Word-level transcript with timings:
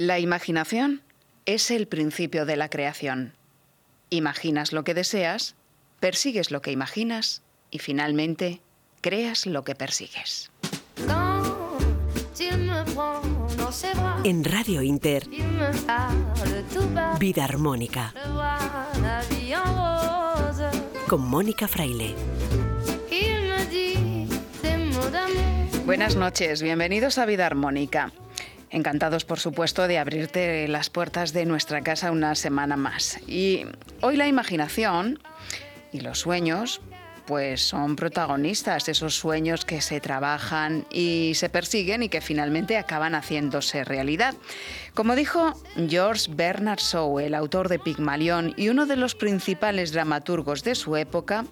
La 0.00 0.18
imaginación 0.18 1.02
es 1.44 1.70
el 1.70 1.86
principio 1.86 2.46
de 2.46 2.56
la 2.56 2.70
creación. 2.70 3.34
Imaginas 4.08 4.72
lo 4.72 4.82
que 4.82 4.94
deseas, 4.94 5.56
persigues 6.00 6.50
lo 6.50 6.62
que 6.62 6.72
imaginas 6.72 7.42
y 7.70 7.80
finalmente 7.80 8.62
creas 9.02 9.44
lo 9.44 9.62
que 9.62 9.74
persigues. 9.74 10.50
En 14.24 14.42
Radio 14.42 14.80
Inter, 14.80 15.28
Vida 17.18 17.44
Armónica, 17.44 18.14
con 21.08 21.28
Mónica 21.28 21.68
Fraile. 21.68 22.14
Buenas 25.84 26.16
noches, 26.16 26.62
bienvenidos 26.62 27.18
a 27.18 27.26
Vida 27.26 27.44
Armónica. 27.44 28.14
Encantados, 28.70 29.24
por 29.24 29.40
supuesto, 29.40 29.88
de 29.88 29.98
abrirte 29.98 30.68
las 30.68 30.90
puertas 30.90 31.32
de 31.32 31.44
nuestra 31.44 31.80
casa 31.80 32.12
una 32.12 32.34
semana 32.34 32.76
más. 32.76 33.18
Y 33.26 33.64
hoy 34.00 34.16
la 34.16 34.28
imaginación 34.28 35.18
y 35.92 36.00
los 36.00 36.20
sueños 36.20 36.80
pues 37.26 37.62
son 37.62 37.94
protagonistas, 37.94 38.88
esos 38.88 39.14
sueños 39.14 39.64
que 39.64 39.80
se 39.80 40.00
trabajan 40.00 40.84
y 40.90 41.32
se 41.36 41.48
persiguen 41.48 42.02
y 42.02 42.08
que 42.08 42.20
finalmente 42.20 42.76
acaban 42.76 43.14
haciéndose 43.14 43.84
realidad. 43.84 44.34
Como 44.94 45.14
dijo 45.14 45.52
George 45.88 46.26
Bernard 46.34 46.80
Shaw, 46.80 47.20
el 47.20 47.36
autor 47.36 47.68
de 47.68 47.78
Pigmalión 47.78 48.52
y 48.56 48.68
uno 48.68 48.84
de 48.84 48.96
los 48.96 49.14
principales 49.14 49.92
dramaturgos 49.92 50.64
de 50.64 50.74
su 50.74 50.96
época, 50.96 51.44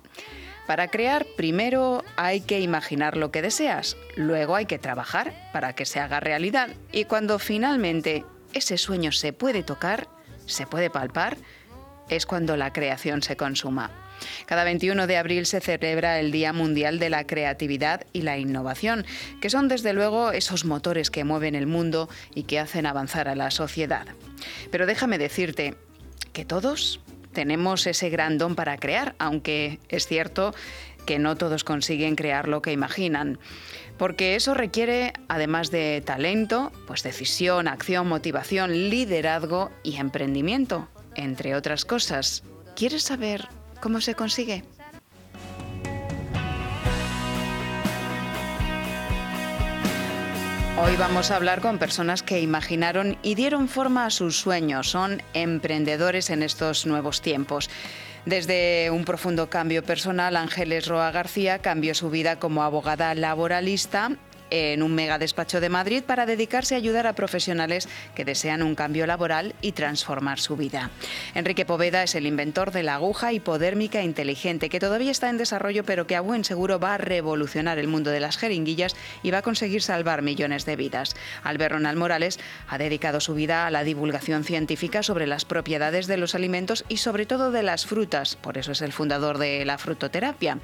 para 0.68 0.88
crear, 0.88 1.26
primero 1.34 2.04
hay 2.16 2.42
que 2.42 2.60
imaginar 2.60 3.16
lo 3.16 3.30
que 3.30 3.40
deseas, 3.40 3.96
luego 4.16 4.54
hay 4.54 4.66
que 4.66 4.78
trabajar 4.78 5.32
para 5.50 5.72
que 5.72 5.86
se 5.86 5.98
haga 5.98 6.20
realidad 6.20 6.68
y 6.92 7.04
cuando 7.04 7.38
finalmente 7.38 8.26
ese 8.52 8.76
sueño 8.76 9.10
se 9.10 9.32
puede 9.32 9.62
tocar, 9.62 10.08
se 10.44 10.66
puede 10.66 10.90
palpar, 10.90 11.38
es 12.10 12.26
cuando 12.26 12.54
la 12.58 12.74
creación 12.74 13.22
se 13.22 13.34
consuma. 13.34 13.90
Cada 14.44 14.62
21 14.64 15.06
de 15.06 15.16
abril 15.16 15.46
se 15.46 15.60
celebra 15.60 16.20
el 16.20 16.32
Día 16.32 16.52
Mundial 16.52 16.98
de 16.98 17.08
la 17.08 17.26
Creatividad 17.26 18.06
y 18.12 18.20
la 18.20 18.36
Innovación, 18.36 19.06
que 19.40 19.48
son 19.48 19.68
desde 19.68 19.94
luego 19.94 20.32
esos 20.32 20.66
motores 20.66 21.10
que 21.10 21.24
mueven 21.24 21.54
el 21.54 21.66
mundo 21.66 22.10
y 22.34 22.42
que 22.42 22.58
hacen 22.58 22.84
avanzar 22.84 23.28
a 23.28 23.34
la 23.34 23.50
sociedad. 23.50 24.06
Pero 24.70 24.84
déjame 24.84 25.16
decirte 25.16 25.76
que 26.34 26.44
todos 26.44 27.00
tenemos 27.32 27.86
ese 27.86 28.10
gran 28.10 28.38
don 28.38 28.54
para 28.54 28.76
crear, 28.78 29.14
aunque 29.18 29.78
es 29.88 30.06
cierto 30.06 30.54
que 31.06 31.18
no 31.18 31.36
todos 31.36 31.64
consiguen 31.64 32.16
crear 32.16 32.48
lo 32.48 32.60
que 32.60 32.72
imaginan. 32.72 33.38
Porque 33.96 34.36
eso 34.36 34.54
requiere, 34.54 35.14
además 35.28 35.70
de 35.70 36.02
talento, 36.04 36.70
pues 36.86 37.02
decisión, 37.02 37.66
acción, 37.66 38.06
motivación, 38.08 38.90
liderazgo 38.90 39.70
y 39.82 39.96
emprendimiento, 39.96 40.88
entre 41.14 41.54
otras 41.54 41.84
cosas. 41.84 42.44
¿Quieres 42.76 43.02
saber 43.02 43.48
cómo 43.80 44.00
se 44.00 44.14
consigue? 44.14 44.64
Hoy 50.80 50.94
vamos 50.96 51.30
a 51.30 51.36
hablar 51.36 51.60
con 51.60 51.78
personas 51.78 52.22
que 52.22 52.40
imaginaron 52.40 53.18
y 53.22 53.34
dieron 53.34 53.68
forma 53.68 54.06
a 54.06 54.10
sus 54.10 54.38
sueños. 54.38 54.88
Son 54.88 55.20
emprendedores 55.34 56.30
en 56.30 56.44
estos 56.44 56.86
nuevos 56.86 57.20
tiempos. 57.20 57.68
Desde 58.26 58.90
un 58.92 59.04
profundo 59.04 59.50
cambio 59.50 59.82
personal, 59.82 60.36
Ángeles 60.36 60.86
Roa 60.86 61.10
García 61.10 61.58
cambió 61.58 61.94
su 61.94 62.10
vida 62.10 62.38
como 62.38 62.62
abogada 62.62 63.14
laboralista 63.16 64.12
en 64.50 64.82
un 64.82 64.94
mega 64.94 65.18
despacho 65.18 65.60
de 65.60 65.68
Madrid 65.68 66.02
para 66.04 66.26
dedicarse 66.26 66.74
a 66.74 66.78
ayudar 66.78 67.06
a 67.06 67.14
profesionales 67.14 67.88
que 68.14 68.24
desean 68.24 68.62
un 68.62 68.74
cambio 68.74 69.06
laboral 69.06 69.54
y 69.60 69.72
transformar 69.72 70.40
su 70.40 70.56
vida. 70.56 70.90
Enrique 71.34 71.64
Poveda 71.64 72.02
es 72.02 72.14
el 72.14 72.26
inventor 72.26 72.70
de 72.70 72.82
la 72.82 72.94
aguja 72.94 73.32
hipodérmica 73.32 74.02
inteligente 74.02 74.68
que 74.68 74.80
todavía 74.80 75.10
está 75.10 75.30
en 75.30 75.38
desarrollo 75.38 75.84
pero 75.84 76.06
que 76.06 76.16
a 76.16 76.20
buen 76.20 76.44
seguro 76.44 76.78
va 76.78 76.94
a 76.94 76.98
revolucionar 76.98 77.78
el 77.78 77.88
mundo 77.88 78.10
de 78.10 78.20
las 78.20 78.36
jeringuillas 78.36 78.96
y 79.22 79.30
va 79.30 79.38
a 79.38 79.42
conseguir 79.42 79.82
salvar 79.82 80.22
millones 80.22 80.64
de 80.64 80.76
vidas. 80.76 81.14
Albert 81.42 81.74
Ronald 81.74 81.98
Morales 81.98 82.38
ha 82.68 82.78
dedicado 82.78 83.20
su 83.20 83.34
vida 83.34 83.66
a 83.66 83.70
la 83.70 83.84
divulgación 83.84 84.44
científica 84.44 85.02
sobre 85.02 85.26
las 85.26 85.44
propiedades 85.44 86.06
de 86.06 86.16
los 86.16 86.34
alimentos 86.34 86.84
y 86.88 86.98
sobre 86.98 87.26
todo 87.26 87.50
de 87.50 87.62
las 87.62 87.86
frutas, 87.86 88.36
por 88.36 88.58
eso 88.58 88.72
es 88.72 88.82
el 88.82 88.92
fundador 88.92 89.38
de 89.38 89.64
la 89.64 89.78
frutoterapia. 89.78 90.58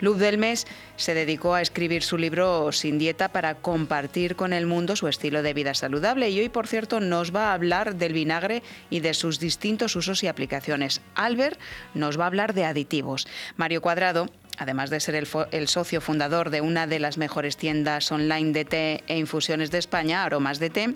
Luz 0.00 0.18
del 0.18 0.38
Mes 0.38 0.66
se 0.96 1.14
dedicó 1.14 1.54
a 1.54 1.62
escribir 1.62 2.02
su 2.02 2.18
libro 2.18 2.72
Sin 2.72 2.98
dieta 2.98 3.23
para 3.30 3.56
compartir 3.56 4.36
con 4.36 4.52
el 4.52 4.66
mundo 4.66 4.96
su 4.96 5.08
estilo 5.08 5.42
de 5.42 5.54
vida 5.54 5.74
saludable 5.74 6.30
y 6.30 6.40
hoy, 6.40 6.48
por 6.48 6.66
cierto, 6.66 7.00
nos 7.00 7.34
va 7.34 7.50
a 7.50 7.54
hablar 7.54 7.96
del 7.96 8.12
vinagre 8.12 8.62
y 8.90 9.00
de 9.00 9.14
sus 9.14 9.38
distintos 9.40 9.96
usos 9.96 10.22
y 10.22 10.28
aplicaciones. 10.28 11.00
Albert 11.14 11.58
nos 11.94 12.18
va 12.18 12.24
a 12.24 12.28
hablar 12.28 12.54
de 12.54 12.64
aditivos. 12.64 13.26
Mario 13.56 13.80
Cuadrado 13.80 14.26
además 14.56 14.88
de 14.88 15.00
ser 15.00 15.16
el, 15.16 15.26
el, 15.50 15.66
socio 15.66 16.00
fundador 16.00 16.50
de 16.50 16.60
una 16.60 16.86
de 16.86 17.00
las 17.00 17.18
mejores 17.18 17.56
tiendas 17.56 18.12
online 18.12 18.52
de 18.52 18.64
té 18.64 19.04
e 19.08 19.18
infusiones 19.18 19.72
de 19.72 19.78
España, 19.78 20.22
Aromas 20.22 20.60
de 20.60 20.70
Té, 20.70 20.94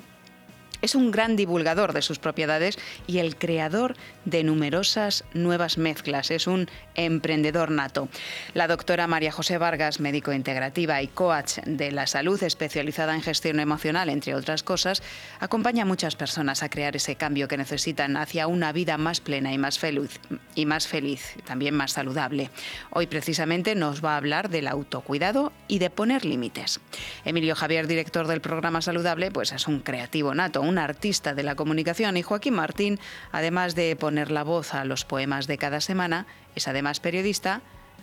es 0.83 0.95
un 0.95 1.11
gran 1.11 1.37
divulgador 1.37 1.93
de 1.93 2.03
sus 2.03 2.19
propiedades 2.19 2.79
y 3.07 3.19
el 3.19 3.37
creador 3.37 3.97
de 4.25 4.45
numerosas 4.45 5.25
nuevas 5.35 5.79
mezclas. 5.79 6.31
Es 6.31 6.47
un 6.47 6.69
emprendedor 6.95 7.71
nato. 7.71 8.09
La 8.55 8.69
doctora 8.69 9.07
María 9.07 9.33
José 9.33 9.59
Vargas, 9.59 10.01
médico 10.01 10.33
integrativa 10.33 11.03
y 11.03 11.09
coach 11.09 11.59
de 11.65 11.93
la 11.93 12.07
salud 12.07 12.43
especializada 12.43 13.15
en 13.15 13.23
gestión 13.23 13.61
emocional, 13.61 14.09
entre 14.09 14.35
otras 14.35 14.63
cosas, 14.63 15.03
acompaña 15.41 15.83
a 15.83 15.87
muchas 15.87 16.17
personas 16.17 16.63
a 16.63 16.69
crear 16.69 16.97
ese 16.97 17.17
cambio 17.17 17.49
que 17.49 17.57
necesitan 17.57 18.17
hacia 18.17 18.47
una 18.47 18.73
vida 18.73 18.99
más 18.99 19.21
plena 19.21 19.53
y 19.53 19.59
más 19.59 19.79
feliz, 19.79 20.21
y 20.55 20.67
más 20.67 20.87
feliz, 20.87 21.35
también 21.45 21.75
más 21.75 21.93
saludable. 21.93 22.51
Hoy 22.91 23.07
precisamente 23.07 23.75
nos 23.75 24.05
va 24.05 24.15
a 24.15 24.17
hablar 24.17 24.49
del 24.51 24.69
autocuidado 24.69 25.53
y 25.67 25.79
de 25.79 25.91
poner 25.91 26.25
límites. 26.25 26.81
Emilio 27.25 27.55
Javier, 27.55 27.87
director 27.87 28.27
del 28.27 28.41
programa 28.41 28.83
Saludable, 28.83 29.31
pues 29.31 29.53
es 29.53 29.67
un 29.69 29.81
creativo 29.81 30.35
nato, 30.35 30.61
un 30.69 30.79
artista 30.79 31.35
de 31.35 31.43
la 31.43 31.55
comunicación, 31.55 32.17
y 32.17 32.23
Joaquín 32.23 32.55
Martín, 32.55 33.01
además 33.33 33.75
de 33.75 33.97
poner 33.97 34.31
la 34.31 34.45
voz 34.45 34.75
a 34.75 34.85
los 34.85 35.05
poemas 35.05 35.47
de 35.47 35.59
cada 35.59 35.81
semana, 35.81 36.27
es 36.55 36.69
además 36.69 37.01
periodista, 37.01 37.63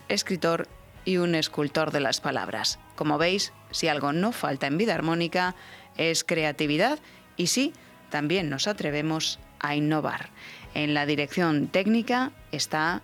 escritor 0.10 0.68
y 1.06 1.18
un 1.18 1.36
escultor 1.36 1.92
de 1.92 2.00
las 2.00 2.20
palabras. 2.20 2.80
Como 2.96 3.18
veis, 3.18 3.54
si 3.72 3.88
algo 3.88 4.12
no 4.12 4.32
falta 4.32 4.68
en 4.68 4.78
vida 4.78 4.96
armónica, 4.96 5.56
es 5.98 6.24
creatividad 6.24 7.00
y 7.38 7.48
sí, 7.48 7.74
también 8.10 8.50
nos 8.50 8.68
atrevemos 8.68 9.40
a 9.60 9.76
innovar. 9.76 10.30
En 10.74 10.94
la 10.94 11.06
dirección 11.06 11.68
técnica 11.68 12.32
está 12.52 13.02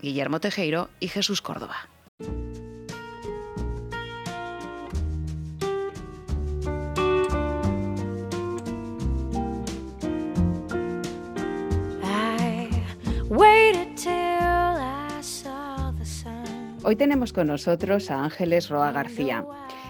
Guillermo 0.00 0.40
Tejero 0.40 0.90
y 1.00 1.08
Jesús 1.08 1.42
Córdoba. 1.42 1.88
Hoy 16.88 16.96
tenemos 16.96 17.34
con 17.34 17.48
nosotros 17.48 18.10
a 18.10 18.24
Ángeles 18.24 18.70
Roa 18.70 18.92
García. 18.92 19.44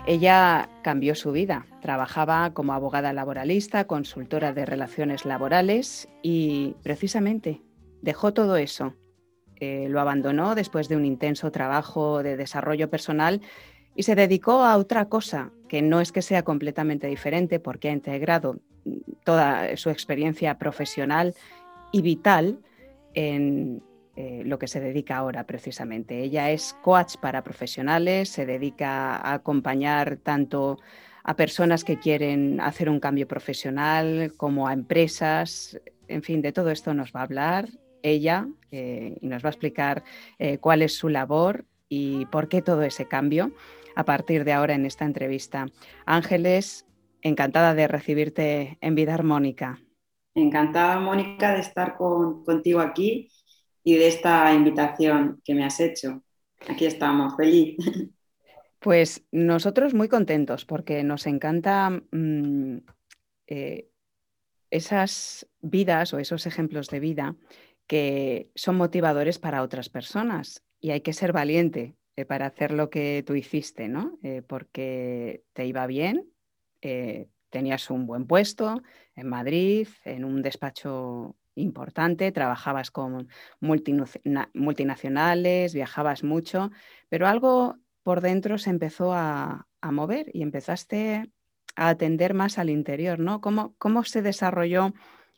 Ella 0.05 0.69
cambió 0.83 1.15
su 1.15 1.31
vida. 1.31 1.65
Trabajaba 1.81 2.53
como 2.55 2.73
abogada 2.73 3.13
laboralista, 3.13 3.87
consultora 3.87 4.53
de 4.53 4.67
relaciones 4.67 5.25
laborales 5.25 6.09
y 6.23 6.75
precisamente 6.83 7.63
dejó 8.03 8.35
todo 8.35 8.57
eso. 8.57 8.95
Eh, 9.61 9.87
lo 9.89 10.01
abandonó 10.01 10.57
después 10.57 10.89
de 10.89 10.97
un 10.97 11.05
intenso 11.05 11.53
trabajo 11.53 12.25
de 12.25 12.37
desarrollo 12.37 12.91
personal 12.91 13.43
y 13.95 14.03
se 14.03 14.17
dedicó 14.17 14.65
a 14.65 14.77
otra 14.77 15.05
cosa, 15.05 15.53
que 15.69 15.83
no 15.83 16.01
es 16.01 16.11
que 16.11 16.21
sea 16.21 16.43
completamente 16.43 17.07
diferente 17.07 17.61
porque 17.61 17.91
ha 17.91 17.93
integrado 17.93 18.59
toda 19.23 19.77
su 19.77 19.91
experiencia 19.91 20.59
profesional 20.59 21.37
y 21.93 22.03
vital 22.03 22.59
en, 23.15 23.85
eh, 24.21 24.43
lo 24.45 24.59
que 24.59 24.67
se 24.67 24.81
dedica 24.81 25.17
ahora 25.17 25.47
precisamente. 25.47 26.25
Ella 26.25 26.51
es 26.51 26.77
coach 26.83 27.19
para 27.19 27.45
profesionales, 27.45 28.29
se 28.29 28.47
dedica 28.47 29.15
a 29.15 29.35
acompañar 29.35 30.17
tanto 30.17 30.81
a 31.23 31.37
personas 31.37 31.85
que 31.85 32.01
quieren 32.01 32.61
hacer 32.61 32.91
un 32.91 32.99
cambio 32.99 33.29
profesional 33.29 34.33
como 34.37 34.67
a 34.67 34.73
empresas. 34.73 35.81
En 36.09 36.25
fin, 36.25 36.43
de 36.43 36.51
todo 36.51 36.73
esto 36.73 36.95
nos 36.95 37.13
va 37.13 37.21
a 37.21 37.23
hablar 37.23 37.69
ella 38.03 38.49
eh, 38.73 39.17
y 39.21 39.29
nos 39.29 39.45
va 39.45 39.51
a 39.51 39.53
explicar 39.53 40.03
eh, 40.41 40.59
cuál 40.59 40.83
es 40.83 40.97
su 40.97 41.09
labor 41.09 41.65
y 41.89 42.27
por 42.27 42.49
qué 42.49 42.61
todo 42.61 42.83
ese 42.83 43.07
cambio 43.07 43.53
a 43.95 44.05
partir 44.05 44.43
de 44.43 44.53
ahora 44.53 44.75
en 44.75 44.85
esta 44.85 45.05
entrevista. 45.05 45.67
Ángeles, 46.07 46.89
encantada 47.23 47.73
de 47.73 47.87
recibirte 47.87 48.79
en 48.81 48.97
Vida 48.97 49.15
Armónica. 49.15 49.79
Encantada, 50.35 50.99
Mónica, 50.99 51.53
de 51.53 51.61
estar 51.61 51.97
contigo 51.97 52.81
aquí 52.81 53.29
y 53.89 53.97
de 53.97 54.09
esta 54.09 54.53
invitación 54.53 55.41
que 55.43 55.55
me 55.55 55.65
has 55.65 55.81
hecho. 55.81 56.23
Aquí 56.69 56.85
estamos, 56.85 57.35
feliz. 57.37 57.77
Pues 58.81 59.27
nosotros 59.33 59.93
muy 59.93 60.07
contentos 60.09 60.65
porque 60.65 61.03
nos 61.03 61.27
encanta 61.27 61.91
mm, 62.13 62.77
eh, 63.49 63.89
esas 64.71 65.49
vidas 65.61 66.15
o 66.15 66.21
esos 66.21 66.47
ejemplos 66.47 66.89
de 66.89 67.01
vida 67.01 67.35
que 67.89 68.53
son 68.55 68.77
motivadores 68.77 69.41
para 69.41 69.63
otras 69.63 69.89
personas 69.89 70.63
y 70.79 70.91
hay 70.93 71.01
que 71.01 71.13
ser 71.13 71.33
valiente 71.33 71.97
eh, 72.15 72.25
para 72.25 72.47
hacer 72.47 72.71
lo 72.71 72.89
que 72.89 73.25
tú 73.27 73.35
hiciste, 73.35 73.89
¿no? 73.89 74.17
Eh, 74.23 74.43
porque 74.47 75.43
te 75.55 75.67
iba 75.67 75.85
bien, 75.89 76.31
tenías 77.51 77.91
un 77.91 78.07
buen 78.07 78.29
puesto 78.29 78.81
en 79.17 79.29
Madrid, 79.29 79.89
en 80.05 80.25
un 80.25 80.41
despacho 80.41 81.35
importante, 81.59 82.33
trabajabas 82.33 82.91
con 82.91 83.29
multinacionales, 83.61 85.75
viajabas 85.75 86.25
mucho, 86.25 86.71
pero 87.09 87.27
algo 87.27 87.77
por 88.03 88.21
dentro 88.21 88.59
se 88.59 88.71
empezó 88.71 89.13
a, 89.13 89.67
mover 89.83 90.31
y 90.33 90.43
empezaste 90.43 91.31
a 91.77 91.89
atender 91.91 92.35
más 92.35 92.59
al 92.59 92.71
interior, 92.71 93.19
¿no? 93.19 93.41
¿Cómo, 93.41 93.75
¿Cómo 93.79 94.05
se 94.05 94.23
desarrolló 94.23 94.93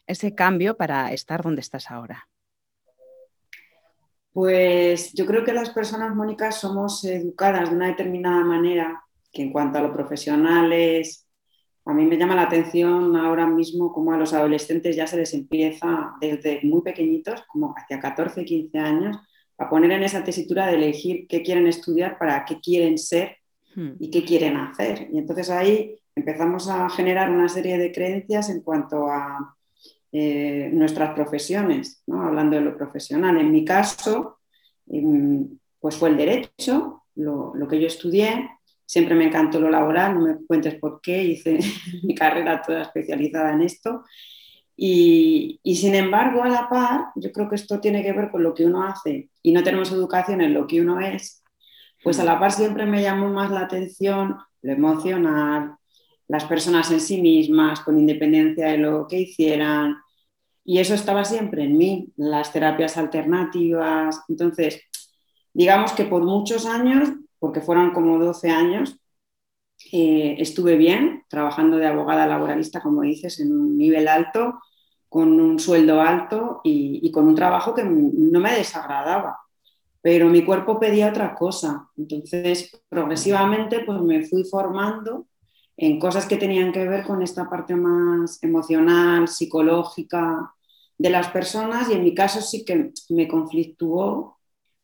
ese 0.07 0.35
cambio 0.35 0.77
para 0.77 1.13
estar 1.13 1.43
donde 1.43 1.61
estás 1.61 1.91
ahora? 1.91 2.29
Pues 4.33 5.13
yo 5.13 5.27
creo 5.27 5.45
que 5.45 5.53
las 5.53 5.71
personas, 5.71 6.15
Mónica, 6.15 6.53
somos 6.53 7.05
educadas 7.05 7.71
de 7.71 7.77
una 7.77 7.89
determinada 7.89 8.45
manera, 8.45 9.05
que 9.33 9.43
en 9.43 9.53
cuanto 9.53 9.79
a 9.79 9.83
lo 9.83 9.93
profesionales, 9.93 11.27
a 11.85 11.95
mí 11.95 12.05
me 12.05 12.17
llama 12.17 12.35
la 12.35 12.43
atención 12.43 13.17
ahora 13.17 13.47
mismo 13.47 13.93
como 13.93 14.13
a 14.13 14.17
los 14.17 14.33
adolescentes 14.33 14.97
ya 14.97 15.07
se 15.07 15.17
les 15.17 15.33
empieza 15.35 16.15
desde 16.21 16.61
muy 16.63 16.83
pequeñitos, 16.83 17.43
como 17.49 17.75
hacia 17.77 17.99
14, 17.99 18.45
15 18.45 18.79
años, 18.79 19.17
a 19.59 19.69
poner 19.69 19.91
en 19.93 20.03
esa 20.03 20.23
tesitura 20.25 20.67
de 20.67 20.75
elegir 20.75 21.27
qué 21.29 21.43
quieren 21.43 21.67
estudiar, 21.67 22.19
para 22.19 22.45
qué 22.45 22.61
quieren 22.61 22.99
ser 22.99 23.37
hmm. 23.75 23.93
y 23.99 24.11
qué 24.11 24.25
quieren 24.25 24.57
hacer. 24.57 25.09
Y 25.13 25.19
entonces 25.19 25.51
ahí 25.51 25.99
empezamos 26.15 26.69
a 26.69 26.89
generar 26.91 27.31
una 27.31 27.49
serie 27.49 27.79
de 27.79 27.93
creencias 27.93 28.51
en 28.51 28.61
cuanto 28.63 29.07
a 29.07 29.57
eh, 30.13 30.71
nuestras 30.73 31.15
profesiones, 31.15 32.03
hablando 32.13 32.57
de 32.57 32.63
lo 32.63 32.77
profesional. 32.77 33.39
En 33.39 33.53
mi 33.53 33.65
caso, 33.65 34.39
em, 34.87 35.59
pues 35.79 35.97
fue 35.97 36.09
el 36.11 36.17
derecho, 36.17 37.05
lo, 37.15 37.53
que 37.69 37.81
yo 37.81 37.87
estudié. 37.87 38.49
Siempre 38.91 39.15
me 39.15 39.27
encantó 39.27 39.61
lo 39.61 39.71
laboral, 39.71 40.15
no 40.15 40.21
me 40.23 40.35
cuentes 40.49 40.75
por 40.75 41.01
qué, 41.01 41.23
hice 41.23 41.61
mi 42.03 42.13
carrera 42.13 42.61
toda 42.61 42.83
especializada 42.83 43.53
en 43.53 43.63
esto. 43.63 44.03
Y, 44.77 45.61
sin 45.77 45.95
embargo, 45.95 46.43
a 46.43 46.49
la 46.49 46.69
par, 46.69 47.05
yo 47.15 47.31
creo 47.31 47.49
que 47.49 47.55
esto 47.55 47.79
tiene 47.79 48.03
que 48.03 48.13
ver 48.13 48.33
con 48.33 48.43
lo 48.43 48.53
que 48.53 48.65
uno 48.67 48.83
hace 48.83 49.31
y 49.45 49.53
no 49.53 49.63
tenemos 49.63 49.93
educación 49.93 50.41
en 50.41 50.55
lo 50.55 50.67
que 50.67 50.81
uno 50.81 50.99
es, 50.99 51.45
pues 52.03 52.19
a 52.19 52.25
la 52.25 52.41
par 52.41 52.51
siempre 52.51 52.85
me 52.85 53.01
llamó 53.01 53.29
más 53.29 53.53
la 53.53 53.61
atención 53.61 54.39
lo 54.63 54.73
emocional, 54.73 55.77
las 56.27 56.45
personas 56.47 56.91
en 56.91 57.01
sí 57.01 57.23
mismas, 57.23 57.83
con 57.83 57.97
independencia 57.97 58.73
de 58.73 58.79
lo 58.79 59.07
que 59.07 59.21
hicieran. 59.21 59.99
Y 60.65 60.81
eso 60.81 60.95
estaba 60.95 61.25
siempre 61.25 61.63
en 61.63 61.77
mí, 61.77 62.13
las 62.17 62.53
terapias 62.53 62.97
alternativas. 62.97 64.21
Entonces, 64.29 64.83
digamos 65.55 65.93
que 65.93 66.07
por 66.07 66.25
muchos 66.25 66.67
años, 66.67 67.11
porque 67.41 67.61
fueron 67.61 67.93
como 67.93 68.19
12 68.19 68.51
años, 68.51 69.01
eh, 69.93 70.37
estuve 70.39 70.77
bien, 70.77 71.25
trabajando 71.29 71.79
de 71.79 71.87
abogada 71.89 72.27
laboralista, 72.27 72.83
como 72.83 73.03
dices, 73.03 73.41
en 73.41 73.53
un 73.53 73.77
nivel 73.77 74.07
alto, 74.09 74.61
con 75.09 75.41
un 75.41 75.59
sueldo 75.59 76.01
alto 76.01 76.61
y, 76.63 77.01
y 77.03 77.11
con 77.11 77.27
un 77.27 77.35
trabajo 77.35 77.75
que 77.75 77.83
no 77.85 78.41
me 78.41 78.55
desagradaba 78.55 79.39
pero 80.03 80.29
mi 80.29 80.45
cuerpo 80.45 80.81
pedía 80.81 81.11
otra 81.11 81.35
cosa. 81.35 81.89
Entonces, 81.97 82.71
progresivamente, 82.89 83.81
pues 83.81 84.01
me 84.01 84.25
fui 84.27 84.45
formando 84.45 85.27
en 85.77 85.99
cosas 85.99 86.27
que 86.27 86.37
tenían 86.37 86.73
que 86.73 86.87
ver 86.87 87.05
con 87.05 87.23
esta 87.23 87.49
parte 87.49 87.75
más 87.75 88.43
emocional, 88.43 89.29
psicológica 89.29 90.55
de 90.99 91.11
las 91.11 91.29
personas 91.29 91.89
y 91.89 91.95
en 91.95 92.05
mi 92.05 92.15
caso 92.15 92.41
sí 92.43 92.65
que 92.65 92.93
me 93.09 93.27
conflictuó 93.27 94.39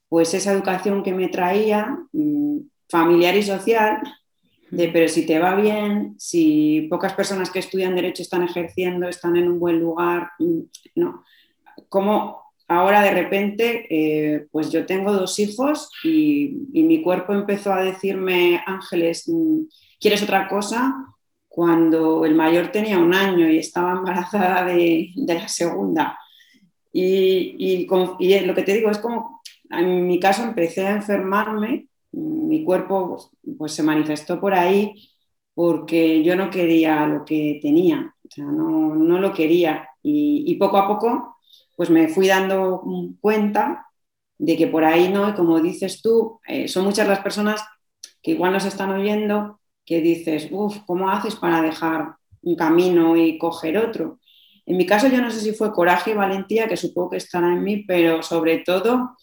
pues 0.08 0.34
esa 0.34 0.52
educación 0.52 1.02
que 1.02 1.12
me 1.12 1.28
traía 1.28 1.98
mm, 2.12 2.58
familiar 2.88 3.36
y 3.36 3.42
social 3.42 4.00
de 4.70 4.88
pero 4.88 5.08
si 5.08 5.24
te 5.24 5.38
va 5.38 5.54
bien, 5.54 6.16
si 6.18 6.88
pocas 6.90 7.12
personas 7.12 7.50
que 7.50 7.60
estudian 7.60 7.94
derecho 7.94 8.22
están 8.22 8.42
ejerciendo, 8.42 9.08
están 9.08 9.36
en 9.36 9.48
un 9.48 9.60
buen 9.60 9.78
lugar, 9.78 10.30
mm, 10.38 10.60
no, 10.96 11.24
como 11.88 12.42
ahora 12.68 13.00
de 13.02 13.12
repente 13.12 13.86
eh, 13.90 14.46
pues 14.50 14.72
yo 14.72 14.86
tengo 14.86 15.12
dos 15.12 15.38
hijos 15.38 15.88
y, 16.02 16.66
y, 16.72 16.82
mi 16.82 17.00
cuerpo 17.00 17.32
empezó 17.32 17.72
a 17.72 17.82
decirme, 17.82 18.60
Ángeles, 18.66 19.28
mm, 19.28 19.66
¿Quieres 20.00 20.22
otra 20.22 20.48
cosa? 20.48 20.94
Cuando 21.48 22.24
el 22.26 22.34
mayor 22.34 22.70
tenía 22.70 22.98
un 22.98 23.14
año 23.14 23.48
y 23.48 23.58
estaba 23.58 23.92
embarazada 23.92 24.64
de, 24.64 25.10
la 25.16 25.48
segunda. 25.48 26.18
Y, 26.92 27.86
lo 27.86 28.54
que 28.54 28.62
te 28.62 28.74
digo 28.74 28.90
es 28.90 28.98
como, 28.98 29.40
en 29.70 30.06
mi 30.06 30.20
caso 30.20 30.42
empecé 30.42 30.86
a 30.86 30.96
enfermarme, 30.96 31.88
mi 32.12 32.64
cuerpo 32.64 33.30
pues, 33.58 33.72
se 33.72 33.82
manifestó 33.82 34.40
por 34.40 34.54
ahí 34.54 35.10
porque 35.54 36.22
yo 36.22 36.36
no 36.36 36.50
quería 36.50 37.06
lo 37.06 37.24
que 37.24 37.58
tenía, 37.62 38.14
o 38.22 38.28
sea, 38.30 38.44
no, 38.44 39.18
lo 39.18 39.32
quería. 39.32 39.88
Y, 40.02 40.54
poco 40.56 40.78
a 40.78 40.86
poco 40.86 41.36
pues 41.76 41.90
me 41.90 42.08
fui 42.08 42.28
dando 42.28 42.82
cuenta 43.20 43.86
de 44.38 44.56
que 44.56 44.66
por 44.66 44.84
ahí 44.84 45.08
no, 45.08 45.28
y 45.28 45.34
como 45.34 45.60
dices 45.60 46.00
tú, 46.02 46.40
eh, 46.46 46.68
son 46.68 46.84
muchas 46.84 47.08
las 47.08 47.20
personas 47.20 47.62
que 48.22 48.32
igual 48.32 48.52
nos 48.52 48.64
están 48.64 48.90
oyendo 48.92 49.60
que 49.84 50.00
dices, 50.00 50.48
uff, 50.50 50.78
¿cómo 50.86 51.10
haces 51.10 51.36
para 51.36 51.62
dejar 51.62 52.16
un 52.42 52.56
camino 52.56 53.16
y 53.16 53.38
coger 53.38 53.78
otro? 53.78 54.18
En 54.66 54.76
mi 54.76 54.84
caso 54.84 55.08
yo 55.08 55.20
no 55.22 55.30
sé 55.30 55.40
si 55.40 55.52
fue 55.52 55.72
coraje 55.72 56.10
y 56.10 56.14
valentía, 56.14 56.66
que 56.68 56.76
supongo 56.76 57.10
que 57.10 57.16
estará 57.18 57.52
en 57.52 57.62
mí, 57.62 57.84
pero 57.86 58.22
sobre 58.22 58.58
todo 58.58 59.16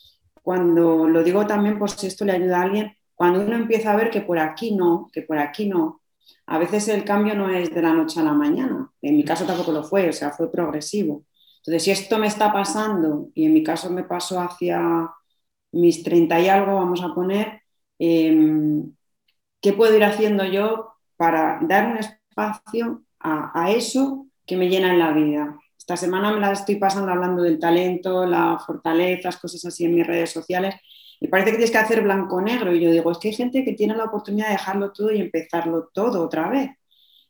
cuando 0.43 1.07
lo 1.07 1.23
digo 1.23 1.47
también 1.47 1.79
por 1.79 1.89
si 1.89 2.07
esto 2.07 2.25
le 2.25 2.33
ayuda 2.33 2.59
a 2.59 2.63
alguien, 2.63 2.97
cuando 3.15 3.41
uno 3.41 3.55
empieza 3.55 3.91
a 3.91 3.95
ver 3.95 4.11
que 4.11 4.21
por 4.21 4.37
aquí 4.39 4.75
no, 4.75 5.09
que 5.11 5.23
por 5.23 5.39
aquí 5.39 5.67
no, 5.67 6.01
a 6.45 6.59
veces 6.59 6.87
el 6.89 7.03
cambio 7.03 7.35
no 7.35 7.49
es 7.49 7.73
de 7.73 7.81
la 7.81 7.93
noche 7.93 8.19
a 8.19 8.23
la 8.23 8.33
mañana. 8.33 8.91
En 9.01 9.17
mi 9.17 9.23
caso 9.25 9.45
tampoco 9.45 9.71
lo 9.71 9.83
fue, 9.83 10.09
o 10.09 10.13
sea, 10.13 10.31
fue 10.31 10.51
progresivo. 10.51 11.25
Entonces, 11.57 11.83
si 11.83 11.91
esto 11.91 12.19
me 12.19 12.27
está 12.27 12.51
pasando, 12.53 13.29
y 13.33 13.45
en 13.45 13.53
mi 13.53 13.63
caso 13.63 13.89
me 13.89 14.03
pasó 14.03 14.39
hacia 14.41 15.09
mis 15.71 16.03
30 16.03 16.39
y 16.39 16.49
algo, 16.49 16.75
vamos 16.75 17.01
a 17.01 17.13
poner, 17.15 17.61
em, 17.99 18.93
¿Qué 19.63 19.71
puedo 19.71 19.95
ir 19.95 20.03
haciendo 20.03 20.43
yo 20.43 20.93
para 21.15 21.57
dar 21.61 21.87
un 21.87 21.97
espacio 21.97 23.01
a, 23.17 23.71
eso 23.71 24.27
que 24.45 24.57
me 24.57 24.67
llena 24.67 24.91
en 24.91 24.99
la 24.99 25.13
vida? 25.13 25.57
Esta 25.83 25.97
semana 25.97 26.31
me 26.31 26.39
la 26.39 26.53
estoy 26.53 26.77
pasando 26.77 27.11
hablando 27.11 27.43
del 27.43 27.59
talento, 27.59 28.25
las 28.25 28.65
fortalezas, 28.65 29.35
cosas 29.35 29.65
así 29.65 29.83
en 29.83 29.95
mis 29.95 30.07
redes 30.07 30.31
sociales. 30.31 30.75
Y 31.19 31.27
parece 31.27 31.51
que 31.51 31.57
tienes 31.57 31.71
que 31.71 31.77
hacer 31.77 32.01
blanco-negro. 32.03 32.73
Y 32.73 32.79
yo 32.79 32.89
digo, 32.89 33.11
es 33.11 33.17
que 33.17 33.27
hay 33.27 33.33
gente 33.33 33.65
que 33.65 33.73
tiene 33.73 33.93
la 33.93 34.05
oportunidad 34.05 34.45
de 34.45 34.53
dejarlo 34.53 34.93
todo 34.93 35.11
y 35.11 35.19
empezarlo 35.19 35.89
todo 35.93 36.23
otra 36.23 36.47
vez, 36.47 36.71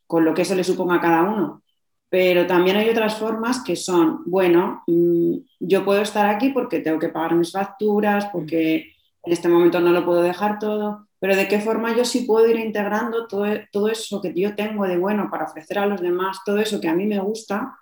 con 0.05 0.23
lo 0.23 0.35
que 0.35 0.43
eso 0.43 0.53
le 0.53 0.63
suponga 0.63 0.97
a 0.97 1.01
cada 1.01 1.23
uno. 1.23 1.63
Pero 2.09 2.45
también 2.45 2.77
hay 2.77 2.87
otras 2.91 3.17
formas 3.17 3.63
que 3.63 3.75
son, 3.75 4.21
bueno, 4.27 4.83
mm, 4.85 5.37
yo 5.59 5.83
puedo 5.83 6.03
estar 6.03 6.27
aquí 6.27 6.49
porque 6.49 6.79
tengo 6.79 6.99
que 6.99 7.09
pagar 7.09 7.33
mis 7.33 7.51
facturas, 7.51 8.27
porque 8.31 8.93
en 9.23 9.33
este 9.33 9.49
momento 9.49 9.79
no 9.79 9.89
lo 9.89 10.05
puedo 10.05 10.21
dejar 10.21 10.59
todo, 10.59 11.07
pero 11.17 11.35
de 11.35 11.47
qué 11.47 11.59
forma 11.59 11.97
yo 11.97 12.05
sí 12.05 12.25
puedo 12.27 12.47
ir 12.47 12.57
integrando 12.57 13.25
todo, 13.25 13.47
todo 13.71 13.87
eso 13.87 14.21
que 14.21 14.31
yo 14.35 14.55
tengo 14.55 14.85
de 14.85 14.97
bueno 14.99 15.29
para 15.31 15.45
ofrecer 15.45 15.79
a 15.79 15.87
los 15.87 16.01
demás, 16.01 16.37
todo 16.45 16.59
eso 16.59 16.79
que 16.79 16.87
a 16.87 16.93
mí 16.93 17.07
me 17.07 17.19
gusta 17.19 17.79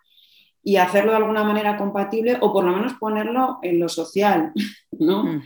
y 0.63 0.77
hacerlo 0.77 1.11
de 1.11 1.17
alguna 1.17 1.43
manera 1.43 1.77
compatible 1.77 2.37
o 2.41 2.53
por 2.53 2.63
lo 2.63 2.73
menos 2.73 2.93
ponerlo 2.93 3.59
en 3.61 3.79
lo 3.79 3.89
social, 3.89 4.51
¿no? 4.99 5.41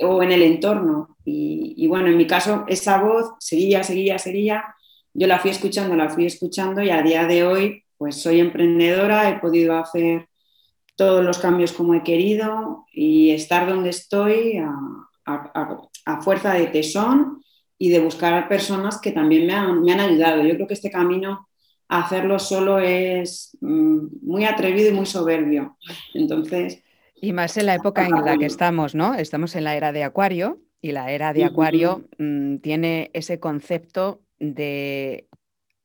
O 0.00 0.22
en 0.22 0.32
el 0.32 0.42
entorno. 0.42 1.16
Y, 1.24 1.74
y, 1.76 1.86
bueno, 1.86 2.08
en 2.08 2.16
mi 2.16 2.26
caso, 2.26 2.64
esa 2.68 3.02
voz 3.02 3.34
seguía, 3.38 3.82
seguía, 3.84 4.18
seguía. 4.18 4.74
Yo 5.14 5.26
la 5.26 5.38
fui 5.38 5.50
escuchando, 5.50 5.96
la 5.96 6.08
fui 6.08 6.26
escuchando 6.26 6.82
y 6.82 6.90
a 6.90 7.02
día 7.02 7.26
de 7.26 7.44
hoy, 7.44 7.84
pues 7.96 8.20
soy 8.20 8.40
emprendedora, 8.40 9.28
he 9.28 9.38
podido 9.38 9.76
hacer 9.76 10.28
todos 10.98 11.24
los 11.24 11.38
cambios 11.38 11.72
como 11.72 11.94
he 11.94 12.02
querido 12.02 12.84
y 12.92 13.30
estar 13.30 13.68
donde 13.68 13.90
estoy 13.90 14.56
a, 14.56 14.74
a, 16.04 16.20
fuerza 16.22 16.54
de 16.54 16.66
tesón 16.66 17.42
y 17.78 17.90
de 17.90 18.00
buscar 18.00 18.48
personas 18.48 19.00
que 19.00 19.12
también 19.12 19.46
me 19.46 19.52
han, 19.54 20.00
ayudado. 20.00 20.42
Yo 20.42 20.54
creo 20.56 20.66
que 20.66 20.74
este 20.74 20.90
camino 20.90 21.47
hacerlo 21.88 22.38
solo 22.38 22.78
es 22.78 23.56
mm, 23.60 24.06
muy 24.22 24.44
atrevido 24.44 24.90
y 24.90 24.92
muy 24.92 25.06
soberbio. 25.06 25.76
Entonces... 26.14 26.82
Y 27.20 27.32
más 27.32 27.56
en 27.56 27.66
la 27.66 27.74
época 27.74 28.06
en 28.06 28.24
la 28.24 28.38
que 28.38 28.46
estamos, 28.46 28.94
¿no? 28.94 29.14
Estamos 29.14 29.56
en 29.56 29.64
la 29.64 29.74
era 29.74 29.90
de 29.90 30.04
Acuario 30.04 30.60
y 30.80 30.92
la 30.92 31.10
era 31.10 31.32
de 31.32 31.44
Acuario 31.44 32.04
mm, 32.18 32.58
tiene 32.58 33.10
ese 33.12 33.40
concepto 33.40 34.22
de 34.38 35.26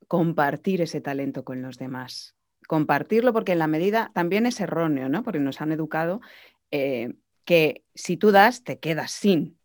compartir 0.08 0.82
ese 0.82 1.02
talento 1.02 1.44
con 1.44 1.64
los 1.64 1.80
demás. 1.80 2.36
Compartirlo 2.68 3.34
porque 3.34 3.54
en 3.54 3.60
la 3.60 3.68
medida 3.68 4.12
también 4.14 4.46
es 4.46 4.60
erróneo, 4.60 5.10
¿no? 5.10 5.24
Porque 5.24 5.40
nos 5.40 5.60
han 5.60 5.72
educado 5.72 6.22
eh, 6.70 7.14
que 7.46 7.84
si 7.96 8.16
tú 8.16 8.32
das, 8.32 8.64
te 8.64 8.78
quedas 8.78 9.12
sin. 9.12 9.58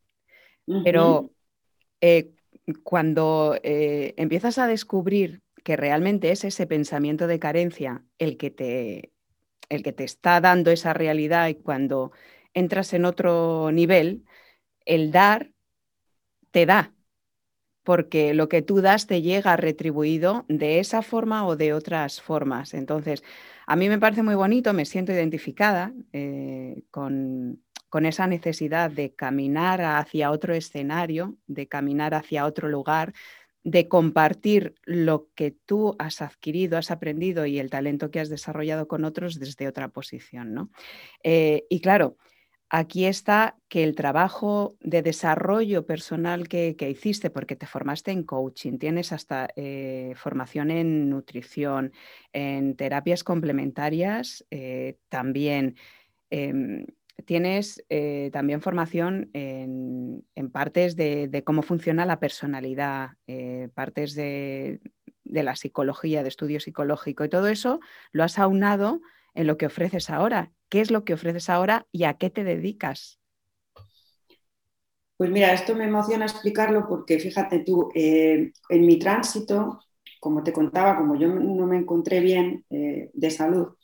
Pero 0.85 1.31
eh, 2.01 2.33
cuando 2.83 3.59
eh, 3.63 4.15
empiezas 4.17 4.59
a 4.59 4.67
descubrir 4.67 5.43
que 5.69 5.77
realmente 5.77 6.31
es 6.31 6.45
ese 6.45 6.67
pensamiento 6.67 7.27
de 7.27 7.39
carencia 7.39 8.03
el 8.17 8.39
que 8.39 8.51
te, 8.51 9.13
el 9.69 9.83
que 9.83 9.93
te 9.93 10.05
está 10.05 10.41
dando 10.41 10.71
esa 10.71 10.95
realidad 10.95 11.49
y 11.49 11.57
cuando 11.57 12.11
entras 12.55 12.95
en 12.95 13.05
otro 13.05 13.71
nivel, 13.71 14.25
el 14.87 15.13
dar 15.13 15.53
te 16.53 16.65
da, 16.65 16.95
porque 17.83 18.33
lo 18.33 18.49
que 18.49 18.63
tú 18.63 18.81
das 18.81 19.07
te 19.07 19.21
llega 19.21 19.59
retribuido 19.59 20.47
de 20.49 20.79
esa 20.79 21.03
forma 21.03 21.47
o 21.47 21.55
de 21.55 21.75
otras 21.75 22.23
formas. 22.23 22.73
Entonces, 22.73 23.23
a 23.67 23.77
mí 23.77 23.91
me 23.91 23.99
parece 23.99 24.23
muy 24.23 24.37
bonito, 24.37 24.73
me 24.73 24.87
siento 24.87 25.13
identificada 25.13 25.93
eh, 26.15 26.83
con, 26.91 27.63
con 27.91 28.07
esa 28.07 28.27
necesidad 28.27 28.91
de 28.91 29.15
caminar 29.15 29.83
hacia 29.83 30.31
otro 30.31 30.55
escenario, 30.55 31.37
de 31.47 31.69
caminar 31.69 32.15
hacia 32.15 32.47
otro 32.47 32.71
lugar, 32.71 33.13
de 33.71 33.87
compartir 33.87 34.75
lo 34.85 35.29
que 35.35 35.51
tú 35.51 35.95
has 35.99 36.23
adquirido, 36.23 36.79
has 36.79 36.91
aprendido 36.91 37.45
y 37.45 37.59
el 37.59 37.69
talento 37.69 38.11
que 38.11 38.21
has 38.21 38.31
desarrollado 38.31 38.89
con 38.89 39.05
otros 39.05 39.39
desde 39.39 39.69
otra 39.69 39.89
posición. 39.89 40.55
¿no? 40.55 40.71
Eh, 41.23 41.67
y 41.69 41.81
claro, 41.81 42.17
aquí 42.71 43.05
está 43.05 43.59
que 43.69 43.85
el 43.85 43.95
trabajo 43.95 44.77
de 44.81 45.03
desarrollo 45.03 45.85
personal 45.85 46.49
que, 46.49 46.75
hiciste, 46.81 47.29
porque 47.29 47.57
te 47.57 47.67
formaste 47.67 48.11
en 48.11 48.23
coaching, 48.23 48.79
tienes 48.79 49.13
hasta 49.13 49.51
eh, 49.55 50.15
formación 50.17 50.71
en 50.71 51.11
nutrición, 51.11 51.93
en 52.33 52.75
terapias 52.75 53.23
complementarias, 53.23 54.47
eh, 54.51 54.97
también 55.11 55.77
em, 56.31 56.87
tienes 57.25 57.85
eh, 57.89 58.31
también 58.33 58.61
formación 58.61 59.31
en, 59.33 60.25
partes 60.53 60.97
de, 60.97 61.43
cómo 61.45 61.63
funciona 61.63 62.07
la 62.07 62.21
personalidad, 62.21 63.11
eh, 63.27 63.69
partes 63.75 64.15
de, 64.15 64.81
la 65.25 65.57
psicología, 65.57 66.23
de 66.23 66.29
estudio 66.29 66.61
psicológico 66.61 67.25
y 67.25 67.29
todo 67.29 67.49
eso 67.49 67.81
lo 68.13 68.25
has 68.25 68.39
aunado 68.39 69.01
en 69.35 69.47
lo 69.47 69.57
que 69.59 69.67
ofreces 69.67 70.11
ahora. 70.11 70.53
¿Qué 70.69 70.81
es 70.81 70.91
lo 70.91 71.05
que 71.05 71.15
ofreces 71.15 71.51
ahora 71.51 71.87
y 71.93 72.05
a 72.05 72.15
qué 72.15 72.31
te 72.31 72.45
dedicas? 72.45 73.21
Pues 75.17 75.31
mira, 75.31 75.53
esto 75.53 75.75
me 75.75 75.85
emociona 75.85 76.25
explicarlo 76.25 76.87
porque 76.89 77.19
fíjate 77.19 77.61
tú, 77.61 77.91
eh, 77.95 78.53
en 78.69 78.87
mi 78.87 78.99
tránsito, 78.99 79.81
como 80.21 80.43
te 80.43 80.53
contaba, 80.53 80.97
como 80.97 81.17
yo 81.17 81.29
no 81.29 81.67
me 81.67 81.77
encontré 81.77 82.21
bien 82.21 82.65
de 82.69 83.31
salud, 83.31 83.75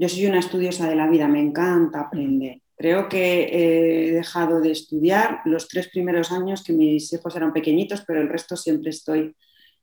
yo 0.00 0.08
soy 0.08 0.24
una 0.26 0.38
estudiosa 0.38 0.88
de 0.88 0.96
la 0.96 1.06
vida, 1.06 1.28
me 1.28 1.40
encanta 1.40 2.00
aprender. 2.00 2.62
Creo 2.74 3.06
que 3.06 3.50
he 3.52 4.12
dejado 4.12 4.62
de 4.62 4.72
estudiar 4.72 5.42
los 5.44 5.68
tres 5.68 5.88
primeros 5.88 6.32
años 6.32 6.64
que 6.64 6.72
mis 6.72 7.12
hijos 7.12 7.36
eran 7.36 7.52
pequeñitos, 7.52 8.02
pero 8.06 8.22
el 8.22 8.30
resto 8.30 8.56
siempre 8.56 8.88
estoy 8.88 9.36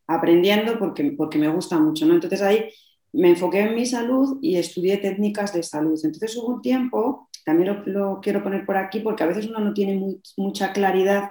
aprendiendo 0.07 0.79
porque, 0.79 1.11
porque 1.15 1.37
me 1.37 1.49
gusta 1.49 1.77
mucho. 1.79 2.07
¿no? 2.07 2.15
Entonces 2.15 2.41
ahí 2.41 2.67
me 3.13 3.29
enfoqué 3.29 3.59
en 3.59 3.75
mi 3.75 3.85
salud 3.85 4.39
y 4.41 4.55
estudié 4.55 4.97
técnicas 4.97 5.53
de 5.53 5.61
salud. 5.61 5.99
Entonces 6.03 6.35
hubo 6.35 6.47
un 6.47 6.61
tiempo, 6.63 7.29
también 7.45 7.83
lo, 7.85 8.19
quiero 8.19 8.41
poner 8.41 8.65
por 8.65 8.77
aquí, 8.77 9.01
porque 9.01 9.21
a 9.21 9.27
veces 9.27 9.45
uno 9.45 9.59
no 9.59 9.71
tiene 9.71 10.17
mucha 10.35 10.73
claridad 10.73 11.29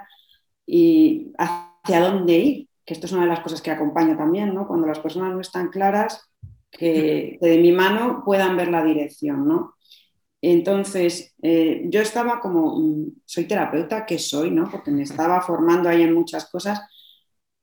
y 0.65 1.33
hacia 1.39 2.01
dónde 2.01 2.39
ir, 2.39 2.69
que 2.85 2.95
esto 2.95 3.07
es 3.07 3.13
una 3.13 3.23
de 3.23 3.31
las 3.31 3.41
cosas 3.41 3.61
que 3.61 3.73
acompaña 3.73 4.17
también, 4.17 4.55
¿no? 4.55 4.69
cuando 4.69 4.87
las 4.87 5.01
personas 5.01 5.35
no 5.35 5.41
están 5.41 5.71
claras, 5.71 6.31
que, 6.77 7.39
que 7.41 7.49
de 7.49 7.59
mi 7.59 7.73
mano 7.73 8.23
puedan 8.25 8.57
ver 8.57 8.69
la 8.69 8.85
dirección. 8.85 9.47
¿no? 9.47 9.77
Entonces, 10.43 11.35
eh, 11.43 11.83
yo 11.87 12.01
estaba 12.01 12.41
como, 12.41 12.79
mm, 12.79 13.23
soy 13.25 13.45
terapeuta, 13.47 14.07
que 14.07 14.19
soy, 14.19 14.51
¿no? 14.51 14.71
Porque 14.71 14.91
me 14.91 15.03
estaba 15.03 15.41
formando 15.41 15.89
ahí 15.89 16.03
en 16.03 16.15
muchas 16.15 16.49
cosas, 16.51 16.81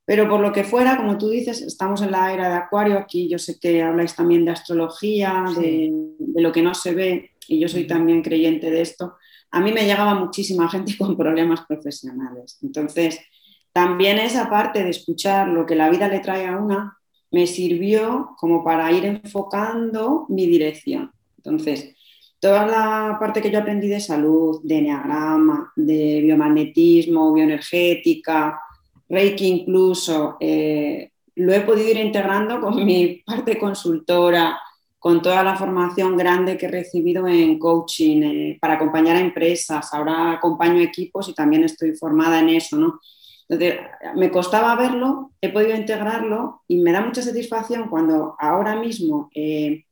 pero 0.05 0.27
por 0.27 0.41
lo 0.41 0.51
que 0.51 0.63
fuera, 0.65 0.97
como 0.97 1.17
tú 1.17 1.29
dices, 1.29 1.61
estamos 1.61 2.01
en 2.01 2.11
la 2.11 2.33
era 2.33 2.49
de 2.49 2.55
Acuario, 2.55 2.97
aquí 2.97 3.29
yo 3.29 3.39
sé 3.39 3.57
que 3.59 3.81
habláis 3.81 4.15
también 4.15 4.43
de 4.43 4.51
astrología, 4.51 5.45
de, 5.57 5.93
lo 6.35 6.51
que 6.51 6.61
no 6.61 6.73
se 6.73 6.93
ve, 6.93 7.31
y 7.47 7.59
yo 7.59 7.69
soy 7.69 7.87
también 7.87 8.21
creyente 8.21 8.69
de 8.69 8.81
esto. 8.81 9.15
A 9.51 9.61
mí 9.61 9.71
me 9.71 9.85
llegaba 9.85 10.15
muchísima 10.15 10.69
gente 10.69 10.97
con 10.99 11.15
problemas 11.17 11.61
profesionales. 11.67 12.59
Entonces, 12.63 13.19
también 13.71 14.19
esa 14.19 14.49
parte 14.49 14.83
de 14.83 14.89
escuchar 14.89 15.47
lo 15.47 15.65
que 15.65 15.75
la 15.75 15.89
vida 15.89 16.07
le 16.07 16.19
trae 16.19 16.47
a 16.47 16.57
una 16.57 16.97
me 17.33 17.47
sirvió 17.47 18.35
como 18.37 18.63
para 18.63 18.91
ir 18.91 19.03
enfocando 19.05 20.25
mi 20.29 20.45
dirección. 20.45 21.11
Entonces, 21.37 21.95
toda 22.39 22.65
la 22.67 23.17
parte 23.19 23.41
que 23.41 23.49
yo 23.49 23.59
aprendí 23.59 23.87
de 23.87 23.99
salud, 23.99 24.61
de 24.63 24.77
enneagrama, 24.77 25.73
de 25.75 26.21
biomagnetismo, 26.21 27.33
bioenergética, 27.33 28.59
Reiki 29.09 29.47
incluso, 29.47 30.37
eh, 30.39 31.11
lo 31.35 31.53
he 31.53 31.61
podido 31.61 31.89
ir 31.89 31.97
integrando 31.97 32.61
con 32.61 32.85
mi 32.85 33.23
parte 33.25 33.57
consultora, 33.57 34.59
con 34.99 35.21
toda 35.21 35.43
la 35.43 35.55
formación 35.55 36.15
grande 36.15 36.57
que 36.57 36.67
he 36.67 36.71
recibido 36.71 37.27
en 37.27 37.57
coaching 37.57 38.21
eh, 38.21 38.57
para 38.61 38.75
acompañar 38.75 39.15
a 39.15 39.21
empresas. 39.21 39.91
Ahora 39.91 40.33
acompaño 40.33 40.79
equipos 40.79 41.29
y 41.29 41.33
también 41.33 41.63
estoy 41.63 41.95
formada 41.95 42.39
en 42.39 42.49
eso, 42.49 42.77
¿no? 42.77 42.99
Entonces, 43.53 43.79
me 44.15 44.31
costaba 44.31 44.75
verlo, 44.75 45.31
he 45.41 45.49
podido 45.49 45.75
integrarlo 45.75 46.63
y 46.67 46.81
me 46.81 46.91
da 46.91 47.01
mucha 47.01 47.21
satisfacción 47.21 47.89
cuando 47.89 48.35
ahora 48.39 48.75
mismo 48.75 49.29
eh, 49.33 49.85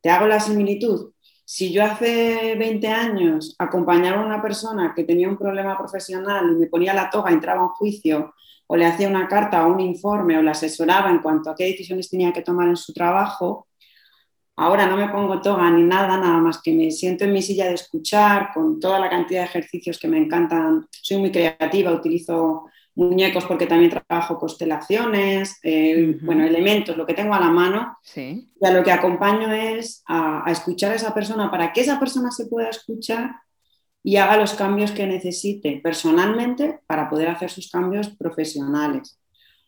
te 0.00 0.10
hago 0.10 0.26
la 0.26 0.40
similitud 0.40 1.12
si 1.50 1.72
yo 1.72 1.82
hace 1.82 2.56
20 2.56 2.88
años 2.88 3.56
acompañaba 3.58 4.20
a 4.20 4.26
una 4.26 4.42
persona 4.42 4.92
que 4.94 5.04
tenía 5.04 5.30
un 5.30 5.38
problema 5.38 5.78
profesional 5.78 6.52
y 6.52 6.56
me 6.56 6.66
ponía 6.66 6.92
la 6.92 7.08
toga, 7.08 7.30
entraba 7.30 7.62
a 7.62 7.64
un 7.64 7.70
juicio 7.70 8.34
o 8.66 8.76
le 8.76 8.84
hacía 8.84 9.08
una 9.08 9.26
carta 9.28 9.66
o 9.66 9.72
un 9.72 9.80
informe 9.80 10.36
o 10.36 10.42
le 10.42 10.50
asesoraba 10.50 11.08
en 11.08 11.20
cuanto 11.20 11.48
a 11.48 11.54
qué 11.54 11.64
decisiones 11.64 12.10
tenía 12.10 12.34
que 12.34 12.42
tomar 12.42 12.68
en 12.68 12.76
su 12.76 12.92
trabajo, 12.92 13.66
ahora 14.56 14.86
no 14.86 14.98
me 14.98 15.08
pongo 15.08 15.40
toga 15.40 15.70
ni 15.70 15.84
nada, 15.84 16.18
nada 16.18 16.36
más 16.36 16.60
que 16.60 16.70
me 16.70 16.90
siento 16.90 17.24
en 17.24 17.32
mi 17.32 17.40
silla 17.40 17.64
de 17.64 17.74
escuchar 17.76 18.50
con 18.52 18.78
toda 18.78 18.98
la 18.98 19.08
cantidad 19.08 19.40
de 19.40 19.46
ejercicios 19.46 19.98
que 19.98 20.08
me 20.08 20.18
encantan. 20.18 20.86
Soy 20.90 21.16
muy 21.16 21.32
creativa, 21.32 21.92
utilizo 21.92 22.66
muñecos 22.98 23.44
porque 23.44 23.66
también 23.66 23.92
trabajo 23.92 24.40
constelaciones, 24.40 25.60
eh, 25.62 26.18
bueno, 26.20 26.44
elementos, 26.44 26.96
lo 26.96 27.06
que 27.06 27.14
tengo 27.14 27.32
a 27.32 27.38
la 27.38 27.48
mano. 27.48 27.96
Sí. 28.02 28.50
Y 28.60 28.66
a 28.66 28.72
lo 28.72 28.82
que 28.82 28.90
acompaño 28.90 29.52
es 29.52 30.02
a, 30.08 30.42
escuchar 30.48 30.90
a 30.90 30.96
esa 30.96 31.14
persona 31.14 31.48
para 31.48 31.72
que 31.72 31.82
esa 31.82 32.00
persona 32.00 32.32
se 32.32 32.46
pueda 32.46 32.68
escuchar 32.68 33.36
y 34.02 34.16
haga 34.16 34.36
los 34.36 34.54
cambios 34.54 34.90
que 34.90 35.06
necesite 35.06 35.80
personalmente 35.80 36.80
para 36.88 37.08
poder 37.08 37.28
hacer 37.28 37.50
sus 37.50 37.70
cambios 37.70 38.08
profesionales. 38.08 39.20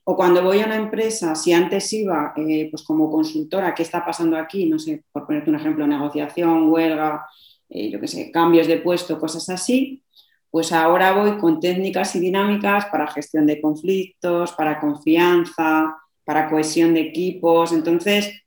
O 0.03 0.17
cuando 0.17 0.43
voy 0.43 0.61
a 0.61 0.67
una 0.67 0.77
empresa, 0.77 1.37
si 1.37 1.53
antes 1.53 1.93
iba 1.93 2.33
eh, 2.37 2.67
pues 2.69 2.83
como 2.83 3.09
consultora, 3.13 3.77
¿qué 3.77 3.85
está 3.85 4.05
pasando 4.05 4.37
aquí? 4.37 4.67
No 4.67 4.81
sé, 4.81 5.05
por 5.13 5.27
ponerte 5.27 5.51
un 5.51 5.57
ejemplo, 5.57 5.87
negociación, 5.87 6.69
huelga, 6.69 7.27
eh, 7.69 7.91
yo 7.91 8.01
qué 8.01 8.09
sé, 8.09 8.33
cambios 8.33 8.67
de 8.67 8.79
puesto, 8.79 9.21
cosas 9.21 9.49
así 9.51 10.03
pues 10.51 10.73
ahora 10.73 11.13
voy 11.13 11.39
con 11.39 11.61
técnicas 11.61 12.15
y 12.17 12.21
dinámicas 12.21 12.87
para 12.87 13.07
gestión 13.07 13.47
de 13.47 13.61
conflictos, 13.61 14.53
para 14.53 14.81
confianza, 14.81 15.97
para 16.25 16.51
cohesión 16.51 16.95
de 16.95 17.01
equipos. 17.01 17.73
Entonces, 17.73 18.43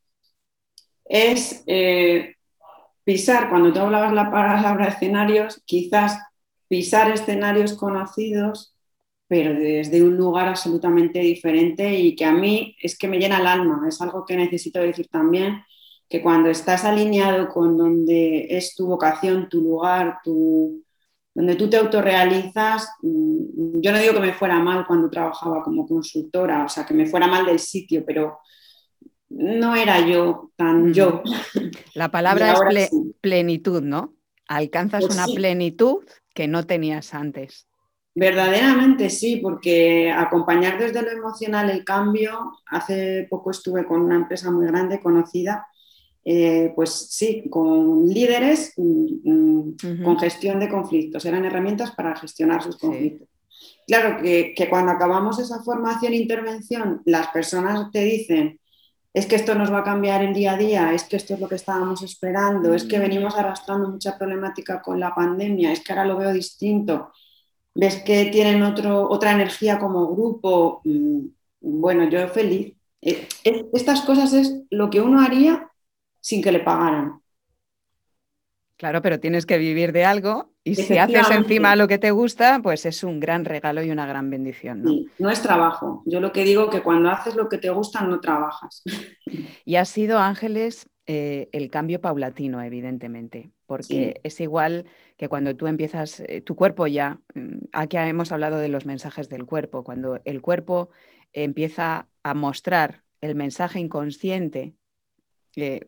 es 1.06 1.64
eh, 1.68 2.36
pisar, 3.04 3.50
cuando 3.50 3.72
tú 3.72 3.80
hablabas 3.80 4.14
la 4.14 4.32
palabra 4.32 4.88
escenarios, 4.88 5.62
quizás 5.66 6.20
pisar 6.68 7.12
escenarios 7.12 7.74
conocidos, 7.74 8.76
pero 9.28 9.54
desde 9.54 10.04
un 10.04 10.18
lugar 10.18 10.48
absolutamente 10.48 11.20
diferente 11.20 11.94
y 12.00 12.16
que 12.16 12.26
a 12.26 12.34
mí 12.34 12.76
es 12.82 12.98
que 12.98 13.08
me 13.08 13.18
llena 13.18 13.40
el 13.40 13.48
alma, 13.48 13.86
es 13.88 14.02
algo 14.02 14.26
que 14.26 14.38
necesito 14.38 14.80
decir 14.80 15.08
también, 15.08 15.64
que 16.10 16.22
cuando 16.22 16.50
estás 16.50 16.86
alineado 16.86 17.50
con 17.50 17.78
donde 17.78 18.48
es 18.50 18.76
tu 18.76 18.88
vocación, 18.88 19.50
tu 19.50 19.62
lugar, 19.62 20.20
tu, 20.24 20.84
donde 21.36 21.56
tú 21.56 21.70
te 21.70 21.78
autorrealizas, 21.78 22.90
mm, 23.02 23.82
yo 23.82 23.92
no 23.92 24.00
digo 24.00 24.14
que 24.14 24.20
me 24.20 24.34
fuera 24.34 24.60
mal 24.60 24.86
cuando 24.86 25.10
trabajaba 25.10 25.64
como 25.64 25.88
consultora, 25.88 26.66
o 26.66 26.70
sea, 26.70 26.86
que 26.86 26.94
me 26.94 27.06
fuera 27.06 27.28
mal 27.28 27.46
del 27.46 27.60
sitio, 27.60 28.04
pero 28.06 28.40
no 29.30 29.76
era 29.76 30.06
yo 30.06 30.52
tan 30.56 30.94
yo. 30.94 31.24
La 31.96 32.12
palabra 32.12 32.54
es 32.72 32.92
plenitud, 33.22 33.82
¿no? 33.82 34.14
Alcanzas 34.48 35.06
pues 35.06 35.16
una 35.16 35.26
plenitud 35.26 36.04
que 36.34 36.48
no 36.48 36.66
tenías 36.66 37.14
antes. 37.14 37.68
Verdaderamente 38.16 39.10
sí, 39.10 39.38
porque 39.38 40.12
acompañar 40.12 40.78
desde 40.78 41.02
lo 41.02 41.10
emocional 41.10 41.72
el 41.72 41.84
cambio, 41.84 42.60
hace 42.68 43.26
poco 43.28 43.50
estuve 43.50 43.86
con 43.86 44.02
una 44.02 44.16
empresa 44.16 44.52
muy 44.52 44.68
grande, 44.68 45.00
conocida, 45.00 45.66
eh, 46.26 46.72
pues 46.76 46.92
sí, 47.12 47.44
con 47.50 48.08
líderes, 48.08 48.74
mm, 48.78 49.08
mm, 49.24 50.04
con 50.04 50.18
gestión 50.18 50.60
de 50.60 50.70
conflictos, 50.70 51.26
eran 51.26 51.46
herramientas 51.46 51.92
para 51.92 52.16
gestionar 52.16 52.64
sus 52.64 52.78
conflictos. 52.78 53.28
Claro 53.86 54.22
que, 54.22 54.68
cuando 54.70 54.92
acabamos 54.94 55.40
esa 55.40 55.62
formación 55.62 56.14
e 56.14 56.18
intervención, 56.18 57.02
las 57.06 57.28
personas 57.28 57.92
te 57.92 58.04
dicen, 58.04 58.60
es 59.14 59.26
que 59.26 59.36
esto 59.36 59.54
nos 59.56 59.72
va 59.72 59.80
a 59.80 59.84
cambiar 59.84 60.24
el 60.24 60.34
día 60.34 60.54
a 60.54 60.58
día, 60.58 60.94
es 60.94 61.04
que 61.04 61.18
esto 61.18 61.34
es 61.34 61.40
lo 61.40 61.50
que 61.50 61.56
estábamos 61.56 62.02
esperando, 62.02 62.74
es 62.74 62.86
que 62.86 62.98
mm. 62.98 63.02
venimos 63.02 63.36
arrastrando 63.36 63.90
mucha 63.90 64.18
problemática 64.18 64.82
con 64.82 65.00
la 65.00 65.14
pandemia, 65.14 65.72
es 65.72 65.84
que 65.84 65.92
ahora 65.92 66.06
lo 66.06 66.18
veo 66.18 66.32
distinto, 66.34 67.12
ves 67.76 67.98
que 68.04 68.26
tienen 68.26 68.64
otro, 68.64 69.10
otra 69.10 69.32
energía 69.34 69.78
como 69.78 70.08
grupo. 70.16 70.82
Bueno, 71.60 72.10
yo 72.10 72.28
feliz, 72.30 72.74
Eh, 73.06 73.28
estas 73.74 74.02
cosas 74.02 74.32
es 74.32 74.62
lo 74.70 74.90
que 74.90 75.02
uno 75.02 75.20
haría 75.20 75.70
sin 76.24 76.42
que 76.42 76.52
le 76.52 76.62
pagaran. 76.62 77.20
Claro, 78.78 79.02
pero 79.02 79.20
tienes 79.20 79.46
que 79.46 79.58
vivir 79.58 79.92
de 79.92 80.06
algo 80.06 80.54
y 80.64 80.76
si 80.76 80.98
haces 80.98 81.30
encima 81.30 81.76
lo 81.76 81.88
que 81.88 81.98
te 81.98 82.12
gusta, 82.12 82.60
pues 82.64 82.86
es 82.86 83.04
un 83.04 83.20
gran 83.20 83.46
regalo 83.46 83.84
y 83.84 83.92
una 83.92 84.06
gran 84.06 84.30
bendición. 84.30 84.82
¿no? 84.82 84.92
no 85.20 85.30
es 85.30 85.42
trabajo. 85.42 86.02
Yo 86.06 86.20
lo 86.20 86.32
que 86.32 86.44
digo 86.44 86.70
que 86.70 86.82
cuando 86.82 87.10
haces 87.10 87.36
lo 87.36 87.50
que 87.50 87.58
te 87.58 87.70
gusta 87.70 88.02
no 88.02 88.20
trabajas. 88.20 88.82
Y 89.66 89.78
ha 89.78 89.86
sido, 89.86 90.20
Ángeles, 90.20 90.90
eh, 91.06 91.48
el 91.54 91.70
cambio 91.70 92.02
paulatino, 92.02 92.62
evidentemente, 92.62 93.52
porque 93.66 94.20
es 94.24 94.42
igual 94.42 94.86
que 95.18 95.30
cuando 95.30 95.56
tú 95.56 95.68
empiezas, 95.68 96.20
eh, 96.20 96.42
tu 96.42 96.56
cuerpo 96.56 96.86
ya, 96.86 97.20
mm, 97.34 97.68
aquí 97.72 97.96
hemos 97.96 98.34
hablado 98.34 98.58
de 98.58 98.68
los 98.68 98.86
mensajes 98.86 99.30
del 99.30 99.46
cuerpo, 99.46 99.86
cuando 99.86 100.20
el 100.26 100.42
cuerpo 100.42 100.90
empieza 101.32 102.08
a 102.24 102.34
mostrar 102.34 103.04
el 103.22 103.36
mensaje 103.36 103.80
inconsciente 103.80 104.76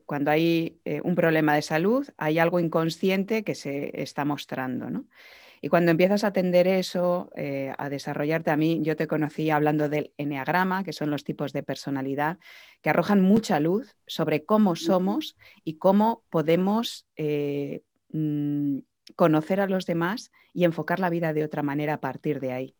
cuando 0.06 0.32
hay 0.32 0.80
eh, 0.86 1.02
un 1.04 1.16
problema 1.16 1.56
de 1.56 1.62
salud, 1.62 2.08
hay 2.18 2.40
algo 2.40 2.60
inconsciente 2.60 3.44
que 3.44 3.56
se 3.56 4.02
está 4.02 4.26
mostrando. 4.26 4.90
¿no? 4.90 5.06
Y 5.62 5.70
cuando 5.70 5.92
empiezas 5.92 6.24
a 6.24 6.28
atender 6.28 6.68
eso, 6.68 7.32
eh, 7.36 7.74
a 7.78 7.90
desarrollarte, 7.90 8.52
a 8.52 8.58
mí 8.58 8.82
yo 8.84 8.96
te 8.96 9.08
conocí 9.08 9.50
hablando 9.50 9.90
del 9.90 10.14
enneagrama, 10.18 10.84
que 10.84 10.94
son 10.94 11.10
los 11.10 11.24
tipos 11.24 11.54
de 11.54 11.64
personalidad, 11.64 12.38
que 12.82 12.92
arrojan 12.92 13.22
mucha 13.22 13.60
luz 13.60 13.96
sobre 14.06 14.46
cómo 14.46 14.76
somos 14.76 15.36
y 15.64 15.78
cómo 15.78 16.24
podemos 16.30 17.08
eh, 17.16 17.82
mm, 18.12 18.80
conocer 19.16 19.60
a 19.60 19.68
los 19.68 19.86
demás 19.88 20.32
y 20.54 20.66
enfocar 20.66 21.00
la 21.00 21.10
vida 21.10 21.34
de 21.34 21.44
otra 21.44 21.64
manera 21.64 21.96
a 21.96 22.00
partir 22.02 22.40
de 22.40 22.52
ahí. 22.52 22.76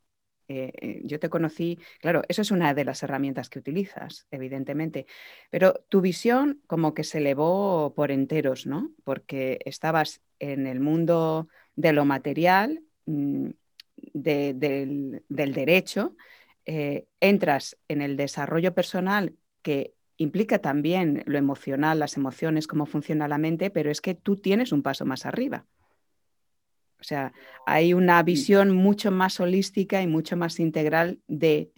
Eh, 0.48 0.72
eh, 0.80 1.02
yo 1.04 1.20
te 1.20 1.30
conocí, 1.30 1.80
claro, 2.00 2.22
eso 2.28 2.42
es 2.42 2.52
una 2.52 2.74
de 2.74 2.86
las 2.86 3.02
herramientas 3.02 3.50
que 3.50 3.60
utilizas, 3.60 4.28
evidentemente, 4.30 5.08
pero 5.50 5.74
tu 5.90 6.02
visión 6.02 6.62
como 6.68 6.94
que 6.94 7.04
se 7.04 7.18
elevó 7.18 7.94
por 7.96 8.12
enteros, 8.12 8.68
¿no? 8.68 8.92
Porque 9.04 9.60
estabas 9.66 10.22
en 10.40 10.68
el 10.68 10.80
mundo 10.80 11.48
de 11.76 11.94
lo 11.94 12.06
material, 12.06 12.84
mm, 13.06 13.50
del, 14.14 15.24
derecho, 15.30 16.16
eh, 16.66 17.08
entras 17.20 17.78
en 17.88 18.02
el 18.02 18.18
desarrollo 18.18 18.74
personal 18.74 19.36
que 19.62 19.94
implica 20.18 20.60
también 20.60 21.24
lo 21.26 21.38
emocional, 21.38 22.00
las 22.00 22.18
emociones, 22.18 22.68
cómo 22.68 22.86
funciona 22.86 23.28
la 23.28 23.38
mente, 23.38 23.70
pero 23.72 23.92
es 23.92 24.02
que 24.02 24.16
tú 24.16 24.38
tienes 24.38 24.72
un 24.72 24.84
paso 24.84 25.06
más 25.06 25.26
arriba. 25.26 25.66
O 27.06 27.08
sea, 27.08 27.34
hay 27.68 27.94
una 27.94 28.24
visión 28.24 28.72
mucho 28.72 29.12
más 29.12 29.40
holística 29.40 30.02
y 30.02 30.08
mucho 30.08 30.36
más 30.36 30.60
integral 30.60 31.20
de 31.28 31.72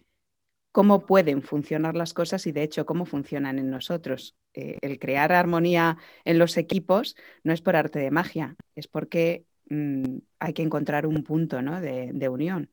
cómo 0.72 1.04
pueden 1.04 1.42
funcionar 1.42 1.96
las 1.96 2.14
cosas 2.14 2.46
y 2.46 2.52
de 2.52 2.62
hecho 2.62 2.86
cómo 2.86 3.04
funcionan 3.04 3.58
en 3.58 3.68
nosotros. 3.68 4.36
Eh, 4.54 4.78
el 4.80 4.98
crear 4.98 5.32
armonía 5.32 5.98
en 6.24 6.38
los 6.38 6.56
equipos 6.56 7.14
no 7.44 7.52
es 7.52 7.60
por 7.60 7.76
arte 7.76 7.98
de 7.98 8.10
magia, 8.10 8.56
es 8.74 8.88
porque 8.88 9.44
mm, 9.68 10.16
hay 10.38 10.54
que 10.54 10.62
encontrar 10.62 11.06
un 11.06 11.22
punto 11.22 11.58
de, 11.58 12.28
unión. 12.30 12.70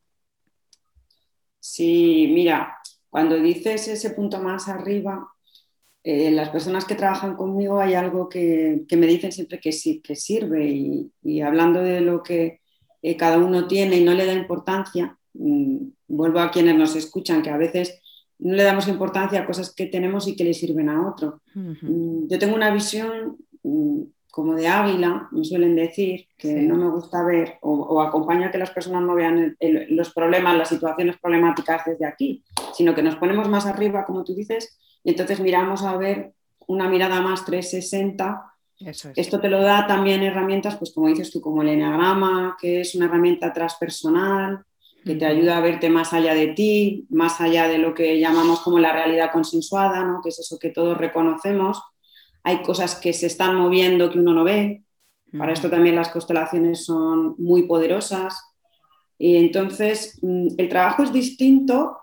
Sí, 1.59 2.31
mira, 2.33 2.77
cuando 3.09 3.35
dices 3.35 3.85
ese 3.89 4.11
punto 4.11 4.39
más 4.39 4.69
arriba, 4.69 5.27
eh, 6.07 6.29
las 6.29 6.49
personas 6.49 6.85
que 6.85 6.93
trabajan 6.93 7.35
conmigo 7.35 7.79
hay 7.79 7.95
algo 7.95 8.29
que, 8.29 8.85
me 8.95 9.07
dicen 9.07 9.31
siempre 9.31 9.59
que 9.59 9.71
sí, 9.71 10.01
que 10.01 10.15
sirve 10.15 10.69
y, 11.23 11.41
hablando 11.41 11.81
de 11.81 11.99
lo 11.99 12.21
que 12.21 12.61
eh, 13.01 13.17
cada 13.17 13.39
uno 13.39 13.67
tiene 13.67 13.97
y 13.97 14.03
no 14.03 14.13
le 14.13 14.27
da 14.27 14.33
importancia, 14.33 15.17
mm, 15.33 15.77
vuelvo 16.07 16.41
a 16.41 16.51
quienes 16.51 16.75
nos 16.75 16.95
escuchan, 16.95 17.41
que 17.41 17.49
a 17.49 17.57
veces 17.57 17.99
no 18.37 18.53
le 18.53 18.61
damos 18.61 18.87
importancia 18.87 19.39
a 19.39 19.47
cosas 19.47 19.73
que 19.73 19.87
tenemos 19.87 20.27
y 20.27 20.35
que 20.35 20.43
le 20.43 20.53
sirven 20.53 20.89
a 20.89 21.09
otro. 21.09 21.41
Mm, 21.55 22.27
yo 22.27 22.37
tengo 22.37 22.53
una 22.53 22.71
visión 22.71 23.37
mm, 23.63 24.03
como 24.35 24.53
de 24.53 24.67
águila, 24.67 25.29
me 25.31 25.45
suelen 25.45 25.77
decir, 25.77 26.27
que 26.37 26.55
no 26.55 26.75
me 26.75 26.89
gusta 26.89 27.23
ver 27.23 27.57
o, 27.61 27.71
o, 27.71 28.01
acompaño 28.01 28.47
a 28.47 28.51
que 28.51 28.57
las 28.57 28.71
personas 28.71 29.01
no 29.01 29.15
vean 29.15 29.55
los 29.91 30.13
problemas, 30.13 30.57
las 30.57 30.67
situaciones 30.67 31.15
problemáticas 31.21 31.85
desde 31.85 32.05
aquí, 32.05 32.43
sino 32.73 32.93
que 32.93 33.01
nos 33.01 33.15
ponemos 33.15 33.47
más 33.47 33.65
arriba, 33.65 34.03
como 34.03 34.25
tú 34.25 34.35
dices, 34.35 34.77
y 35.05 35.11
entonces 35.11 35.39
miramos 35.39 35.83
a 35.83 35.95
ver 35.95 36.33
una 36.67 36.89
mirada 36.89 37.21
más 37.21 37.45
360. 37.45 38.43
Esto 39.15 39.39
te 39.39 39.47
lo 39.47 39.61
da 39.61 39.87
también 39.87 40.21
herramientas, 40.21 40.75
pues 40.75 40.91
como 40.93 41.07
dices 41.07 41.31
tú, 41.31 41.39
como 41.39 41.61
el 41.61 41.69
enagrama, 41.69 42.57
que 42.59 42.81
es 42.81 42.93
una 42.93 43.05
herramienta 43.05 43.53
transpersonal, 43.53 44.65
que 45.05 45.15
te 45.15 45.25
ayuda 45.25 45.55
a 45.55 45.61
verte 45.61 45.89
más 45.89 46.11
allá 46.11 46.33
de 46.33 46.47
ti, 46.47 47.05
más 47.09 47.39
allá 47.39 47.69
de 47.69 47.77
lo 47.77 47.93
que 47.93 48.19
llamamos 48.19 48.59
como 48.59 48.79
la 48.79 48.91
realidad 48.91 49.31
consensuada, 49.31 50.03
¿no? 50.03 50.19
que 50.21 50.27
es 50.27 50.39
eso 50.39 50.59
que 50.59 50.71
todos 50.71 50.97
reconocemos. 50.97 51.81
Hay 52.45 52.61
cosas 52.61 52.95
que 52.95 53.11
se 53.11 53.25
están 53.27 53.55
moviendo 53.55 54.09
que 54.09 54.19
uno 54.19 54.33
no 54.33 54.43
ve. 54.45 54.83
Para 55.37 55.51
esto 55.51 55.69
también 55.69 55.95
las 55.95 56.09
constelaciones 56.09 56.85
son 56.85 57.35
muy 57.37 57.63
poderosas. 57.63 58.39
Y 59.17 59.35
entonces 59.35 60.17
mm, 60.21 60.47
el 60.57 60.69
trabajo 60.69 61.03
es 61.03 61.11
distinto 61.11 61.97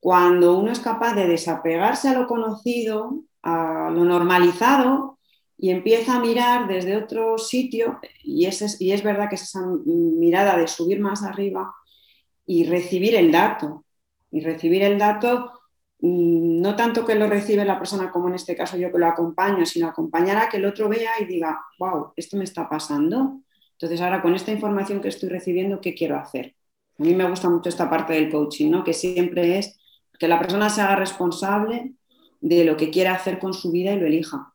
cuando 0.00 0.58
uno 0.58 0.72
es 0.72 0.80
capaz 0.80 1.14
de 1.14 1.26
desapegarse 1.26 2.08
a 2.08 2.18
lo 2.18 2.26
conocido, 2.26 3.24
a 3.42 3.90
lo 3.92 4.04
normalizado 4.04 5.18
y 5.62 5.70
empieza 5.70 6.16
a 6.16 6.20
mirar 6.20 6.66
desde 6.66 6.96
otro 6.96 7.38
sitio, 7.38 8.00
y, 8.24 8.46
es, 8.46 8.80
y 8.80 8.90
es 8.90 9.04
verdad 9.04 9.28
que 9.28 9.36
es 9.36 9.42
esa 9.42 9.60
mirada 9.84 10.56
de 10.56 10.66
subir 10.66 10.98
más 10.98 11.22
arriba 11.22 11.72
y 12.44 12.64
recibir 12.64 13.14
el 13.14 13.30
dato. 13.30 13.84
Y 14.32 14.40
recibir 14.40 14.82
el 14.82 14.98
dato, 14.98 15.52
no 16.02 16.74
tanto 16.74 17.06
que 17.06 17.14
lo 17.14 17.28
recibe 17.28 17.64
la 17.64 17.78
persona 17.78 18.10
como 18.10 18.28
en 18.28 18.34
este 18.34 18.56
caso 18.56 18.76
yo 18.76 18.90
que 18.90 18.98
lo 18.98 19.06
acompaño, 19.06 19.64
sino 19.64 19.86
acompañar 19.86 20.36
a 20.36 20.48
que 20.48 20.56
el 20.56 20.64
otro 20.64 20.88
vea 20.88 21.12
y 21.20 21.26
diga, 21.26 21.60
wow, 21.78 22.12
esto 22.16 22.36
me 22.36 22.44
está 22.44 22.68
pasando. 22.68 23.40
Entonces 23.72 24.00
ahora 24.00 24.20
con 24.20 24.34
esta 24.34 24.50
información 24.50 25.00
que 25.00 25.08
estoy 25.08 25.28
recibiendo, 25.28 25.80
¿qué 25.80 25.94
quiero 25.94 26.16
hacer? 26.16 26.56
A 26.98 27.04
mí 27.04 27.14
me 27.14 27.28
gusta 27.28 27.48
mucho 27.48 27.68
esta 27.68 27.88
parte 27.88 28.14
del 28.14 28.30
coaching, 28.30 28.70
¿no? 28.70 28.82
que 28.82 28.94
siempre 28.94 29.58
es 29.58 29.78
que 30.18 30.26
la 30.26 30.40
persona 30.40 30.70
se 30.70 30.80
haga 30.80 30.96
responsable 30.96 31.92
de 32.40 32.64
lo 32.64 32.76
que 32.76 32.90
quiera 32.90 33.14
hacer 33.14 33.38
con 33.38 33.54
su 33.54 33.70
vida 33.70 33.92
y 33.92 34.00
lo 34.00 34.06
elija. 34.06 34.52